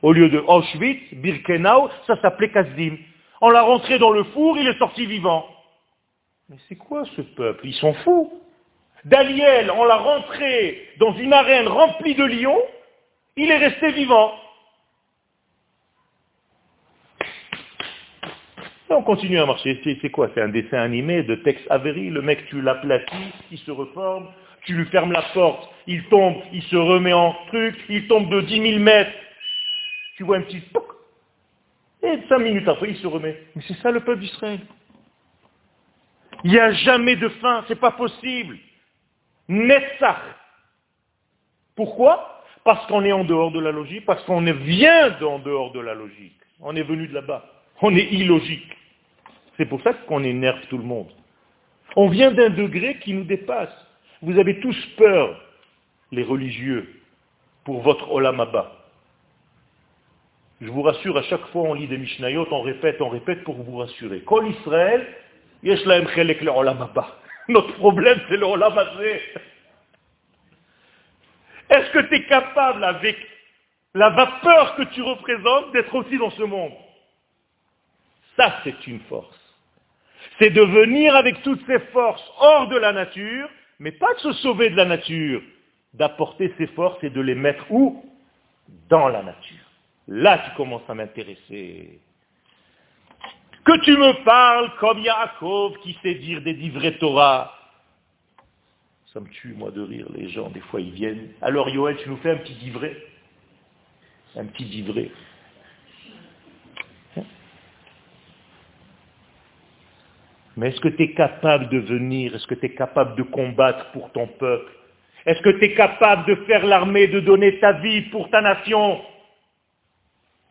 Au 0.03 0.13
lieu 0.13 0.29
de 0.29 0.39
Auschwitz, 0.47 1.15
Birkenau, 1.15 1.91
ça 2.07 2.21
s'appelait 2.21 2.51
Kazdim. 2.51 2.97
On 3.41 3.51
l'a 3.51 3.63
rentré 3.63 3.99
dans 3.99 4.11
le 4.11 4.25
four, 4.25 4.57
il 4.57 4.67
est 4.67 4.79
sorti 4.79 5.07
vivant. 5.07 5.47
Mais 6.49 6.57
c'est 6.69 6.77
quoi 6.77 7.05
ce 7.17 7.23
peuple? 7.23 7.67
Ils 7.67 7.75
sont 7.75 7.95
fous. 8.05 8.33
Daniel, 9.05 9.71
on 9.71 9.85
l'a 9.85 9.97
rentré 9.97 10.89
dans 10.99 11.15
une 11.15 11.33
arène 11.33 11.69
remplie 11.69 12.15
de 12.15 12.25
lions, 12.25 12.61
il 13.37 13.51
est 13.51 13.59
resté 13.59 13.93
vivant. 13.93 14.33
On 18.91 19.03
continue 19.03 19.39
à 19.39 19.47
marcher. 19.47 19.81
C'est 19.85 20.11
quoi? 20.11 20.31
C'est 20.35 20.43
un 20.43 20.49
dessin 20.49 20.79
animé 20.79 21.23
de 21.23 21.35
texte 21.37 21.67
Avery. 21.71 22.11
Le 22.11 22.23
mec, 22.23 22.47
tu 22.47 22.61
l'aplatis, 22.61 23.33
il 23.51 23.59
se 23.59 23.71
reforme. 23.71 24.29
Tu 24.65 24.75
lui 24.75 24.87
fermes 24.87 25.13
la 25.13 25.23
porte, 25.33 25.71
il 25.87 26.05
tombe, 26.09 26.37
il 26.53 26.63
se 26.65 26.77
remet 26.77 27.13
en 27.13 27.35
truc, 27.47 27.77
il 27.89 28.07
tombe 28.07 28.29
de 28.29 28.41
10 28.43 28.71
000 28.73 28.79
mètres. 28.81 29.11
Tu 30.17 30.25
vois 30.25 30.37
un 30.37 30.43
petit. 30.43 30.63
Et 32.03 32.19
cinq 32.29 32.39
minutes 32.39 32.69
après, 32.69 32.91
il 32.91 32.97
se 32.97 33.07
remet. 33.07 33.41
Mais 33.55 33.63
c'est 33.67 33.77
ça 33.79 33.91
le 33.91 34.01
peuple 34.01 34.21
d'Israël. 34.21 34.61
Il 36.45 36.53
n'y 36.53 36.59
a 36.59 36.73
jamais 36.73 37.17
de 37.17 37.29
fin, 37.29 37.65
c'est 37.67 37.81
pas 37.81 37.93
possible. 37.93 38.59
Netzach. 39.49 40.21
Pourquoi? 41.75 42.45
Parce 42.65 42.87
qu'on 42.87 43.05
est 43.05 43.13
en 43.13 43.25
dehors 43.25 43.51
de 43.51 43.61
la 43.61 43.73
logique, 43.73 44.05
parce 44.05 44.23
qu'on 44.25 44.43
vient 44.43 45.11
d'en 45.21 45.39
dehors 45.39 45.73
de 45.73 45.81
la 45.81 45.95
logique. 45.95 46.39
On 46.61 46.77
est 46.77 46.83
venu 46.83 47.09
de 47.09 47.15
là-bas. 47.15 47.45
On 47.81 47.95
est 47.95 48.13
illogique. 48.13 48.77
C'est 49.59 49.67
pour 49.67 49.83
ça 49.83 49.93
qu'on 49.93 50.25
énerve 50.25 50.61
tout 50.69 50.79
le 50.79 50.85
monde. 50.85 51.11
On 51.97 52.09
vient 52.09 52.31
d'un 52.31 52.51
degré 52.51 52.99
qui 53.01 53.13
nous 53.13 53.25
dépasse. 53.25 53.75
Vous 54.23 54.39
avez 54.39 54.61
tous 54.61 54.77
peur, 54.97 55.41
les 56.13 56.23
religieux, 56.23 57.03
pour 57.65 57.83
votre 57.83 58.11
olam 58.11 58.47
Je 60.61 60.71
vous 60.71 60.83
rassure, 60.83 61.19
à 61.19 61.23
chaque 61.25 61.45
fois 61.49 61.63
on 61.63 61.75
lit 61.75 61.89
des 61.89 61.99
Mishnayot, 61.99 62.47
on 62.53 62.63
répète, 62.63 63.01
on 63.01 63.09
répète 63.09 63.43
pour 63.43 63.57
vous 63.57 63.79
rassurer. 63.79 64.21
Kol 64.21 64.49
Israël, 64.49 65.07
yesh 65.63 65.85
laem 65.85 66.09
chelek 66.11 66.41
le 66.41 66.53
olam 66.53 66.89
Notre 67.49 67.75
problème, 67.75 68.21
c'est 68.29 68.37
le 68.37 68.47
olam 68.47 68.79
Est-ce 71.71 71.91
que 71.91 71.99
tu 72.09 72.15
es 72.15 72.25
capable, 72.27 72.85
avec 72.85 73.17
la 73.95 74.11
vapeur 74.11 74.77
que 74.77 74.83
tu 74.95 75.03
représentes, 75.03 75.73
d'être 75.73 75.95
aussi 75.95 76.17
dans 76.17 76.31
ce 76.31 76.43
monde? 76.45 76.73
Ça, 78.37 78.61
c'est 78.63 78.87
une 78.87 79.01
force. 79.01 79.48
C'est 80.39 80.51
de 80.51 80.63
venir 80.63 81.17
avec 81.17 81.43
toutes 81.43 81.65
ces 81.67 81.79
forces 81.93 82.25
hors 82.39 82.69
de 82.69 82.77
la 82.77 82.93
nature, 82.93 83.49
mais 83.79 83.93
pas 83.93 84.15
de 84.15 84.21
se 84.21 84.33
sauver 84.35 84.71
de 84.71 84.77
la 84.77 84.85
nature, 84.85 85.43
d'apporter 85.95 86.53
ces 86.59 86.67
forces 86.69 87.03
et 87.03 87.11
de 87.11 87.21
les 87.21 87.35
mettre 87.35 87.65
où? 87.71 88.05
Dans 88.89 89.09
la 89.09 89.23
nature. 89.23 89.57
Là, 90.09 90.39
tu 90.45 90.57
commences 90.57 90.89
à 90.89 90.95
m'intéresser. 90.95 92.01
Que 93.65 93.79
tu 93.85 93.93
me 93.93 94.25
parles 94.25 94.71
comme 94.79 94.99
Yaakov 95.01 95.79
qui 95.81 95.99
sait 96.03 96.15
dire 96.15 96.41
des 96.43 96.55
divrei 96.55 96.97
Torah. 96.99 97.55
Ça 99.13 99.21
me 99.21 99.29
tue, 99.29 99.55
moi, 99.55 99.71
de 99.71 99.81
rire. 99.81 100.07
Les 100.15 100.29
gens, 100.29 100.49
des 100.51 100.61
fois, 100.61 100.81
ils 100.81 100.93
viennent. 100.93 101.29
Alors, 101.43 101.69
Yoel, 101.69 101.97
tu 101.97 102.09
nous 102.09 102.17
fais 102.19 102.31
un 102.31 102.37
petit 102.37 102.55
divrei 102.55 102.97
Un 104.37 104.47
petit 104.47 104.65
divrei. 104.65 105.11
Mais 110.59 110.71
est-ce 110.71 110.81
que 110.81 110.89
tu 110.89 111.05
es 111.05 111.13
capable 111.13 111.69
de 111.69 111.79
venir? 111.79 112.35
Est-ce 112.35 112.49
que 112.49 112.57
tu 112.57 112.67
es 112.67 112.75
capable 112.75 113.15
de 113.15 113.23
combattre 113.23 113.93
pour 113.93 114.11
ton 114.11 114.27
peuple? 114.27 114.73
Est-ce 115.25 115.41
que 115.41 115.51
tu 115.51 115.67
es 115.67 115.75
capable 115.75 116.27
de 116.27 116.35
faire 116.47 116.67
l'armée, 116.67 117.07
de 117.07 117.21
donner 117.21 117.61
ta 117.61 117.75
vie 117.75 118.03
pour 118.11 118.29
ta 118.29 118.41
nation? 118.41 119.01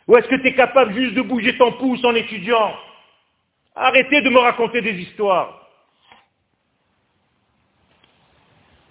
Ou 0.07 0.15
est-ce 0.15 0.29
que 0.29 0.37
tu 0.37 0.47
es 0.47 0.55
capable 0.55 0.93
juste 0.93 1.13
de 1.13 1.21
bouger 1.21 1.57
ton 1.57 1.73
pouce 1.73 2.05
en 2.05 2.15
étudiant? 2.15 2.73
Arrêtez 3.75 4.21
de 4.21 4.29
me 4.29 4.39
raconter 4.39 4.81
des 4.81 4.93
histoires. 4.93 5.67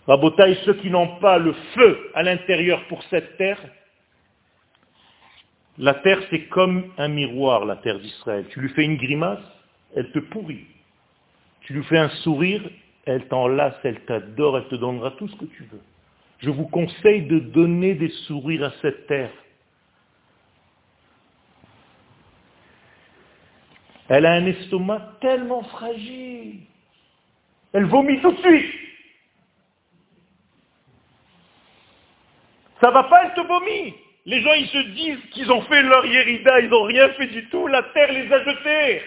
Rabotaille, 0.06 0.58
ceux 0.66 0.74
qui 0.74 0.90
n'ont 0.90 1.16
pas 1.16 1.38
le 1.38 1.54
feu 1.74 2.10
à 2.12 2.22
l'intérieur 2.24 2.84
pour 2.88 3.02
cette 3.04 3.38
terre, 3.38 3.58
la 5.78 5.94
terre 5.94 6.20
c'est 6.28 6.44
comme 6.48 6.92
un 6.98 7.08
miroir, 7.08 7.64
la 7.64 7.76
terre 7.76 8.00
d'Israël. 8.00 8.44
Tu 8.50 8.60
lui 8.60 8.68
fais 8.68 8.84
une 8.84 8.98
grimace, 8.98 9.40
elle 9.96 10.10
te 10.12 10.18
pourrit. 10.18 10.66
Tu 11.66 11.72
lui 11.72 11.82
fais 11.82 11.98
un 11.98 12.08
sourire, 12.08 12.62
elle 13.06 13.26
t'enlace, 13.26 13.74
elle 13.82 14.00
t'adore, 14.04 14.56
elle 14.56 14.68
te 14.68 14.76
donnera 14.76 15.10
tout 15.12 15.26
ce 15.26 15.34
que 15.34 15.46
tu 15.46 15.64
veux. 15.64 15.82
Je 16.38 16.50
vous 16.50 16.68
conseille 16.68 17.22
de 17.22 17.40
donner 17.40 17.94
des 17.94 18.08
sourires 18.26 18.64
à 18.64 18.72
cette 18.82 19.08
terre. 19.08 19.32
Elle 24.08 24.26
a 24.26 24.34
un 24.34 24.46
estomac 24.46 25.16
tellement 25.20 25.64
fragile. 25.64 26.60
Elle 27.72 27.86
vomit 27.86 28.20
tout 28.20 28.30
de 28.30 28.38
suite. 28.38 28.74
Ça 32.80 32.92
va 32.92 33.02
pas, 33.04 33.24
elle 33.24 33.34
te 33.34 33.40
vomit. 33.40 33.92
Les 34.24 34.40
gens, 34.40 34.52
ils 34.52 34.68
se 34.68 34.78
disent 34.94 35.30
qu'ils 35.32 35.50
ont 35.50 35.62
fait 35.62 35.82
leur 35.82 36.06
yérida, 36.06 36.60
ils 36.60 36.68
n'ont 36.68 36.84
rien 36.84 37.08
fait 37.14 37.26
du 37.26 37.48
tout. 37.48 37.66
La 37.66 37.82
terre 37.82 38.12
les 38.12 38.32
a 38.32 38.44
jetés. 38.44 39.02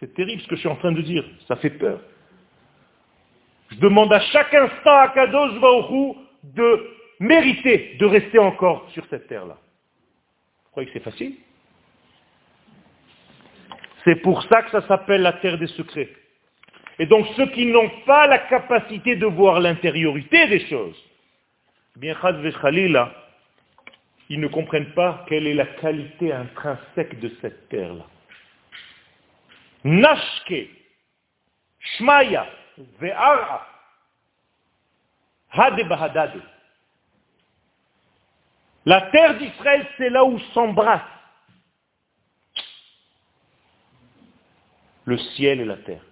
C'est 0.00 0.14
terrible 0.14 0.42
ce 0.42 0.48
que 0.48 0.56
je 0.56 0.60
suis 0.60 0.68
en 0.68 0.76
train 0.76 0.92
de 0.92 1.02
dire. 1.02 1.24
Ça 1.46 1.56
fait 1.56 1.70
peur. 1.70 2.00
Je 3.70 3.76
demande 3.76 4.12
à 4.12 4.20
chaque 4.20 4.52
instant 4.54 4.98
à 4.98 5.08
Kadosh 5.08 5.54
Vaoru 5.58 6.14
de 6.42 6.90
mériter 7.20 7.96
de 7.98 8.06
rester 8.06 8.38
encore 8.38 8.88
sur 8.92 9.04
cette 9.06 9.26
terre-là. 9.28 9.56
Vous 10.64 10.70
croyez 10.70 10.88
que 10.88 10.92
c'est 10.92 11.04
facile? 11.04 11.34
C'est 14.04 14.16
pour 14.16 14.42
ça 14.44 14.62
que 14.62 14.70
ça 14.70 14.86
s'appelle 14.86 15.22
la 15.22 15.32
terre 15.34 15.58
des 15.58 15.66
secrets. 15.68 16.10
Et 16.98 17.06
donc 17.06 17.26
ceux 17.36 17.46
qui 17.46 17.66
n'ont 17.66 17.90
pas 18.06 18.26
la 18.26 18.38
capacité 18.38 19.16
de 19.16 19.26
voir 19.26 19.60
l'intériorité 19.60 20.46
des 20.46 20.60
choses, 20.68 20.96
bien 21.96 22.14
ils 24.30 24.40
ne 24.40 24.48
comprennent 24.48 24.92
pas 24.94 25.24
quelle 25.28 25.46
est 25.46 25.54
la 25.54 25.66
qualité 25.66 26.32
intrinsèque 26.32 27.18
de 27.20 27.30
cette 27.40 27.68
terre-là. 27.68 28.06
Nashke, 29.84 30.70
Shmaya, 31.98 32.46
Ve'ara, 33.00 33.66
Hade 35.50 35.86
Bahadade. 35.88 36.42
La 38.86 39.02
terre 39.10 39.38
d'Israël, 39.38 39.86
c'est 39.96 40.10
là 40.10 40.24
où 40.24 40.38
s'embrasse 40.52 41.00
le 45.04 45.18
ciel 45.18 45.60
et 45.60 45.64
la 45.64 45.76
terre. 45.76 46.02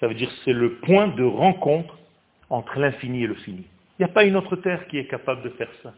Ça 0.00 0.06
veut 0.06 0.14
dire 0.14 0.30
c'est 0.44 0.52
le 0.52 0.76
point 0.76 1.08
de 1.08 1.24
rencontre 1.24 1.96
entre 2.50 2.78
l'infini 2.78 3.24
et 3.24 3.26
le 3.26 3.34
fini. 3.34 3.66
Il 3.98 4.04
n'y 4.04 4.10
a 4.10 4.12
pas 4.12 4.24
une 4.24 4.36
autre 4.36 4.56
terre 4.56 4.86
qui 4.88 4.98
est 4.98 5.06
capable 5.06 5.42
de 5.42 5.50
faire 5.50 5.70
ça. 5.82 5.92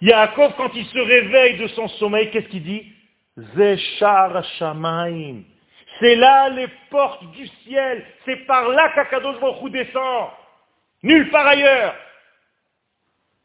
Yaakov, 0.00 0.54
quand 0.56 0.70
il 0.74 0.86
se 0.86 0.98
réveille 0.98 1.58
de 1.58 1.66
son 1.68 1.88
sommeil, 1.88 2.30
qu'est-ce 2.30 2.48
qu'il 2.48 2.62
dit? 2.62 2.92
Zeshar 3.56 4.44
Shamaim. 4.58 5.42
C'est 6.00 6.16
là 6.16 6.48
les 6.48 6.68
portes 6.90 7.30
du 7.32 7.46
ciel. 7.64 8.04
C'est 8.24 8.46
par 8.46 8.68
là 8.70 8.90
qu'Akadosh 8.94 9.38
Baruch 9.38 9.70
descend. 9.70 10.28
Nulle 11.02 11.30
part 11.30 11.46
ailleurs. 11.46 11.94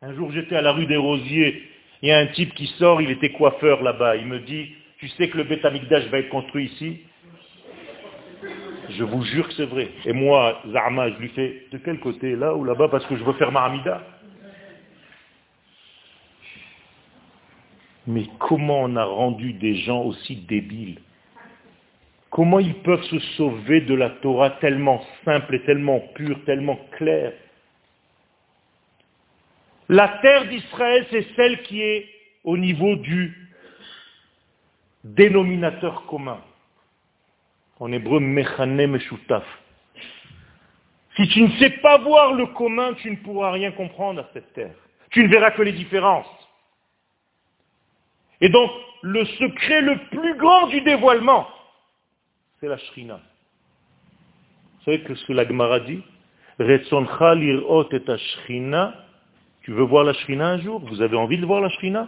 Un 0.02 0.14
jour, 0.14 0.32
j'étais 0.32 0.56
à 0.56 0.62
la 0.62 0.72
rue 0.72 0.86
des 0.86 0.98
Rosiers. 0.98 1.70
Il 2.02 2.10
y 2.10 2.12
a 2.12 2.20
un 2.20 2.28
type 2.28 2.54
qui 2.54 2.68
sort, 2.78 3.02
il 3.02 3.12
était 3.12 3.32
coiffeur 3.32 3.82
là-bas. 3.82 4.16
Il 4.18 4.28
me 4.28 4.40
dit, 4.40 4.74
tu 5.00 5.08
sais 5.10 5.30
que 5.30 5.38
le 5.38 5.44
Beth 5.44 5.62
va 5.64 6.20
être 6.20 6.30
construit 6.30 6.66
ici? 6.66 7.02
Je 8.90 9.04
vous 9.04 9.24
jure 9.24 9.48
que 9.48 9.54
c'est 9.56 9.66
vrai. 9.66 9.90
Et 10.06 10.14
moi, 10.14 10.62
Zarma, 10.72 11.10
je 11.10 11.16
lui 11.16 11.30
fais, 11.30 11.66
de 11.72 11.78
quel 11.80 12.00
côté 12.00 12.36
Là 12.36 12.54
ou 12.54 12.64
là-bas 12.64 12.90
Parce 12.90 13.06
que 13.08 13.16
je 13.16 13.24
veux 13.24 13.34
faire 13.34 13.52
ma 13.52 13.64
Hamida? 13.64 14.04
Mais 18.08 18.26
comment 18.40 18.84
on 18.84 18.96
a 18.96 19.04
rendu 19.04 19.54
des 19.54 19.78
gens 19.78 20.04
aussi 20.04 20.36
débiles? 20.36 21.00
Comment 22.36 22.60
ils 22.60 22.76
peuvent 22.82 23.04
se 23.04 23.20
sauver 23.38 23.80
de 23.80 23.96
la 23.96 24.10
Torah 24.10 24.50
tellement 24.60 25.02
simple 25.24 25.56
et 25.56 25.64
tellement 25.64 26.02
pure, 26.16 26.38
tellement 26.44 26.78
claire? 26.98 27.32
La 29.88 30.20
terre 30.22 30.46
d'Israël, 30.50 31.08
c'est 31.12 31.26
celle 31.38 31.64
qui 31.64 31.82
est 31.82 32.10
au 32.44 32.58
niveau 32.58 32.98
du 32.98 33.34
dénominateur 35.06 36.06
commun. 36.08 36.42
En 37.80 37.90
hébreu, 37.94 38.20
mechane 38.20 38.86
meshutaf. 38.86 39.46
Si 41.16 41.30
tu 41.30 41.42
ne 41.42 41.52
sais 41.52 41.70
pas 41.70 42.00
voir 42.00 42.34
le 42.34 42.48
commun, 42.48 42.96
tu 42.96 43.12
ne 43.12 43.16
pourras 43.16 43.52
rien 43.52 43.72
comprendre 43.72 44.20
à 44.20 44.30
cette 44.34 44.52
terre. 44.52 44.76
Tu 45.12 45.24
ne 45.24 45.30
verras 45.30 45.52
que 45.52 45.62
les 45.62 45.72
différences. 45.72 46.28
Et 48.42 48.50
donc, 48.50 48.72
le 49.04 49.24
secret 49.24 49.80
le 49.80 49.98
plus 50.10 50.36
grand 50.36 50.68
du 50.68 50.82
dévoilement, 50.82 51.48
la 52.68 52.78
shrina. 52.78 53.20
Vous 54.78 54.86
savez 54.86 55.04
ce 55.16 55.26
que 55.26 55.34
la 55.34 55.48
Gemara 55.48 55.80
dit 55.80 56.04
tu 56.58 56.64
veux 59.72 59.84
voir 59.84 60.04
la 60.06 60.14
shrina 60.14 60.48
un 60.52 60.62
jour? 60.62 60.80
Vous 60.80 61.02
avez 61.02 61.18
envie 61.18 61.38
de 61.38 61.46
voir 61.46 61.60
la 61.60 61.70
shrina? 61.70 62.08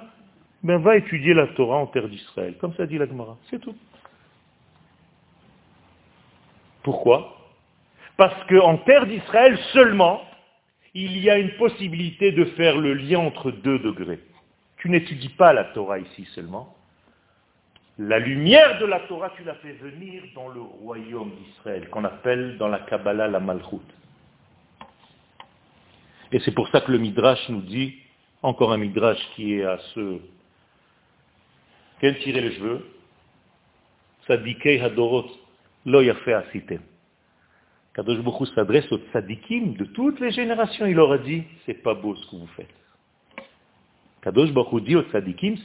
Ben 0.64 0.78
va 0.78 0.96
étudier 0.96 1.34
la 1.34 1.48
Torah 1.48 1.78
en 1.78 1.88
terre 1.88 2.08
d'Israël. 2.08 2.56
Comme 2.60 2.74
ça 2.76 2.86
dit 2.86 2.98
la 2.98 3.08
Gemara. 3.08 3.38
C'est 3.50 3.60
tout. 3.60 3.76
Pourquoi? 6.84 7.36
Parce 8.16 8.42
qu'en 8.46 8.78
terre 8.78 9.06
d'Israël 9.06 9.60
seulement, 9.74 10.22
il 10.94 11.18
y 11.18 11.30
a 11.30 11.38
une 11.38 11.52
possibilité 11.58 12.32
de 12.32 12.46
faire 12.46 12.78
le 12.78 12.94
lien 12.94 13.20
entre 13.20 13.52
deux 13.52 13.80
degrés. 13.80 14.20
Tu 14.78 14.90
n'étudies 14.90 15.30
pas 15.30 15.52
la 15.52 15.66
Torah 15.66 16.00
ici 16.00 16.26
seulement, 16.34 16.77
la 18.00 18.20
lumière 18.20 18.80
de 18.80 18.86
la 18.86 19.00
Torah, 19.02 19.32
tu 19.36 19.44
l'as 19.44 19.56
fait 19.56 19.74
venir 19.74 20.24
dans 20.36 20.50
le 20.50 20.62
royaume 20.62 21.32
d'Israël, 21.32 21.90
qu'on 21.90 22.04
appelle 22.04 22.58
dans 22.58 22.68
la 22.68 22.80
Kabbalah 22.80 23.28
la 23.28 23.40
Malchut. 23.40 23.82
Et 26.32 26.40
c'est 26.42 26.54
pour 26.54 26.68
ça 26.70 26.82
que 26.82 26.92
le 26.92 27.00
Midrash 27.00 27.50
nous 27.50 27.62
dit, 27.62 27.96
encore 28.44 28.72
un 28.72 28.78
Midrash 28.78 29.20
qui 29.36 29.56
est 29.56 29.64
à 29.64 29.80
ce... 29.94 30.20
Quel 32.00 32.20
tirer 32.20 32.42
les 32.42 32.52
cheveux 32.54 32.86
Tzadikei 34.26 34.80
Hadorot, 34.80 35.32
lo 35.86 36.00
asitem. 36.00 36.82
Kadosh 37.96 38.20
Baruch 38.20 38.50
s'adresse 38.54 38.92
aux 38.92 39.00
tzadikim 39.12 39.74
de 39.74 39.86
toutes 39.86 40.20
les 40.20 40.30
générations. 40.30 40.86
Il 40.86 40.96
leur 40.96 41.12
a 41.12 41.18
dit, 41.18 41.44
c'est 41.66 41.82
pas 41.82 41.96
beau 41.96 42.16
ce 42.16 42.30
que 42.30 42.36
vous 42.36 42.48
faites. 42.56 42.68
Kadosh 44.28 44.52
Baruch 44.52 44.84
dit 44.84 44.98
aux 44.98 45.06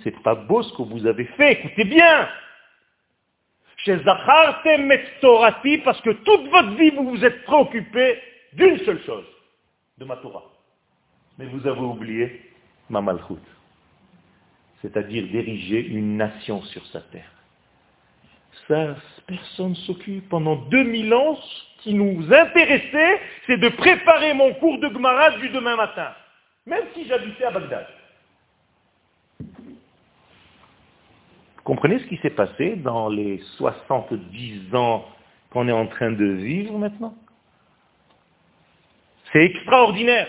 c'est 0.05 0.23
pas 0.23 0.37
beau 0.37 0.63
ce 0.63 0.73
que 0.75 0.83
vous 0.83 1.05
avez 1.05 1.25
fait. 1.25 1.55
Écoutez 1.55 1.83
bien. 1.83 2.29
Chez 3.79 3.99
Torati, 5.21 5.79
parce 5.79 6.01
que 6.03 6.11
toute 6.11 6.49
votre 6.49 6.71
vie, 6.77 6.91
vous 6.91 7.11
vous 7.11 7.25
êtes 7.25 7.43
préoccupé 7.43 8.21
d'une 8.53 8.79
seule 8.85 9.03
chose, 9.03 9.25
de 9.99 10.05
ma 10.05 10.15
Torah. 10.15 10.45
Mais 11.41 11.47
vous 11.47 11.67
avez 11.67 11.81
oublié 11.81 12.41
ma 12.89 13.01
malchut. 13.01 13.35
C'est-à-dire 14.81 15.25
diriger 15.25 15.85
une 15.85 16.17
nation 16.17 16.63
sur 16.63 16.87
sa 16.87 17.01
terre. 17.01 17.33
Ça, 18.69 18.95
personne 19.27 19.75
s'occupe. 19.75 20.29
Pendant 20.29 20.55
2000 20.55 21.13
ans, 21.13 21.35
ce 21.35 21.83
qui 21.83 21.95
nous 21.95 22.33
intéressait, 22.33 23.21
c'est 23.49 23.59
de 23.59 23.71
préparer 23.71 24.35
mon 24.35 24.55
cours 24.55 24.79
de 24.79 24.89
Gemara 24.89 25.33
du 25.39 25.49
demain 25.49 25.75
matin. 25.75 26.13
Même 26.65 26.85
si 26.95 27.09
j'habitais 27.09 27.43
à 27.43 27.51
Bagdad. 27.51 27.89
Comprenez 31.73 32.01
ce 32.01 32.05
qui 32.05 32.19
s'est 32.19 32.29
passé 32.29 32.77
dans 32.77 33.09
les 33.09 33.41
70 33.57 34.75
ans 34.75 35.07
qu'on 35.51 35.69
est 35.69 35.73
en 35.73 35.87
train 35.87 36.13
de 36.13 36.27
vivre 36.27 36.77
maintenant? 36.77 37.15
C'est 39.33 39.43
extraordinaire. 39.47 40.29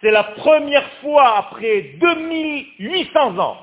C'est 0.00 0.12
la 0.12 0.22
première 0.22 0.88
fois 1.00 1.38
après 1.38 1.96
2800 1.98 3.38
ans 3.38 3.56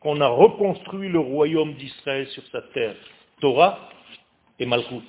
qu'on 0.00 0.22
a 0.22 0.28
reconstruit 0.28 1.10
le 1.10 1.18
royaume 1.18 1.74
d'Israël 1.74 2.28
sur 2.28 2.46
sa 2.46 2.62
terre. 2.62 2.94
Torah 3.42 3.90
et 4.58 4.64
Malchut. 4.64 5.04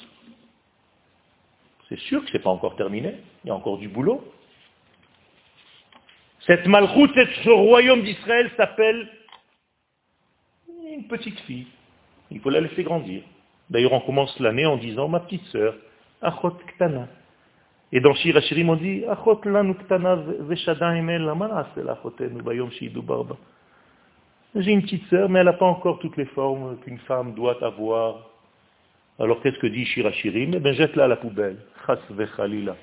C'est 1.87 1.99
sûr 1.99 2.21
que 2.21 2.31
ce 2.31 2.33
n'est 2.33 2.43
pas 2.43 2.49
encore 2.49 2.75
terminé. 2.75 3.13
Il 3.45 3.47
y 3.47 3.51
a 3.51 3.55
encore 3.55 3.77
du 3.77 3.87
boulot. 3.87 4.21
Cette 6.45 6.67
Malchut, 6.67 7.13
ce 7.45 7.49
royaume 7.49 8.01
d'Israël 8.01 8.51
s'appelle 8.57 9.09
une 10.95 11.07
petite 11.07 11.39
fille. 11.41 11.67
Il 12.31 12.39
faut 12.39 12.49
la 12.49 12.61
laisser 12.61 12.83
grandir. 12.83 13.21
D'ailleurs, 13.69 13.93
on 13.93 14.01
commence 14.01 14.39
l'année 14.39 14.65
en 14.65 14.77
disant 14.77 15.07
ma 15.07 15.19
petite 15.19 15.45
sœur, 15.47 15.75
Achot 16.21 16.51
Ktana. 16.51 17.07
Et 17.91 17.99
dans 17.99 18.13
Shir 18.15 18.35
Hashirim, 18.37 18.69
on 18.69 18.75
dit 18.75 19.03
Achot 19.05 19.41
lanu 19.45 19.75
Ktana 19.75 20.17
bayom 22.43 22.69
barba. 23.03 23.37
J'ai 24.55 24.71
une 24.71 24.83
petite 24.83 25.05
sœur, 25.09 25.29
mais 25.29 25.39
elle 25.39 25.45
n'a 25.45 25.53
pas 25.53 25.65
encore 25.65 25.99
toutes 25.99 26.17
les 26.17 26.25
formes 26.25 26.77
qu'une 26.79 26.99
femme 26.99 27.33
doit 27.33 27.61
avoir. 27.63 28.29
Alors 29.19 29.41
qu'est-ce 29.41 29.59
que 29.59 29.67
dit 29.67 29.85
Shir 29.85 30.07
Hashirim? 30.07 30.53
Eh 30.55 30.59
bien, 30.59 30.73
jette-la 30.73 31.05
à 31.05 31.07
la 31.07 31.17
poubelle. 31.17 31.57
Chas 31.85 31.99
vechalila. 32.09 32.75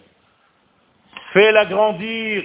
Fais-la 1.33 1.67
grandir. 1.67 2.45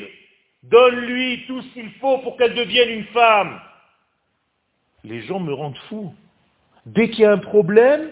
Donne-lui 0.63 1.45
tout 1.47 1.61
ce 1.61 1.73
qu'il 1.73 1.91
faut 2.01 2.19
pour 2.19 2.37
qu'elle 2.37 2.55
devienne 2.55 2.89
une 2.89 3.05
femme 3.05 3.59
les 5.07 5.21
gens 5.21 5.39
me 5.39 5.53
rendent 5.53 5.77
fou. 5.89 6.13
Dès 6.85 7.09
qu'il 7.09 7.21
y 7.21 7.25
a 7.25 7.31
un 7.31 7.37
problème, 7.37 8.09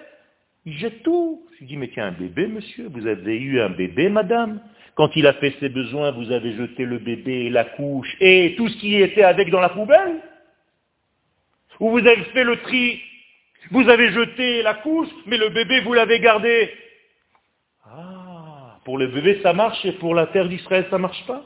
ils 0.66 0.78
jettent 0.78 1.04
tout. 1.04 1.46
Je 1.60 1.66
dis, 1.66 1.78
mais 1.78 1.90
tiens, 1.90 2.08
un 2.08 2.12
bébé, 2.12 2.48
monsieur, 2.48 2.88
vous 2.92 3.08
avez 3.08 3.38
eu 3.38 3.62
un 3.62 3.70
bébé, 3.70 4.10
madame. 4.10 4.62
Quand 4.96 5.16
il 5.16 5.28
a 5.28 5.34
fait 5.34 5.54
ses 5.60 5.70
besoins, 5.70 6.12
vous 6.12 6.32
avez 6.32 6.54
jeté 6.54 6.86
le 6.86 7.00
bébé, 7.00 7.50
la 7.50 7.66
couche 7.66 8.16
et 8.22 8.56
tout 8.58 8.68
ce 8.70 8.78
qui 8.78 8.96
était 8.96 9.24
avec 9.24 9.50
dans 9.50 9.60
la 9.60 9.70
poubelle. 9.70 10.22
Ou 11.80 11.92
vous 11.92 12.00
avez 12.00 12.24
fait 12.34 12.46
le 12.46 12.58
tri, 12.62 13.02
vous 13.72 13.90
avez 13.90 14.12
jeté 14.12 14.62
la 14.62 14.76
couche, 14.76 15.10
mais 15.26 15.38
le 15.38 15.50
bébé, 15.50 15.82
vous 15.82 15.94
l'avez 15.94 16.20
gardé. 16.20 16.72
Ah, 17.86 18.80
pour 18.86 18.98
le 18.98 19.08
bébé, 19.08 19.40
ça 19.44 19.52
marche 19.52 19.84
et 19.86 19.92
pour 19.94 20.16
la 20.16 20.28
terre 20.28 20.48
d'Israël, 20.48 20.86
ça 20.90 20.98
ne 20.98 21.02
marche 21.02 21.26
pas 21.28 21.44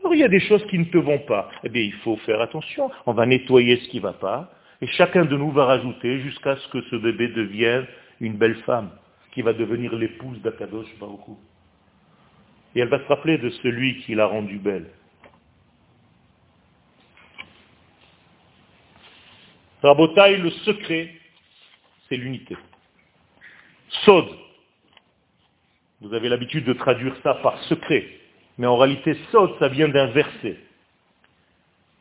alors 0.00 0.14
il 0.14 0.20
y 0.20 0.24
a 0.24 0.28
des 0.28 0.40
choses 0.40 0.64
qui 0.66 0.78
ne 0.78 0.84
te 0.84 0.98
vont 0.98 1.18
pas. 1.18 1.50
Eh 1.62 1.68
bien, 1.68 1.82
il 1.82 1.92
faut 1.94 2.16
faire 2.18 2.40
attention. 2.40 2.90
On 3.06 3.12
va 3.12 3.26
nettoyer 3.26 3.76
ce 3.76 3.88
qui 3.88 3.98
ne 3.98 4.02
va 4.02 4.14
pas. 4.14 4.50
Et 4.80 4.86
chacun 4.86 5.26
de 5.26 5.36
nous 5.36 5.50
va 5.50 5.66
rajouter 5.66 6.20
jusqu'à 6.20 6.56
ce 6.56 6.68
que 6.68 6.80
ce 6.82 6.96
bébé 6.96 7.28
devienne 7.28 7.86
une 8.20 8.36
belle 8.36 8.56
femme, 8.62 8.90
qui 9.32 9.42
va 9.42 9.52
devenir 9.52 9.94
l'épouse 9.94 10.40
d'Akadosh 10.40 10.88
Baruch 10.98 11.20
Et 12.74 12.80
elle 12.80 12.88
va 12.88 12.98
se 12.98 13.06
rappeler 13.06 13.36
de 13.38 13.50
celui 13.50 14.00
qui 14.00 14.14
l'a 14.14 14.26
rendue 14.26 14.58
belle. 14.58 14.90
Rabotaille, 19.82 20.40
le 20.40 20.50
secret, 20.50 21.14
c'est 22.08 22.16
l'unité. 22.16 22.56
Sod. 24.04 24.26
Vous 26.00 26.14
avez 26.14 26.28
l'habitude 26.30 26.64
de 26.64 26.72
traduire 26.72 27.14
ça 27.22 27.34
par 27.34 27.58
secret. 27.64 28.19
Mais 28.58 28.66
en 28.66 28.76
réalité, 28.76 29.16
Sod, 29.30 29.58
ça 29.58 29.68
vient 29.68 29.88
d'un 29.88 30.08
verset 30.08 30.58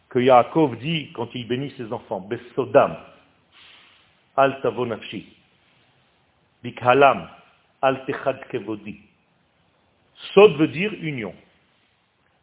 que 0.09 0.19
Yaakov 0.19 0.77
dit 0.79 1.11
quand 1.13 1.29
il 1.35 1.47
bénit 1.47 1.73
ses 1.77 1.91
enfants. 1.93 2.21
Besodam, 2.21 2.97
al 4.35 4.59
tavonafshi, 4.61 5.27
bikhalam, 6.63 7.29
al 7.81 8.05
techad 8.05 8.43
kevodi. 8.49 8.99
Sod 10.33 10.57
veut 10.57 10.67
dire 10.67 10.93
union. 11.01 11.33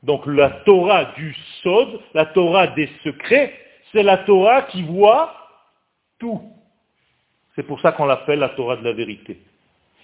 Donc 0.02 0.24
la 0.26 0.50
Torah 0.64 1.06
du 1.16 1.34
Sod, 1.62 2.00
la 2.14 2.26
Torah 2.26 2.68
des 2.68 2.88
secrets, 3.02 3.52
c'est 3.92 4.02
la 4.02 4.18
Torah 4.18 4.62
qui 4.62 4.82
voit 4.82 5.34
tout. 6.18 6.52
C'est 7.54 7.64
pour 7.64 7.80
ça 7.80 7.92
qu'on 7.92 8.06
l'appelle 8.06 8.38
la 8.38 8.50
Torah 8.50 8.76
de 8.76 8.84
la 8.84 8.92
vérité. 8.92 9.40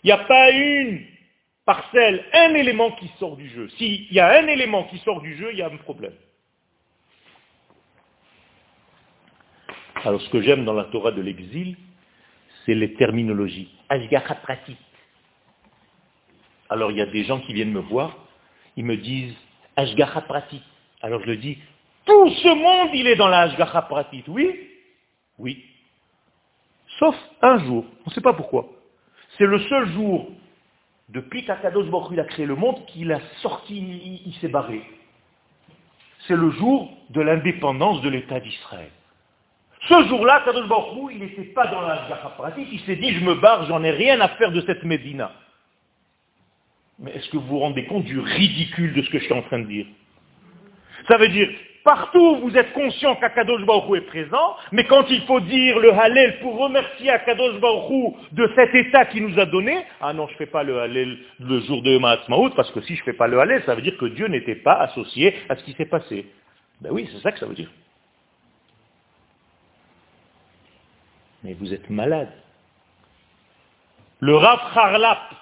Il 0.02 0.08
n'y 0.08 0.12
a 0.12 0.18
pas 0.18 0.50
une 0.50 1.04
parcelle 1.64 2.24
un 2.32 2.54
élément 2.54 2.92
qui 2.92 3.08
sort 3.18 3.36
du 3.36 3.48
jeu. 3.48 3.68
S'il 3.76 4.12
y 4.12 4.20
a 4.20 4.38
un 4.38 4.46
élément 4.48 4.84
qui 4.84 4.98
sort 4.98 5.20
du 5.20 5.36
jeu, 5.36 5.50
il 5.52 5.58
y 5.58 5.62
a 5.62 5.66
un 5.66 5.76
problème. 5.76 6.14
Alors 10.04 10.20
ce 10.20 10.28
que 10.30 10.40
j'aime 10.40 10.64
dans 10.64 10.72
la 10.72 10.84
Torah 10.84 11.12
de 11.12 11.22
l'exil, 11.22 11.76
c'est 12.66 12.74
les 12.74 12.94
terminologies. 12.94 13.72
pratique. 14.42 14.78
Alors 16.68 16.90
il 16.90 16.96
y 16.96 17.02
a 17.02 17.06
des 17.06 17.24
gens 17.24 17.40
qui 17.40 17.52
viennent 17.52 17.72
me 17.72 17.80
voir, 17.80 18.16
ils 18.76 18.84
me 18.84 18.96
disent 18.96 19.36
pratique. 20.26 20.62
Alors 21.02 21.20
je 21.20 21.26
le 21.26 21.36
dis, 21.36 21.58
tout 22.04 22.30
ce 22.30 22.48
monde 22.48 22.90
il 22.94 23.06
est 23.06 23.16
dans 23.16 23.28
la 23.28 23.48
pratique. 23.48 24.24
Oui? 24.26 24.68
Oui. 25.38 25.64
Sauf 26.98 27.14
un 27.40 27.58
jour, 27.64 27.84
on 28.04 28.10
ne 28.10 28.14
sait 28.14 28.20
pas 28.20 28.32
pourquoi. 28.32 28.68
C'est 29.38 29.46
le 29.46 29.60
seul 29.60 29.88
jour 29.92 30.30
depuis 31.08 31.44
qu'Akadosh 31.44 31.88
Baruch 31.88 32.18
a 32.18 32.24
créé 32.24 32.46
le 32.46 32.54
monde, 32.54 32.84
qu'il 32.86 33.12
a 33.12 33.20
sorti, 33.40 33.76
il, 34.24 34.34
s'est 34.40 34.48
barré. 34.48 34.82
C'est 36.26 36.36
le 36.36 36.50
jour 36.52 36.90
de 37.10 37.20
l'indépendance 37.20 38.00
de 38.02 38.08
l'État 38.08 38.40
d'Israël. 38.40 38.90
Ce 39.88 40.08
jour-là, 40.08 40.42
Kadosh 40.44 40.68
Baruch 40.68 41.12
il 41.12 41.18
n'était 41.18 41.42
pas 41.52 41.66
dans 41.66 41.82
la 41.82 41.96
pratique, 42.36 42.68
il 42.70 42.80
s'est 42.80 42.96
dit, 42.96 43.12
je 43.14 43.24
me 43.24 43.34
barre, 43.34 43.66
j'en 43.66 43.82
ai 43.82 43.90
rien 43.90 44.20
à 44.20 44.28
faire 44.28 44.52
de 44.52 44.60
cette 44.62 44.84
Médina. 44.84 45.32
Mais 46.98 47.10
est-ce 47.12 47.28
que 47.30 47.36
vous 47.36 47.46
vous 47.46 47.58
rendez 47.58 47.84
compte 47.86 48.04
du 48.04 48.20
ridicule 48.20 48.94
de 48.94 49.02
ce 49.02 49.10
que 49.10 49.18
je 49.18 49.24
suis 49.24 49.34
en 49.34 49.42
train 49.42 49.58
de 49.58 49.66
dire? 49.66 49.86
Ça 51.08 51.18
veut 51.18 51.28
dire, 51.28 51.48
Partout, 51.84 52.36
vous 52.36 52.56
êtes 52.56 52.72
conscient 52.74 53.16
qu'Akadosh 53.16 53.64
Baruch 53.64 53.98
est 54.02 54.06
présent, 54.06 54.56
mais 54.70 54.84
quand 54.84 55.04
il 55.10 55.22
faut 55.22 55.40
dire 55.40 55.80
le 55.80 55.92
Hallel 55.92 56.38
pour 56.38 56.56
remercier 56.56 57.10
Akadosh 57.10 57.58
Baruch 57.60 58.14
de 58.30 58.48
cet 58.54 58.72
état 58.74 59.06
qu'il 59.06 59.26
nous 59.26 59.38
a 59.40 59.46
donné, 59.46 59.84
ah 60.00 60.12
non, 60.12 60.28
je 60.28 60.32
ne 60.34 60.38
fais 60.38 60.46
pas 60.46 60.62
le 60.62 60.78
Hallel 60.78 61.18
le 61.40 61.60
jour 61.62 61.82
de 61.82 61.98
Mahatzmaout, 61.98 62.50
parce 62.50 62.70
que 62.70 62.80
si 62.82 62.94
je 62.94 63.00
ne 63.00 63.04
fais 63.06 63.12
pas 63.14 63.26
le 63.26 63.40
Hallel, 63.40 63.64
ça 63.64 63.74
veut 63.74 63.82
dire 63.82 63.96
que 63.98 64.06
Dieu 64.06 64.28
n'était 64.28 64.54
pas 64.54 64.74
associé 64.74 65.34
à 65.48 65.56
ce 65.56 65.64
qui 65.64 65.72
s'est 65.72 65.86
passé. 65.86 66.26
Ben 66.80 66.90
oui, 66.92 67.08
c'est 67.12 67.20
ça 67.20 67.32
que 67.32 67.40
ça 67.40 67.46
veut 67.46 67.54
dire. 67.54 67.70
Mais 71.42 71.54
vous 71.54 71.74
êtes 71.74 71.90
malade. 71.90 72.32
Le 74.20 74.36
Rav 74.36 74.60
Harlap, 74.72 75.34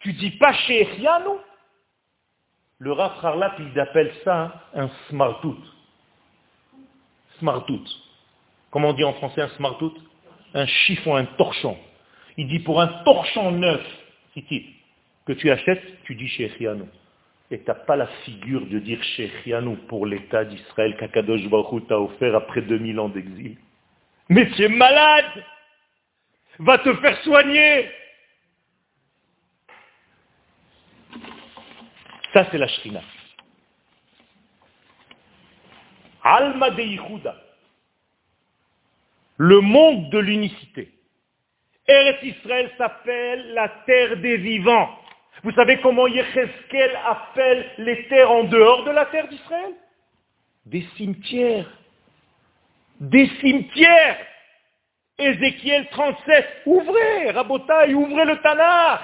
tu 0.00 0.12
dis 0.12 0.32
pas 0.32 0.52
chez 0.52 0.86
non 1.24 1.38
le 2.78 2.92
Rav 2.92 3.12
Harlap, 3.22 3.58
il 3.58 3.78
appelle 3.78 4.12
ça 4.24 4.68
un 4.74 4.88
smartout. 5.08 5.56
Smartout. 7.38 7.84
Comment 8.70 8.90
on 8.90 8.92
dit 8.92 9.04
en 9.04 9.14
français 9.14 9.42
un 9.42 9.48
smartout 9.50 9.94
Un 10.54 10.66
chiffon, 10.66 11.16
un 11.16 11.24
torchon. 11.24 11.76
Il 12.36 12.48
dit 12.48 12.60
pour 12.60 12.80
un 12.80 12.88
torchon 13.04 13.52
neuf, 13.52 13.82
que 15.26 15.32
tu 15.32 15.50
achètes, 15.50 16.02
tu 16.04 16.14
dis 16.14 16.28
chez 16.28 16.50
Chianou. 16.58 16.88
Et 17.50 17.58
tu 17.58 17.66
n'as 17.66 17.74
pas 17.74 17.96
la 17.96 18.06
figure 18.24 18.66
de 18.66 18.78
dire 18.78 19.02
chez 19.02 19.30
Chianou 19.42 19.76
pour 19.88 20.06
l'État 20.06 20.44
d'Israël 20.44 20.96
qu'Akadosh 20.96 21.48
Baruch 21.48 21.86
t'a 21.86 22.00
offert 22.00 22.34
après 22.34 22.62
2000 22.62 22.98
ans 22.98 23.08
d'exil. 23.08 23.56
Mais 24.28 24.50
tu 24.50 24.62
es 24.62 24.68
malade 24.68 25.44
Va 26.58 26.78
te 26.78 26.94
faire 26.94 27.20
soigner 27.22 27.88
Ça, 32.34 32.46
c'est 32.50 32.58
la 32.58 32.66
Shrina. 32.66 33.00
Alma 36.22 36.70
de 36.70 37.30
Le 39.36 39.60
monde 39.60 40.10
de 40.10 40.18
l'unicité. 40.18 40.92
Eretz 41.86 42.22
Israël 42.22 42.70
s'appelle 42.76 43.54
la 43.54 43.68
terre 43.86 44.16
des 44.16 44.36
vivants. 44.38 44.98
Vous 45.44 45.52
savez 45.52 45.80
comment 45.80 46.08
Yecheskel 46.08 46.98
appelle 47.06 47.70
les 47.78 48.08
terres 48.08 48.30
en 48.30 48.44
dehors 48.44 48.84
de 48.84 48.90
la 48.90 49.06
terre 49.06 49.28
d'Israël? 49.28 49.74
Des 50.66 50.86
cimetières. 50.96 51.70
Des 53.00 53.28
cimetières 53.40 54.18
Ézéchiel 55.16 55.86
37, 55.90 56.62
ouvrez, 56.66 57.30
Rabotaï, 57.30 57.94
ouvrez 57.94 58.24
le 58.24 58.36
Tanakh. 58.40 59.00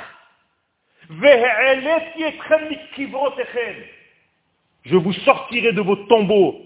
Je 4.84 4.96
vous 4.96 5.12
sortirai 5.12 5.72
de 5.72 5.80
vos 5.80 5.96
tombeaux 5.96 6.60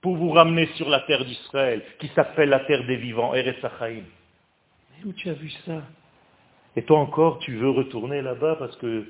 pour 0.00 0.16
vous 0.16 0.30
ramener 0.30 0.66
sur 0.74 0.88
la 0.88 1.00
terre 1.00 1.24
d'Israël, 1.24 1.84
qui 2.00 2.08
s'appelle 2.08 2.48
la 2.48 2.60
terre 2.60 2.84
des 2.84 2.96
vivants, 2.96 3.32
Eretz 3.32 3.62
Mais 3.80 4.02
où 5.04 5.12
tu 5.12 5.28
as 5.30 5.34
vu 5.34 5.50
ça? 5.64 5.82
Et 6.74 6.82
toi 6.82 6.98
encore, 6.98 7.38
tu 7.38 7.54
veux 7.56 7.70
retourner 7.70 8.22
là-bas 8.22 8.56
parce 8.56 8.76
que... 8.76 9.06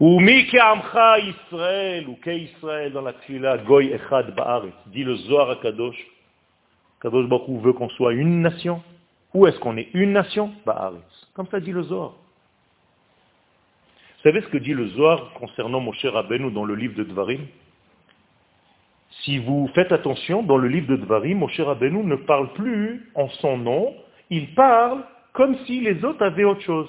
Ou 0.00 0.20
Israël, 0.20 2.08
ou 2.08 2.18
Israël 2.28 2.92
dans 2.92 3.00
la 3.00 3.14
Tfila, 3.14 3.58
Goy 3.58 3.92
Echad 3.92 4.34
Ba'aret, 4.34 4.72
dit 4.86 5.04
le 5.04 5.14
Zohar 5.16 5.50
à 5.50 5.56
Kadosh. 5.56 5.96
Kadosh 7.00 7.26
Baruch 7.26 7.62
veut 7.62 7.72
qu'on 7.72 7.88
soit 7.90 8.12
une 8.12 8.42
nation. 8.42 8.82
Où 9.34 9.46
est-ce 9.46 9.58
qu'on 9.58 9.76
est 9.76 9.88
une 9.94 10.12
nation? 10.12 10.52
Ba'aret. 10.64 10.98
Comme 11.34 11.48
ça 11.48 11.60
dit 11.60 11.72
le 11.72 11.82
Zohar. 11.82 12.10
Vous 14.16 14.30
savez 14.30 14.40
ce 14.40 14.46
que 14.46 14.58
dit 14.58 14.72
le 14.72 14.86
Zohar 14.88 15.32
concernant 15.34 15.80
Moshe 15.80 16.06
Rabbeinu 16.06 16.50
dans 16.52 16.64
le 16.64 16.76
livre 16.76 16.94
de 16.94 17.04
Dvarim? 17.04 17.40
Si 19.22 19.38
vous 19.38 19.68
faites 19.74 19.92
attention, 19.92 20.42
dans 20.42 20.56
le 20.56 20.68
livre 20.68 20.86
de 20.86 20.96
Dvarim, 20.96 21.38
Moshe 21.38 21.60
Rabbeinu 21.60 22.04
ne 22.04 22.16
parle 22.16 22.52
plus 22.54 23.10
en 23.14 23.28
son 23.28 23.58
nom, 23.58 23.94
il 24.30 24.54
parle 24.54 25.04
comme 25.32 25.56
si 25.66 25.80
les 25.80 26.04
autres 26.04 26.24
avaient 26.24 26.44
autre 26.44 26.62
chose. 26.62 26.88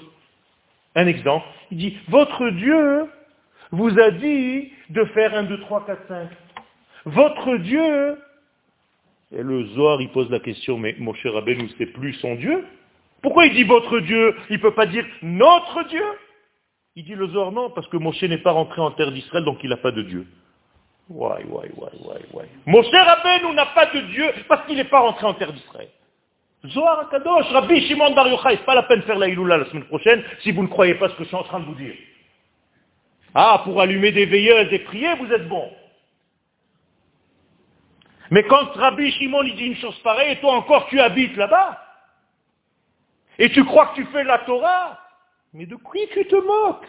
Un 0.94 1.06
exemple, 1.06 1.44
il 1.70 1.78
dit, 1.78 1.98
votre 2.08 2.48
Dieu 2.50 3.06
vous 3.72 3.98
a 3.98 4.10
dit 4.12 4.72
de 4.90 5.04
faire 5.06 5.34
un, 5.34 5.42
deux, 5.42 5.60
trois, 5.60 5.84
quatre, 5.84 6.06
cinq. 6.08 6.30
Votre 7.04 7.56
Dieu, 7.58 8.18
et 9.32 9.42
le 9.42 9.66
Zohar, 9.68 10.00
il 10.00 10.08
pose 10.10 10.30
la 10.30 10.38
question, 10.38 10.78
mais 10.78 10.94
Moshe 10.98 11.26
Rabbeinu, 11.26 11.68
c'est 11.78 11.86
plus 11.86 12.14
son 12.14 12.36
Dieu 12.36 12.64
Pourquoi 13.22 13.46
il 13.46 13.54
dit 13.54 13.64
votre 13.64 13.98
Dieu? 14.00 14.36
Il 14.50 14.56
ne 14.56 14.62
peut 14.62 14.74
pas 14.74 14.86
dire 14.86 15.04
notre 15.22 15.82
Dieu? 15.88 16.04
Il 16.94 17.04
dit 17.04 17.14
le 17.14 17.28
Zohar 17.28 17.52
non, 17.52 17.70
parce 17.70 17.88
que 17.88 17.96
Moshe 17.96 18.22
n'est 18.22 18.38
pas 18.38 18.52
rentré 18.52 18.80
en 18.80 18.92
terre 18.92 19.12
d'Israël, 19.12 19.44
donc 19.44 19.58
il 19.62 19.70
n'a 19.70 19.76
pas 19.76 19.90
de 19.90 20.02
Dieu. 20.02 20.26
Ouais, 21.08 21.44
ouais, 21.44 21.70
ouais, 21.76 21.90
ouais, 22.04 22.20
ouais. 22.32 22.48
Moshe 22.66 22.90
Rabbeinu 22.90 23.54
n'a 23.54 23.66
pas 23.66 23.86
de 23.86 24.00
Dieu 24.12 24.26
parce 24.48 24.66
qu'il 24.66 24.76
n'est 24.76 24.84
pas 24.84 25.00
rentré 25.00 25.26
en 25.26 25.34
terre 25.34 25.52
d'Israël. 25.52 25.88
Zohar 26.68 27.08
Kadosh, 27.10 27.46
Rabbi 27.52 27.80
Shimon 27.86 28.14
Bar 28.14 28.28
Yochai, 28.28 28.58
pas 28.58 28.74
la 28.74 28.82
peine 28.84 29.00
de 29.00 29.04
faire 29.04 29.18
la 29.18 29.28
Iloula 29.28 29.58
la 29.58 29.66
semaine 29.66 29.84
prochaine 29.84 30.22
si 30.40 30.52
vous 30.52 30.62
ne 30.62 30.68
croyez 30.68 30.94
pas 30.94 31.08
ce 31.08 31.14
que 31.14 31.24
je 31.24 31.28
suis 31.28 31.36
en 31.36 31.44
train 31.44 31.60
de 31.60 31.66
vous 31.66 31.74
dire. 31.74 31.94
Ah, 33.34 33.60
pour 33.64 33.80
allumer 33.80 34.12
des 34.12 34.26
veilleuses 34.26 34.72
et 34.72 34.78
prier, 34.80 35.14
vous 35.16 35.30
êtes 35.32 35.46
bon. 35.48 35.70
Mais 38.30 38.42
quand 38.44 38.72
Rabbi 38.74 39.10
Shimon 39.12 39.42
il 39.42 39.56
dit 39.56 39.66
une 39.66 39.76
chose 39.76 39.98
pareille, 40.00 40.32
et 40.32 40.40
toi 40.40 40.54
encore 40.54 40.86
tu 40.88 41.00
habites 41.00 41.36
là-bas, 41.36 41.82
et 43.38 43.50
tu 43.50 43.64
crois 43.64 43.88
que 43.88 43.96
tu 43.96 44.06
fais 44.06 44.24
la 44.24 44.38
Torah, 44.38 44.98
mais 45.52 45.66
de 45.66 45.76
qui 45.76 46.08
tu 46.12 46.26
te 46.26 46.36
moques? 46.36 46.86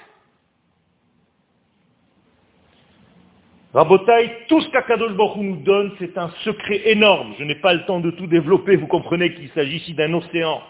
Rabotaï, 3.74 4.48
tout 4.48 4.62
ce 4.62 4.70
qu'Akadosh 4.70 5.14
Baruch 5.14 5.38
nous 5.38 5.58
donne, 5.58 5.94
c'est 6.00 6.18
un 6.18 6.30
secret 6.44 6.90
énorme. 6.90 7.36
Je 7.38 7.44
n'ai 7.44 7.56
pas 7.56 7.74
le 7.74 7.86
temps 7.86 8.00
de 8.00 8.12
tout 8.12 8.26
développer, 8.26 8.76
vous 8.76 8.88
comprenez 8.88 9.34
qu'il 9.36 9.50
s'agit 9.52 9.78
ici 9.78 9.94
d'un 9.94 10.14
océan. 10.14 10.64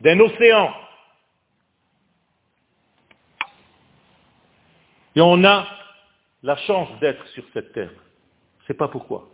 D'un 0.00 0.18
océan. 0.18 0.74
Et 5.14 5.20
on 5.20 5.44
a 5.44 5.66
la 6.42 6.56
chance 6.56 6.88
d'être 7.00 7.24
sur 7.28 7.44
cette 7.52 7.72
terre. 7.74 7.90
Je 7.90 8.64
ne 8.64 8.66
sais 8.68 8.74
pas 8.74 8.88
pourquoi. 8.88 9.28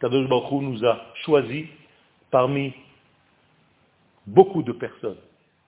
Kadosh 0.00 0.28
Baruch 0.28 0.62
nous 0.62 0.84
a 0.84 1.00
choisis 1.24 1.66
parmi 2.30 2.74
beaucoup 4.26 4.62
de 4.62 4.72
personnes 4.72 5.18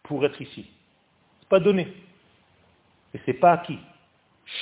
pour 0.02 0.24
être 0.24 0.40
ici 0.40 0.66
pas 1.52 1.60
donné. 1.60 1.86
Et 3.12 3.18
ce 3.18 3.24
n'est 3.26 3.36
pas 3.36 3.52
acquis. 3.52 3.78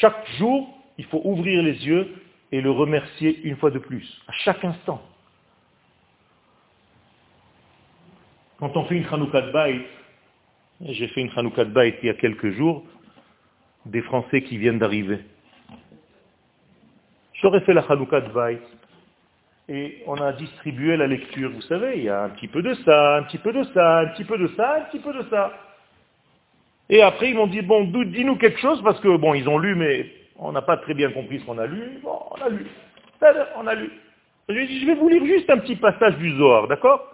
Chaque 0.01 0.29
jour, 0.39 0.77
il 0.99 1.05
faut 1.05 1.21
ouvrir 1.23 1.63
les 1.63 1.87
yeux 1.87 2.17
et 2.51 2.61
le 2.61 2.73
remercier 2.73 3.41
une 3.45 3.57
fois 3.59 3.71
de 3.71 3.79
plus, 3.79 4.21
à 4.27 4.33
chaque 4.33 4.65
instant. 4.65 5.01
Quand 8.59 8.77
on 8.77 8.87
fait 8.87 8.97
une 8.97 9.07
Chanukah 9.07 9.43
de 9.43 9.85
j'ai 10.81 11.07
fait 11.07 11.21
une 11.21 11.31
Chanukah 11.31 11.65
de 11.65 11.99
il 12.03 12.07
y 12.07 12.11
a 12.11 12.15
quelques 12.15 12.51
jours, 12.57 12.83
des 13.87 14.03
Français 14.03 14.43
qui 14.43 14.59
viennent 14.59 14.81
d'arriver. 14.81 15.21
J'aurais 17.35 17.61
fait 17.61 17.73
la 17.73 17.87
Chanukah 17.87 18.21
de 18.21 18.33
et 19.71 20.03
on 20.07 20.17
a 20.17 20.33
distribué 20.33 20.97
la 20.97 21.07
lecture. 21.07 21.51
Vous 21.53 21.63
savez, 21.63 21.99
il 21.99 22.03
y 22.03 22.09
a 22.09 22.25
un 22.25 22.31
petit 22.31 22.49
peu 22.49 22.61
de 22.61 22.75
ça, 22.75 23.19
un 23.19 23.23
petit 23.23 23.39
peu 23.39 23.53
de 23.53 23.63
ça, 23.73 24.01
un 24.01 24.07
petit 24.09 24.25
peu 24.25 24.37
de 24.37 24.49
ça, 24.57 24.79
un 24.79 24.81
petit 24.83 24.99
peu 24.99 25.13
de 25.13 25.23
ça. 25.31 25.53
Et 26.89 27.03
après, 27.03 27.31
ils 27.31 27.37
m'ont 27.37 27.47
dit, 27.47 27.63
bon, 27.63 27.85
dis-nous 27.85 28.35
quelque 28.35 28.59
chose, 28.59 28.83
parce 28.83 28.99
que, 28.99 29.17
bon, 29.17 29.33
ils 29.33 29.49
ont 29.49 29.59
lu, 29.59 29.77
mais 29.77 30.13
on 30.37 30.51
n'a 30.51 30.63
pas 30.63 30.77
très 30.77 30.93
bien 30.93 31.13
compris 31.13 31.39
ce 31.39 31.45
qu'on 31.45 31.59
a 31.59 31.67
lu. 31.67 32.01
Bon, 32.03 32.19
on 32.33 32.43
a 32.43 32.49
lu. 32.49 32.67
On 33.57 33.67
a 33.69 33.75
lu. 33.77 33.93
Je 34.49 34.55
dit, 34.67 34.81
je 34.81 34.87
vais 34.87 34.95
vous 34.97 35.09
lire 35.09 35.25
juste 35.25 35.49
un 35.49 35.59
petit 35.59 35.77
passage 35.77 36.17
du 36.17 36.37
Zohar, 36.37 36.67
d'accord? 36.67 37.07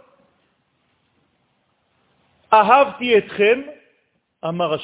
Ahavti 2.51 3.13
etrem 3.13 3.65
amar. 4.41 4.79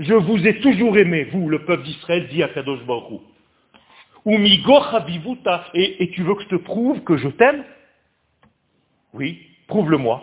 Je 0.00 0.14
vous 0.14 0.48
ai 0.48 0.58
toujours 0.58 0.98
aimé, 0.98 1.28
vous, 1.30 1.48
le 1.48 1.60
peuple 1.64 1.84
d'Israël, 1.84 2.26
dit 2.26 2.42
Akadosh 2.42 2.82
Baruch 2.84 3.20
Ou 4.24 4.34
et, 5.74 6.02
et 6.02 6.10
tu 6.10 6.22
veux 6.22 6.34
que 6.34 6.42
je 6.42 6.48
te 6.48 6.56
prouve 6.56 7.02
que 7.04 7.16
je 7.16 7.28
t'aime? 7.28 7.64
Oui, 9.14 9.40
prouve-le-moi. 9.66 10.22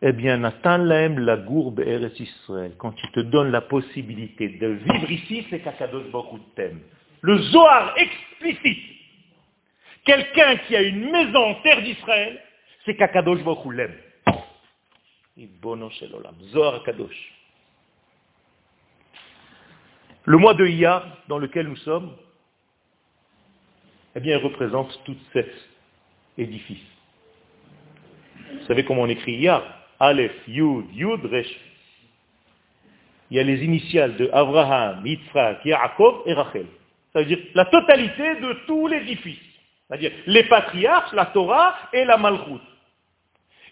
Eh 0.00 0.12
bien, 0.12 0.36
Nathan 0.36 0.78
l'aime 0.78 1.18
la 1.18 1.36
gourbe 1.36 1.80
Eretz 1.80 2.20
Israël. 2.20 2.72
Quand 2.78 2.92
tu 2.92 3.10
te 3.10 3.20
donnes 3.20 3.50
la 3.50 3.62
possibilité 3.62 4.48
de 4.48 4.68
vivre 4.68 5.10
ici, 5.10 5.46
c'est 5.50 5.58
qu'Akadosh 5.60 6.08
Baruch 6.12 6.40
t'aime. 6.54 6.80
Le 7.20 7.38
Zohar 7.38 7.94
explicite. 7.96 8.84
Quelqu'un 10.04 10.56
qui 10.66 10.76
a 10.76 10.82
une 10.82 11.10
maison 11.10 11.50
en 11.50 11.54
terre 11.62 11.82
d'Israël, 11.82 12.40
c'est 12.84 12.94
qu'Akadosh 12.94 13.42
Baruch 13.42 13.74
l'aime. 13.74 13.96
Zohar 16.52 16.82
Kadosh. 16.84 17.37
Le 20.28 20.36
mois 20.36 20.52
de 20.52 20.66
Iyar, 20.66 21.06
dans 21.28 21.38
lequel 21.38 21.68
nous 21.68 21.76
sommes, 21.76 22.14
eh 24.14 24.20
bien, 24.20 24.36
il 24.36 24.44
représente 24.44 25.02
tout 25.06 25.16
cet 25.32 25.50
édifice. 26.36 26.84
Vous 28.52 28.66
savez 28.66 28.84
comment 28.84 29.04
on 29.04 29.08
écrit 29.08 29.36
Iyar 29.36 29.62
Aleph, 29.98 30.34
Yud, 30.46 30.84
Yud, 30.92 31.24
Resh. 31.24 31.48
Il 33.30 33.38
y 33.38 33.40
a 33.40 33.42
les 33.42 33.64
initiales 33.64 34.18
de 34.18 34.28
Abraham, 34.30 35.00
Yitzhak, 35.06 35.64
Yaakov 35.64 36.24
et 36.26 36.34
Rachel. 36.34 36.66
Ça 37.14 37.20
veut 37.20 37.24
dire 37.24 37.40
la 37.54 37.64
totalité 37.64 38.34
de 38.34 38.52
tout 38.66 38.86
l'édifice. 38.86 39.40
C'est-à-dire 39.88 40.12
les 40.26 40.42
patriarches, 40.42 41.14
la 41.14 41.24
Torah 41.24 41.74
et 41.94 42.04
la 42.04 42.18
Malchut. 42.18 42.60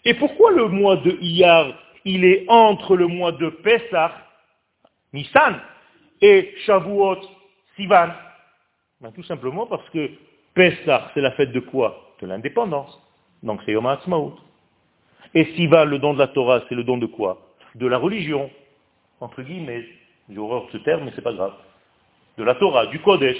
Et 0.05 0.15
pourquoi 0.15 0.49
le 0.49 0.69
mois 0.69 0.95
de 0.97 1.19
Iyar, 1.21 1.75
il 2.03 2.25
est 2.25 2.45
entre 2.47 2.95
le 2.95 3.05
mois 3.05 3.33
de 3.33 3.47
Pesach, 3.47 4.13
Nissan, 5.13 5.61
et 6.21 6.53
Shavuot, 6.65 7.19
Sivan 7.75 8.09
ben, 9.01 9.11
Tout 9.11 9.23
simplement 9.23 9.67
parce 9.67 9.87
que 9.89 10.09
Pesach, 10.53 11.03
c'est 11.13 11.21
la 11.21 11.31
fête 11.31 11.51
de 11.51 11.59
quoi? 11.59 12.15
De 12.21 12.27
l'indépendance. 12.27 12.99
Donc 13.43 13.61
c'est 13.65 13.73
Yom 13.73 13.85
HaAtzmaut. 13.85 14.35
Et 15.33 15.67
va 15.67 15.85
le 15.85 15.99
don 15.99 16.13
de 16.13 16.19
la 16.19 16.27
Torah, 16.27 16.63
c'est 16.67 16.75
le 16.75 16.83
don 16.83 16.97
de 16.97 17.05
quoi? 17.05 17.37
De 17.75 17.85
la 17.85 17.97
religion, 17.97 18.49
entre 19.19 19.43
guillemets. 19.43 19.85
J'ai 20.29 20.37
horreur 20.37 20.65
de 20.67 20.71
ce 20.71 20.77
terme, 20.77 21.05
mais 21.05 21.11
c'est 21.15 21.21
pas 21.21 21.33
grave. 21.33 21.53
De 22.37 22.43
la 22.43 22.55
Torah, 22.55 22.87
du 22.87 22.99
Kodesh. 22.99 23.37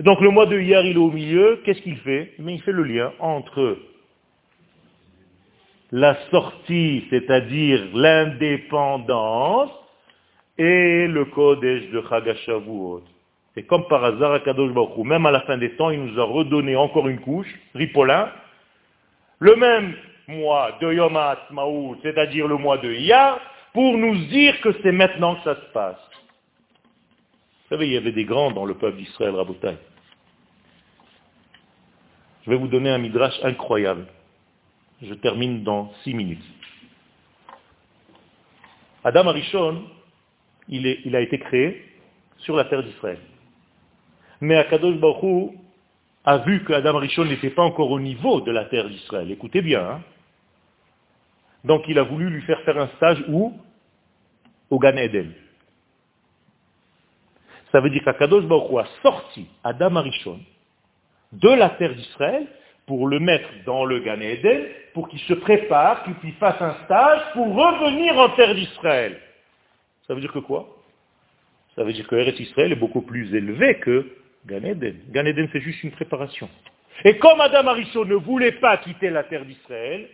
Donc 0.00 0.20
le 0.20 0.30
mois 0.30 0.46
de 0.46 0.58
hier, 0.58 0.84
il 0.84 0.96
est 0.96 1.00
au 1.00 1.10
milieu, 1.10 1.60
qu'est-ce 1.64 1.82
qu'il 1.82 1.98
fait? 1.98 2.34
Mais 2.38 2.54
il 2.54 2.62
fait 2.62 2.72
le 2.72 2.84
lien 2.84 3.12
entre 3.18 3.78
la 5.90 6.16
sortie, 6.30 7.04
c'est-à-dire 7.10 7.88
l'indépendance, 7.94 9.70
et 10.58 11.06
le 11.06 11.24
Kodesh 11.26 11.88
de 11.90 12.02
Chagashavuot. 12.08 13.04
C'est 13.54 13.62
comme 13.64 13.86
par 13.88 14.04
hasard 14.04 14.32
à 14.32 14.40
Kadosh 14.40 14.72
Baruch 14.72 14.96
Même 14.98 15.26
à 15.26 15.30
la 15.30 15.40
fin 15.42 15.56
des 15.56 15.74
temps, 15.76 15.90
il 15.90 16.04
nous 16.04 16.20
a 16.20 16.24
redonné 16.24 16.76
encore 16.76 17.08
une 17.08 17.20
couche, 17.20 17.52
Ripolin, 17.74 18.30
le 19.38 19.56
même 19.56 19.94
mois 20.26 20.72
de 20.80 20.92
Yom 20.92 21.16
HaAtzmaout, 21.16 21.98
c'est-à-dire 22.02 22.46
le 22.48 22.56
mois 22.56 22.78
de 22.78 22.92
Iyar, 22.92 23.40
pour 23.72 23.96
nous 23.96 24.16
dire 24.26 24.60
que 24.60 24.70
c'est 24.82 24.92
maintenant 24.92 25.36
que 25.36 25.44
ça 25.44 25.54
se 25.54 25.72
passe. 25.72 26.00
Vous 27.62 27.76
savez, 27.76 27.86
il 27.86 27.92
y 27.92 27.96
avait 27.96 28.12
des 28.12 28.24
grands 28.24 28.50
dans 28.50 28.64
le 28.64 28.74
peuple 28.74 28.98
d'Israël, 28.98 29.34
Rabotai. 29.34 29.76
Je 32.44 32.50
vais 32.50 32.56
vous 32.56 32.68
donner 32.68 32.90
un 32.90 32.98
midrash 32.98 33.38
incroyable. 33.42 34.06
Je 35.02 35.14
termine 35.14 35.62
dans 35.64 35.92
six 36.02 36.14
minutes. 36.14 36.42
Adam 39.04 39.28
Arishon, 39.28 39.84
il, 40.68 41.16
a 41.16 41.20
été 41.20 41.38
créé 41.38 41.84
sur 42.38 42.56
la 42.56 42.64
terre 42.64 42.82
d'Israël. 42.82 43.18
Mais 44.40 44.56
Akadosh 44.56 44.96
Baruch 44.96 45.52
a 46.24 46.38
vu 46.38 46.62
que 46.64 46.72
Adam 46.72 46.96
Arishon 46.96 47.24
n'était 47.24 47.50
pas 47.50 47.62
encore 47.62 47.90
au 47.90 48.00
niveau 48.00 48.40
de 48.40 48.50
la 48.50 48.66
terre 48.66 48.88
d'Israël. 48.88 49.30
Écoutez 49.30 49.62
bien. 49.62 49.82
Hein. 49.82 50.00
Donc 51.64 51.84
il 51.88 51.98
a 51.98 52.02
voulu 52.02 52.30
lui 52.30 52.42
faire 52.42 52.60
faire 52.62 52.78
un 52.78 52.88
stage 52.96 53.24
où? 53.28 53.52
Au 54.70 54.78
Gan 54.78 54.96
Eden. 54.96 55.32
Ça 57.72 57.80
veut 57.80 57.90
dire 57.90 58.04
qu'Akadosh 58.04 58.44
Baruch 58.44 58.78
a 58.78 59.02
sorti 59.02 59.46
Adam 59.64 59.96
Arishon 59.96 60.40
de 61.32 61.48
la 61.48 61.70
terre 61.70 61.94
d'Israël 61.94 62.46
pour 62.86 63.06
le 63.06 63.18
mettre 63.18 63.48
dans 63.66 63.84
le 63.84 64.00
Gan 64.00 64.20
Eden, 64.20 64.66
pour 64.94 65.08
qu'il 65.08 65.20
se 65.20 65.34
prépare, 65.34 66.04
qu'il 66.04 66.32
fasse 66.34 66.60
un 66.60 66.74
stage 66.84 67.20
pour 67.34 67.46
revenir 67.54 68.18
en 68.18 68.30
terre 68.30 68.54
d'Israël. 68.54 69.20
Ça 70.08 70.14
veut 70.14 70.20
dire 70.20 70.32
que 70.32 70.40
quoi? 70.40 70.76
Ça 71.76 71.84
veut 71.84 71.92
dire 71.92 72.08
que 72.08 72.16
Eretz 72.16 72.40
Israël 72.40 72.72
est 72.72 72.76
beaucoup 72.76 73.02
plus 73.02 73.32
élevé 73.32 73.78
que 73.78 74.04
Gan 74.46 74.64
Eden. 74.64 74.98
Gan 75.10 75.26
Eden, 75.26 75.48
c'est 75.52 75.60
juste 75.60 75.84
une 75.84 75.92
préparation. 75.92 76.48
Et 77.04 77.18
comme 77.18 77.40
Adam 77.40 77.68
Arishon 77.68 78.04
ne 78.04 78.16
voulait 78.16 78.52
pas 78.52 78.78
quitter 78.78 79.10
la 79.10 79.22
terre 79.22 79.44
d'Israël, 79.44 80.08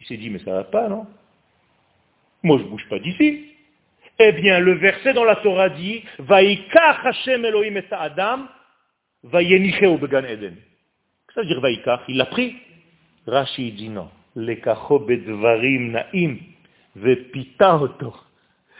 il 0.00 0.06
s'est 0.06 0.16
dit, 0.16 0.30
mais 0.30 0.38
ça 0.38 0.52
va 0.52 0.64
pas, 0.64 0.88
non? 0.88 1.06
Moi, 2.42 2.56
je 2.58 2.62
ne 2.62 2.68
bouge 2.68 2.88
pas 2.88 2.98
d'ici. 2.98 3.48
Eh 4.18 4.32
bien, 4.32 4.60
le 4.60 4.72
verset 4.72 5.12
dans 5.12 5.24
la 5.24 5.36
Torah 5.36 5.68
dit, 5.68 6.02
Vaikach 6.18 7.04
Hashem 7.04 7.44
Elohim 7.44 7.76
et 7.76 7.84
Adam, 7.90 8.46
Vayenicheu 9.24 9.98
began 9.98 10.24
Eden. 10.24 10.56
Ça 11.34 11.42
veut 11.42 11.46
dire 11.46 11.60
Vaikach, 11.60 12.00
il 12.08 12.16
l'a 12.16 12.26
pris. 12.26 12.56
Rashi 13.26 13.72
dit 13.72 13.90
non. 13.90 14.10
Lekacho 14.34 15.00
bedvarim 15.00 15.90
na'im, 15.90 16.38
vepita 16.96 17.76
oto. 17.76 18.14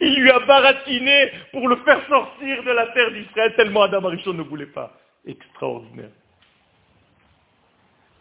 Il 0.00 0.20
lui 0.20 0.30
a 0.30 0.38
baratiné 0.40 1.32
pour 1.52 1.68
le 1.68 1.76
faire 1.76 2.06
sortir 2.08 2.62
de 2.62 2.70
la 2.70 2.86
terre 2.88 3.10
d'Israël, 3.10 3.54
tellement 3.56 3.82
Adam 3.82 4.04
Arishon 4.04 4.34
ne 4.34 4.42
voulait 4.42 4.66
pas. 4.66 4.96
Extraordinaire. 5.26 6.10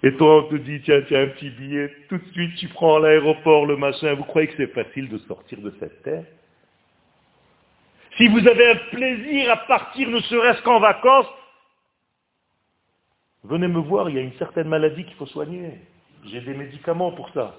Et 0.01 0.13
toi, 0.15 0.43
on 0.43 0.49
te 0.49 0.55
dit, 0.55 0.81
tiens, 0.81 1.01
tiens, 1.07 1.23
un 1.23 1.27
petit 1.27 1.49
billet, 1.49 1.89
tout 2.09 2.17
de 2.17 2.27
suite, 2.33 2.55
tu 2.57 2.67
prends 2.67 2.99
l'aéroport, 2.99 3.65
le 3.65 3.77
machin. 3.77 4.13
Vous 4.15 4.25
croyez 4.25 4.49
que 4.49 4.55
c'est 4.57 4.73
facile 4.73 5.07
de 5.07 5.17
sortir 5.19 5.59
de 5.59 5.73
cette 5.79 6.01
terre? 6.03 6.25
Si 8.17 8.27
vous 8.27 8.45
avez 8.47 8.71
un 8.71 8.75
plaisir 8.91 9.51
à 9.51 9.57
partir, 9.57 10.09
ne 10.09 10.19
serait-ce 10.19 10.61
qu'en 10.63 10.79
vacances, 10.79 11.27
venez 13.43 13.67
me 13.67 13.79
voir, 13.79 14.09
il 14.09 14.15
y 14.15 14.19
a 14.19 14.21
une 14.21 14.33
certaine 14.33 14.67
maladie 14.67 15.05
qu'il 15.05 15.15
faut 15.15 15.25
soigner. 15.25 15.79
J'ai 16.25 16.41
des 16.41 16.53
médicaments 16.53 17.11
pour 17.11 17.29
ça. 17.29 17.55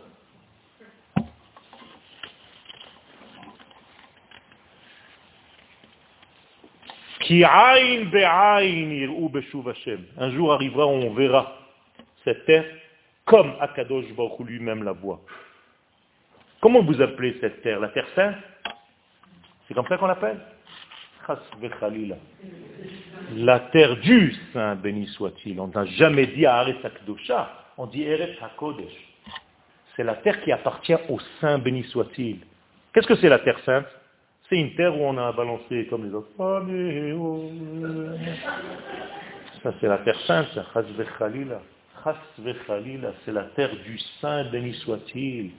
Un 10.18 10.31
jour 10.31 10.53
arrivera 10.53 10.87
où 10.87 10.91
on 10.91 11.14
verra 11.14 11.57
cette 12.25 12.45
terre 12.45 12.64
comme 13.25 13.55
Akadosh 13.61 14.12
Baruch 14.14 14.41
lui-même 14.41 14.83
la 14.83 14.93
voit. 14.93 15.20
Comment 16.61 16.83
vous 16.83 17.01
appelez 17.01 17.37
cette 17.41 17.62
terre? 17.62 17.81
La 17.81 17.89
terre 17.89 18.07
sainte? 18.14 18.37
C'est 19.66 19.75
comme 19.75 19.87
ça 19.87 19.97
qu'on 19.97 20.07
l'appelle? 20.07 20.39
La 23.37 23.61
terre 23.61 23.97
du 23.97 24.35
Saint, 24.53 24.75
béni 24.75 25.07
soit-il. 25.07 25.59
On 25.59 25.68
n'a 25.68 25.87
jamais 25.87 26.27
dit 26.27 26.45
Aretz 26.45 26.85
Akdosha, 26.85 27.51
on 27.79 27.87
dit 27.87 28.03
Eretz 28.03 28.37
HaKodesh. 28.43 28.93
C'est 29.97 30.05
la 30.05 30.16
terre 30.16 30.43
qui 30.43 30.53
appartient 30.53 30.97
au 31.09 31.18
Saint, 31.41 31.59
béni 31.59 31.85
soit-il. 31.85 32.41
Qu'est-ce 32.93 33.07
que 33.07 33.16
c'est 33.16 33.29
la 33.31 33.39
terre 33.39 33.59
sainte? 33.61 33.87
C'est 34.49 34.57
une 34.57 34.74
terre 34.74 34.95
où 34.97 35.05
on 35.05 35.16
a 35.16 35.32
balancé 35.32 35.86
comme 35.88 36.07
les 36.07 36.14
autres. 36.14 36.28
Oh. 36.38 36.61
Ça 39.62 39.72
c'est 39.80 39.88
la 39.88 39.99
terre 39.99 40.20
sainte, 40.26 40.49
c'est 43.24 43.32
la 43.32 43.45
terre 43.57 43.76
du 43.84 43.99
Saint, 44.20 44.45
béni 44.51 44.74
soit-il. 44.74 45.53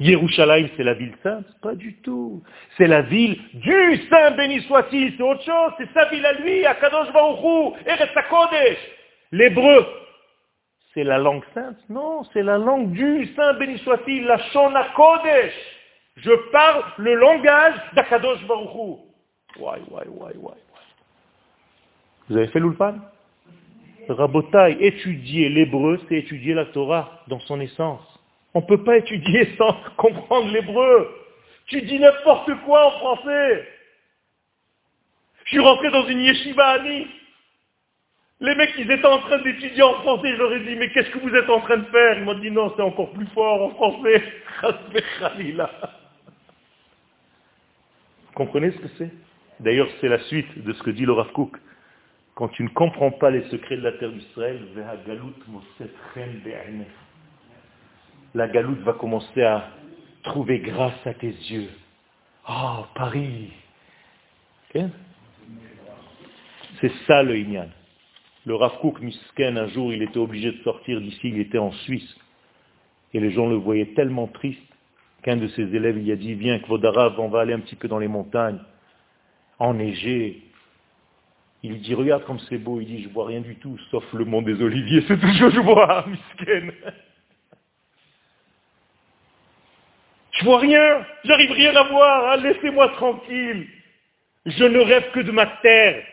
Yerushalayim, 0.00 0.68
c'est 0.76 0.84
la 0.84 0.94
ville 0.94 1.14
sainte? 1.22 1.46
Pas 1.62 1.74
du 1.74 1.94
tout. 2.02 2.42
C'est 2.76 2.86
la 2.86 3.02
ville 3.02 3.38
du 3.54 4.02
Saint, 4.10 4.32
béni 4.32 4.60
soit-il. 4.62 5.14
C'est 5.16 5.22
autre 5.22 5.42
chose. 5.42 5.72
C'est 5.78 5.90
sa 5.94 6.04
ville 6.06 6.26
à 6.26 6.34
lui, 6.34 6.66
à 6.66 6.74
Kadosh 6.74 7.10
Baruchou, 7.12 7.74
Eretz. 7.86 8.10
L'hébreu, 9.32 9.86
c'est 10.92 11.04
la 11.04 11.18
langue 11.18 11.44
sainte? 11.54 11.78
Non, 11.88 12.24
c'est 12.32 12.42
la 12.42 12.58
langue 12.58 12.92
du 12.92 13.32
Saint, 13.34 13.54
béni 13.54 13.78
soit-il, 13.78 14.26
la 14.26 14.38
Shona 14.50 14.88
Kodesh. 14.94 15.75
Je 16.16 16.32
parle 16.50 16.84
le 16.98 17.14
langage 17.14 17.74
d'Akadosh 17.94 18.44
Baruchou. 18.46 19.00
Vous 22.28 22.36
avez 22.36 22.48
fait 22.48 22.60
l'ulpan? 22.60 22.94
Rabotai, 24.08 24.76
étudier 24.80 25.48
l'hébreu, 25.48 26.00
c'est 26.08 26.16
étudier 26.16 26.54
la 26.54 26.66
Torah 26.66 27.22
dans 27.28 27.40
son 27.40 27.60
essence. 27.60 28.02
On 28.54 28.60
ne 28.60 28.66
peut 28.66 28.82
pas 28.82 28.96
étudier 28.98 29.54
sans 29.58 29.76
comprendre 29.96 30.50
l'hébreu. 30.52 31.14
Tu 31.66 31.82
dis 31.82 31.98
n'importe 31.98 32.50
quoi 32.64 32.86
en 32.86 32.90
français. 32.92 33.68
Je 35.44 35.50
suis 35.50 35.58
rentré 35.58 35.90
dans 35.90 36.06
une 36.06 36.20
yeshiva 36.20 36.66
à. 36.66 36.78
Les 38.38 38.54
mecs, 38.54 38.74
ils 38.78 38.90
étaient 38.90 39.06
en 39.06 39.18
train 39.18 39.38
d'étudier 39.38 39.82
en 39.82 39.94
français. 40.02 40.32
Je 40.32 40.36
leur 40.36 40.50
dit, 40.60 40.76
mais 40.76 40.90
qu'est-ce 40.90 41.10
que 41.10 41.18
vous 41.18 41.34
êtes 41.34 41.48
en 41.48 41.60
train 41.60 41.78
de 41.78 41.86
faire? 41.86 42.18
Ils 42.18 42.24
m'ont 42.24 42.38
dit, 42.38 42.50
non, 42.50 42.72
c'est 42.76 42.82
encore 42.82 43.10
plus 43.12 43.26
fort 43.28 43.62
en 43.62 43.70
français. 43.70 44.22
Comprenez 48.36 48.70
ce 48.72 48.76
que 48.76 48.88
c'est? 48.98 49.10
D'ailleurs, 49.60 49.88
c'est 49.98 50.08
la 50.08 50.18
suite 50.24 50.62
de 50.62 50.72
ce 50.74 50.82
que 50.82 50.90
dit 50.90 51.06
le 51.06 51.12
Rav 51.12 51.32
quand 52.34 52.48
tu 52.48 52.64
ne 52.64 52.68
comprends 52.68 53.10
pas 53.10 53.30
les 53.30 53.48
secrets 53.48 53.78
de 53.78 53.82
la 53.82 53.92
terre 53.92 54.12
d'Israël, 54.12 54.60
la 58.34 58.48
galoute 58.48 58.80
va 58.80 58.92
commencer 58.92 59.42
à 59.42 59.70
trouver 60.22 60.58
grâce 60.58 61.06
à 61.06 61.14
tes 61.14 61.28
yeux. 61.28 61.70
Oh, 62.46 62.84
Paris 62.94 63.54
C'est 66.80 66.92
ça 67.06 67.22
le 67.22 67.38
Inyan. 67.38 67.70
Le 68.44 68.54
Rav 68.54 68.78
Misken, 69.00 69.56
un 69.56 69.68
jour, 69.68 69.94
il 69.94 70.02
était 70.02 70.18
obligé 70.18 70.52
de 70.52 70.62
sortir 70.62 71.00
d'ici, 71.00 71.30
il 71.30 71.40
était 71.40 71.56
en 71.56 71.72
Suisse. 71.72 72.14
Et 73.14 73.20
les 73.20 73.30
gens 73.30 73.48
le 73.48 73.56
voyaient 73.56 73.94
tellement 73.94 74.26
triste 74.26 74.60
qu'un 75.26 75.36
de 75.36 75.48
ses 75.48 75.74
élèves 75.74 75.98
il 75.98 76.10
a 76.12 76.16
dit, 76.16 76.34
viens, 76.34 76.60
Kvodarav, 76.60 77.18
on 77.18 77.28
va 77.28 77.40
aller 77.40 77.52
un 77.52 77.58
petit 77.58 77.74
peu 77.74 77.88
dans 77.88 77.98
les 77.98 78.06
montagnes, 78.06 78.60
enneigé, 79.58 80.46
il 81.64 81.80
dit, 81.80 81.94
regarde 81.94 82.24
comme 82.24 82.38
c'est 82.48 82.58
beau. 82.58 82.80
Il 82.80 82.86
dit, 82.86 83.02
je 83.02 83.08
vois 83.08 83.26
rien 83.26 83.40
du 83.40 83.56
tout, 83.56 83.76
sauf 83.90 84.04
le 84.12 84.24
mont 84.24 84.40
des 84.40 84.62
Oliviers. 84.62 85.02
C'est 85.08 85.18
tout 85.18 85.26
ce 85.32 85.40
que 85.40 85.50
je 85.50 85.60
vois, 85.60 86.06
misken. 86.40 86.72
Je 90.30 90.44
vois 90.44 90.60
rien. 90.60 91.04
J'arrive 91.24 91.50
rien 91.50 91.74
à 91.74 91.82
voir. 91.88 92.32
Hein. 92.32 92.36
Laissez-moi 92.36 92.88
tranquille. 92.90 93.66
Je 94.44 94.64
ne 94.64 94.78
rêve 94.78 95.10
que 95.10 95.20
de 95.20 95.32
ma 95.32 95.46
terre. 95.46 96.04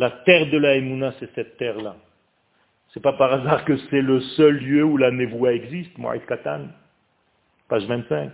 La 0.00 0.10
terre 0.10 0.46
de 0.46 0.56
la 0.56 0.76
Emuna, 0.76 1.12
c'est 1.20 1.30
cette 1.34 1.58
terre-là. 1.58 1.94
C'est 2.88 3.02
pas 3.02 3.12
par 3.12 3.34
hasard 3.34 3.66
que 3.66 3.76
c'est 3.90 4.00
le 4.00 4.22
seul 4.34 4.56
lieu 4.56 4.82
où 4.82 4.96
la 4.96 5.10
névoie 5.10 5.52
existe, 5.52 5.98
Moïse 5.98 6.24
Katan. 6.26 6.68
Page 7.68 7.84
25. 7.84 8.32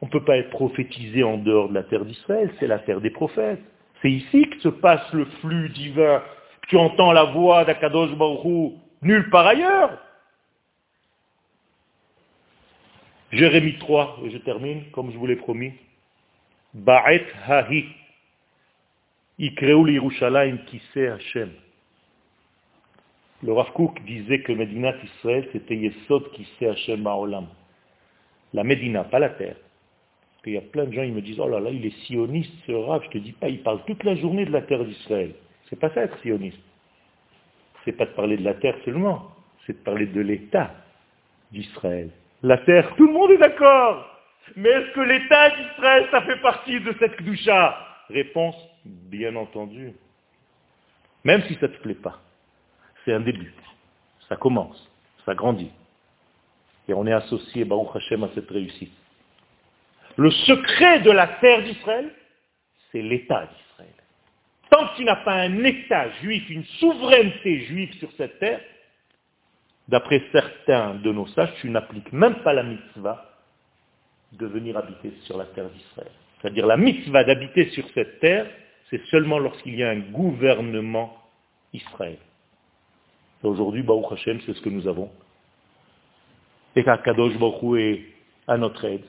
On 0.00 0.06
ne 0.06 0.10
peut 0.12 0.24
pas 0.24 0.36
être 0.36 0.50
prophétisé 0.50 1.24
en 1.24 1.36
dehors 1.36 1.68
de 1.68 1.74
la 1.74 1.82
terre 1.82 2.04
d'Israël, 2.04 2.48
c'est 2.60 2.68
la 2.68 2.78
terre 2.78 3.00
des 3.00 3.10
prophètes. 3.10 3.60
C'est 4.02 4.10
ici 4.12 4.48
que 4.48 4.60
se 4.60 4.68
passe 4.68 5.02
le 5.12 5.24
flux 5.40 5.68
divin. 5.70 6.22
Tu 6.68 6.76
entends 6.76 7.10
la 7.10 7.24
voix 7.24 7.64
d'Akadosh 7.64 8.10
nulle 9.02 9.30
part 9.30 9.48
ailleurs. 9.48 9.98
Jérémie 13.32 13.78
3, 13.80 14.20
et 14.26 14.30
je 14.30 14.38
termine, 14.38 14.92
comme 14.92 15.10
je 15.10 15.18
vous 15.18 15.26
l'ai 15.26 15.34
promis. 15.34 15.72
Ba'et 16.72 17.26
hahi. 17.48 17.88
Yerushalayim 19.40 20.58
sait 20.92 21.08
Hashem. 21.08 21.50
Le 23.42 23.52
Rav 23.52 23.70
disait 24.06 24.42
que 24.42 24.52
Medinat 24.52 24.96
Israël, 25.02 25.48
c'était 25.52 25.76
Yesod 25.76 26.24
sait 26.58 26.68
Hashem 26.68 27.02
Ma'olam. 27.02 27.46
La 28.52 28.64
Médina, 28.64 29.04
pas 29.04 29.18
la 29.18 29.30
terre. 29.30 29.56
Parce 29.56 30.42
qu'il 30.44 30.52
y 30.54 30.58
a 30.58 30.62
plein 30.62 30.84
de 30.84 30.92
gens, 30.92 31.02
ils 31.02 31.14
me 31.14 31.22
disent, 31.22 31.40
oh 31.40 31.48
là 31.48 31.60
là, 31.60 31.70
il 31.70 31.84
est 31.86 31.96
sioniste, 32.06 32.52
ce 32.66 32.72
Rav. 32.72 33.02
Je 33.04 33.10
te 33.10 33.18
dis 33.18 33.32
pas, 33.32 33.48
il 33.48 33.62
parle 33.62 33.82
toute 33.86 34.04
la 34.04 34.14
journée 34.16 34.44
de 34.44 34.52
la 34.52 34.62
terre 34.62 34.84
d'Israël. 34.84 35.32
C'est 35.68 35.78
pas 35.78 35.90
ça 35.90 36.02
être 36.02 36.18
sioniste. 36.20 36.58
C'est 37.84 37.92
pas 37.92 38.06
de 38.06 38.10
parler 38.10 38.36
de 38.36 38.44
la 38.44 38.54
terre 38.54 38.76
seulement, 38.84 39.30
c'est 39.66 39.72
de 39.72 39.84
parler 39.84 40.06
de 40.06 40.20
l'État 40.20 40.74
d'Israël. 41.50 42.10
La 42.42 42.58
terre, 42.58 42.94
tout 42.96 43.06
le 43.06 43.12
monde 43.12 43.30
est 43.30 43.38
d'accord. 43.38 44.06
Mais 44.56 44.68
est-ce 44.68 44.92
que 44.92 45.00
l'État 45.00 45.50
d'Israël, 45.50 46.06
ça 46.10 46.22
fait 46.22 46.40
partie 46.42 46.80
de 46.80 46.94
cette 46.98 47.16
Kdusha? 47.16 47.78
Réponse, 48.10 48.56
bien 48.84 49.36
entendu. 49.36 49.92
Même 51.24 51.42
si 51.44 51.54
ça 51.54 51.68
ne 51.68 51.74
te 51.74 51.82
plaît 51.82 51.94
pas. 51.94 52.20
C'est 53.04 53.12
un 53.12 53.20
début. 53.20 53.52
Ça 54.28 54.36
commence. 54.36 54.90
Ça 55.24 55.34
grandit. 55.34 55.70
Et 56.88 56.94
on 56.94 57.06
est 57.06 57.12
associé, 57.12 57.64
Baruch 57.64 57.94
Hashem, 57.94 58.24
à 58.24 58.30
cette 58.34 58.50
réussite. 58.50 58.92
Le 60.16 60.30
secret 60.30 61.00
de 61.00 61.10
la 61.10 61.26
terre 61.26 61.62
d'Israël, 61.62 62.10
c'est 62.90 63.02
l'État 63.02 63.46
d'Israël. 63.46 63.94
Tant 64.70 64.88
que 64.88 64.96
tu 64.96 65.04
n'as 65.04 65.24
pas 65.24 65.34
un 65.34 65.64
État 65.64 66.10
juif, 66.20 66.48
une 66.48 66.64
souveraineté 66.64 67.60
juive 67.66 67.92
sur 67.94 68.10
cette 68.16 68.38
terre, 68.38 68.60
d'après 69.88 70.22
certains 70.32 70.94
de 70.96 71.12
nos 71.12 71.26
sages, 71.28 71.52
tu 71.60 71.70
n'appliques 71.70 72.12
même 72.12 72.42
pas 72.42 72.52
la 72.52 72.62
mitzvah 72.62 73.30
de 74.32 74.46
venir 74.46 74.76
habiter 74.76 75.12
sur 75.24 75.36
la 75.36 75.46
terre 75.46 75.68
d'Israël. 75.68 76.12
C'est-à-dire 76.40 76.66
la 76.66 76.76
mitzvah 76.76 77.24
d'habiter 77.24 77.70
sur 77.70 77.88
cette 77.94 78.20
terre, 78.20 78.46
c'est 78.90 79.04
seulement 79.06 79.38
lorsqu'il 79.38 79.76
y 79.76 79.84
a 79.84 79.90
un 79.90 80.00
gouvernement 80.00 81.16
Israël. 81.72 82.18
Aujourd'hui, 83.42 83.82
Baruch 83.82 84.12
Hashem, 84.12 84.40
c'est 84.44 84.52
ce 84.54 84.60
que 84.60 84.68
nous 84.68 84.86
avons. 84.86 85.10
Et 86.76 86.84
qu'Akadosh 86.84 87.38
Baruch 87.38 87.78
est 87.78 88.04
à 88.46 88.58
notre 88.58 88.84
aide, 88.84 89.04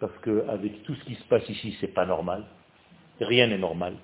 parce 0.00 0.16
qu'avec 0.18 0.82
tout 0.82 0.94
ce 0.94 1.04
qui 1.04 1.14
se 1.14 1.24
passe 1.24 1.48
ici, 1.48 1.76
c'est 1.80 1.94
pas 1.94 2.06
normal. 2.06 2.44
Rien 3.20 3.46
n'est 3.46 3.58
normal. 3.58 3.94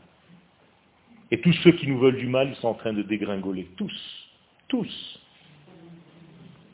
Et 1.30 1.40
tous 1.40 1.52
ceux 1.64 1.72
qui 1.72 1.86
nous 1.88 1.98
veulent 1.98 2.18
du 2.18 2.28
mal, 2.28 2.50
ils 2.50 2.56
sont 2.56 2.68
en 2.68 2.74
train 2.74 2.92
de 2.92 3.02
dégringoler. 3.02 3.68
Tous. 3.76 4.28
Tous. 4.68 5.20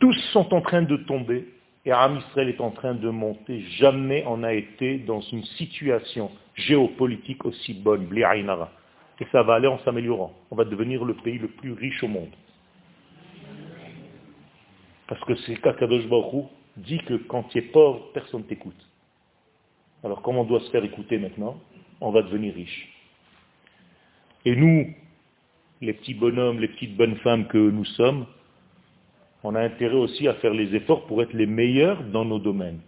Tous 0.00 0.16
sont 0.32 0.52
en 0.52 0.60
train 0.60 0.82
de 0.82 0.96
tomber 0.96 1.48
et 1.88 1.90
Aram 1.90 2.18
Israël 2.18 2.50
est 2.50 2.60
en 2.60 2.70
train 2.70 2.92
de 2.92 3.08
monter. 3.08 3.62
Jamais 3.78 4.22
on 4.26 4.36
n'a 4.36 4.52
été 4.52 4.98
dans 4.98 5.22
une 5.22 5.42
situation 5.42 6.30
géopolitique 6.54 7.46
aussi 7.46 7.72
bonne, 7.72 8.06
Et 8.14 9.26
ça 9.32 9.42
va 9.42 9.54
aller 9.54 9.68
en 9.68 9.78
s'améliorant. 9.78 10.34
On 10.50 10.56
va 10.56 10.66
devenir 10.66 11.02
le 11.06 11.14
pays 11.14 11.38
le 11.38 11.48
plus 11.48 11.72
riche 11.72 12.02
au 12.02 12.08
monde. 12.08 12.28
Parce 15.06 15.24
que 15.24 15.34
c'est 15.36 15.56
Kakadosh 15.62 16.06
Baruch 16.08 16.44
dit 16.76 16.98
que 16.98 17.14
quand 17.14 17.44
tu 17.44 17.56
es 17.56 17.62
pauvre, 17.62 18.10
personne 18.12 18.42
ne 18.42 18.46
t'écoute. 18.46 18.86
Alors 20.04 20.20
comment 20.20 20.42
on 20.42 20.44
doit 20.44 20.60
se 20.60 20.70
faire 20.70 20.84
écouter 20.84 21.16
maintenant? 21.16 21.58
On 22.02 22.10
va 22.10 22.20
devenir 22.20 22.54
riche. 22.54 22.86
Et 24.44 24.54
nous, 24.54 24.94
les 25.80 25.94
petits 25.94 26.12
bonhommes, 26.12 26.60
les 26.60 26.68
petites 26.68 26.98
bonnes 26.98 27.16
femmes 27.16 27.46
que 27.46 27.56
nous 27.56 27.86
sommes, 27.86 28.26
on 29.44 29.54
a 29.54 29.60
intérêt 29.60 29.96
aussi 29.96 30.26
à 30.26 30.34
faire 30.34 30.52
les 30.52 30.74
efforts 30.74 31.06
pour 31.06 31.22
être 31.22 31.32
les 31.32 31.46
meilleurs 31.46 32.02
dans 32.04 32.24
nos 32.24 32.38
domaines. 32.38 32.80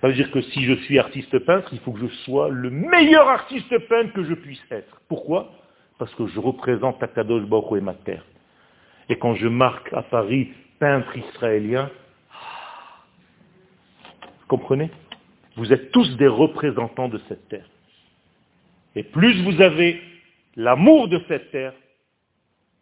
Ça 0.00 0.08
veut 0.08 0.14
dire 0.14 0.30
que 0.30 0.40
si 0.40 0.64
je 0.64 0.74
suis 0.84 0.98
artiste 0.98 1.38
peintre, 1.40 1.68
il 1.72 1.80
faut 1.80 1.92
que 1.92 2.00
je 2.00 2.14
sois 2.24 2.48
le 2.48 2.70
meilleur 2.70 3.28
artiste 3.28 3.76
peintre 3.88 4.12
que 4.12 4.24
je 4.24 4.34
puisse 4.34 4.62
être. 4.70 5.00
Pourquoi? 5.08 5.52
Parce 5.98 6.14
que 6.14 6.26
je 6.28 6.38
représente 6.38 7.02
Akadosh 7.02 7.44
Baruch 7.44 7.78
et 7.78 7.80
ma 7.80 7.94
terre. 7.94 8.24
Et 9.08 9.16
quand 9.16 9.34
je 9.34 9.48
marque 9.48 9.92
à 9.92 10.02
Paris 10.02 10.52
peintre 10.78 11.16
israélien, 11.16 11.90
vous 14.40 14.46
comprenez? 14.46 14.90
Vous 15.56 15.72
êtes 15.72 15.90
tous 15.90 16.16
des 16.16 16.28
représentants 16.28 17.08
de 17.08 17.20
cette 17.28 17.48
terre. 17.48 17.68
Et 18.94 19.02
plus 19.02 19.42
vous 19.42 19.60
avez 19.60 20.00
l'amour 20.54 21.08
de 21.08 21.20
cette 21.26 21.50
terre, 21.50 21.74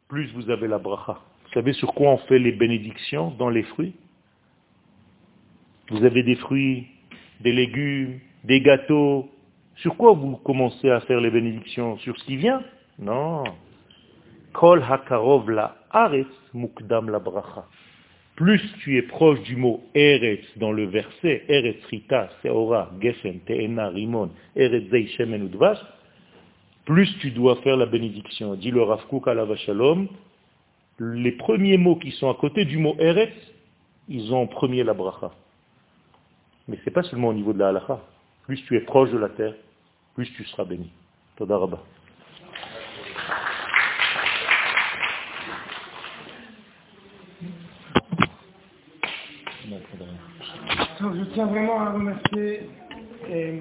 plus 0.08 0.30
vous 0.34 0.50
avez 0.50 0.68
la 0.68 0.78
bracha. 0.78 1.18
Vous 1.56 1.62
savez 1.62 1.72
sur 1.72 1.94
quoi 1.94 2.10
on 2.10 2.18
fait 2.18 2.38
les 2.38 2.52
bénédictions 2.52 3.30
dans 3.38 3.48
les 3.48 3.62
fruits? 3.62 3.94
Vous 5.88 6.04
avez 6.04 6.22
des 6.22 6.34
fruits, 6.34 6.86
des 7.40 7.54
légumes, 7.54 8.18
des 8.44 8.60
gâteaux. 8.60 9.30
Sur 9.76 9.96
quoi 9.96 10.12
vous 10.12 10.36
commencez 10.36 10.90
à 10.90 11.00
faire 11.00 11.18
les 11.18 11.30
bénédictions? 11.30 11.96
Sur 12.00 12.14
ce 12.18 12.24
qui 12.26 12.36
vient? 12.36 12.62
Non. 12.98 13.44
Kol 14.52 14.84
hakarov 14.86 15.50
la 15.50 15.78
mukdam 16.52 17.08
la 17.08 17.20
bracha. 17.20 17.64
Plus 18.34 18.60
tu 18.80 18.98
es 18.98 19.02
proche 19.02 19.40
du 19.44 19.56
mot 19.56 19.82
eretz 19.94 20.44
dans 20.58 20.72
le 20.72 20.84
verset, 20.84 21.42
eretz 21.48 21.82
rita, 21.86 22.28
seora, 22.42 22.90
gefen, 23.00 23.40
teena, 23.46 23.88
rimon, 23.88 24.28
eretz 24.56 24.90
zei, 24.90 25.06
shemen 25.06 25.48
plus 26.84 27.18
tu 27.20 27.30
dois 27.30 27.56
faire 27.62 27.78
la 27.78 27.86
bénédiction. 27.86 28.56
Dit 28.56 28.70
le 28.70 28.82
Rav 28.82 29.06
Kook 29.08 29.26
à 29.26 29.56
Shalom, 29.56 30.06
les 30.98 31.32
premiers 31.32 31.76
mots 31.76 31.96
qui 31.96 32.10
sont 32.12 32.30
à 32.30 32.34
côté 32.34 32.64
du 32.64 32.78
mot 32.78 32.96
Eretz, 32.98 33.34
ils 34.08 34.32
ont 34.32 34.42
en 34.42 34.46
premier 34.46 34.84
la 34.84 34.94
bracha. 34.94 35.32
Mais 36.68 36.76
ce 36.78 36.86
n'est 36.86 36.92
pas 36.92 37.02
seulement 37.02 37.28
au 37.28 37.34
niveau 37.34 37.52
de 37.52 37.58
la 37.58 37.68
halakha. 37.68 38.00
Plus 38.44 38.62
tu 38.64 38.76
es 38.76 38.80
proche 38.80 39.10
de 39.10 39.18
la 39.18 39.28
terre, 39.28 39.54
plus 40.14 40.30
tu 40.32 40.44
seras 40.44 40.64
béni. 40.64 40.90
Toda 41.36 41.58
Je 50.98 51.24
tiens 51.34 51.46
vraiment 51.46 51.80
à 51.80 51.92
remercier 51.92 52.70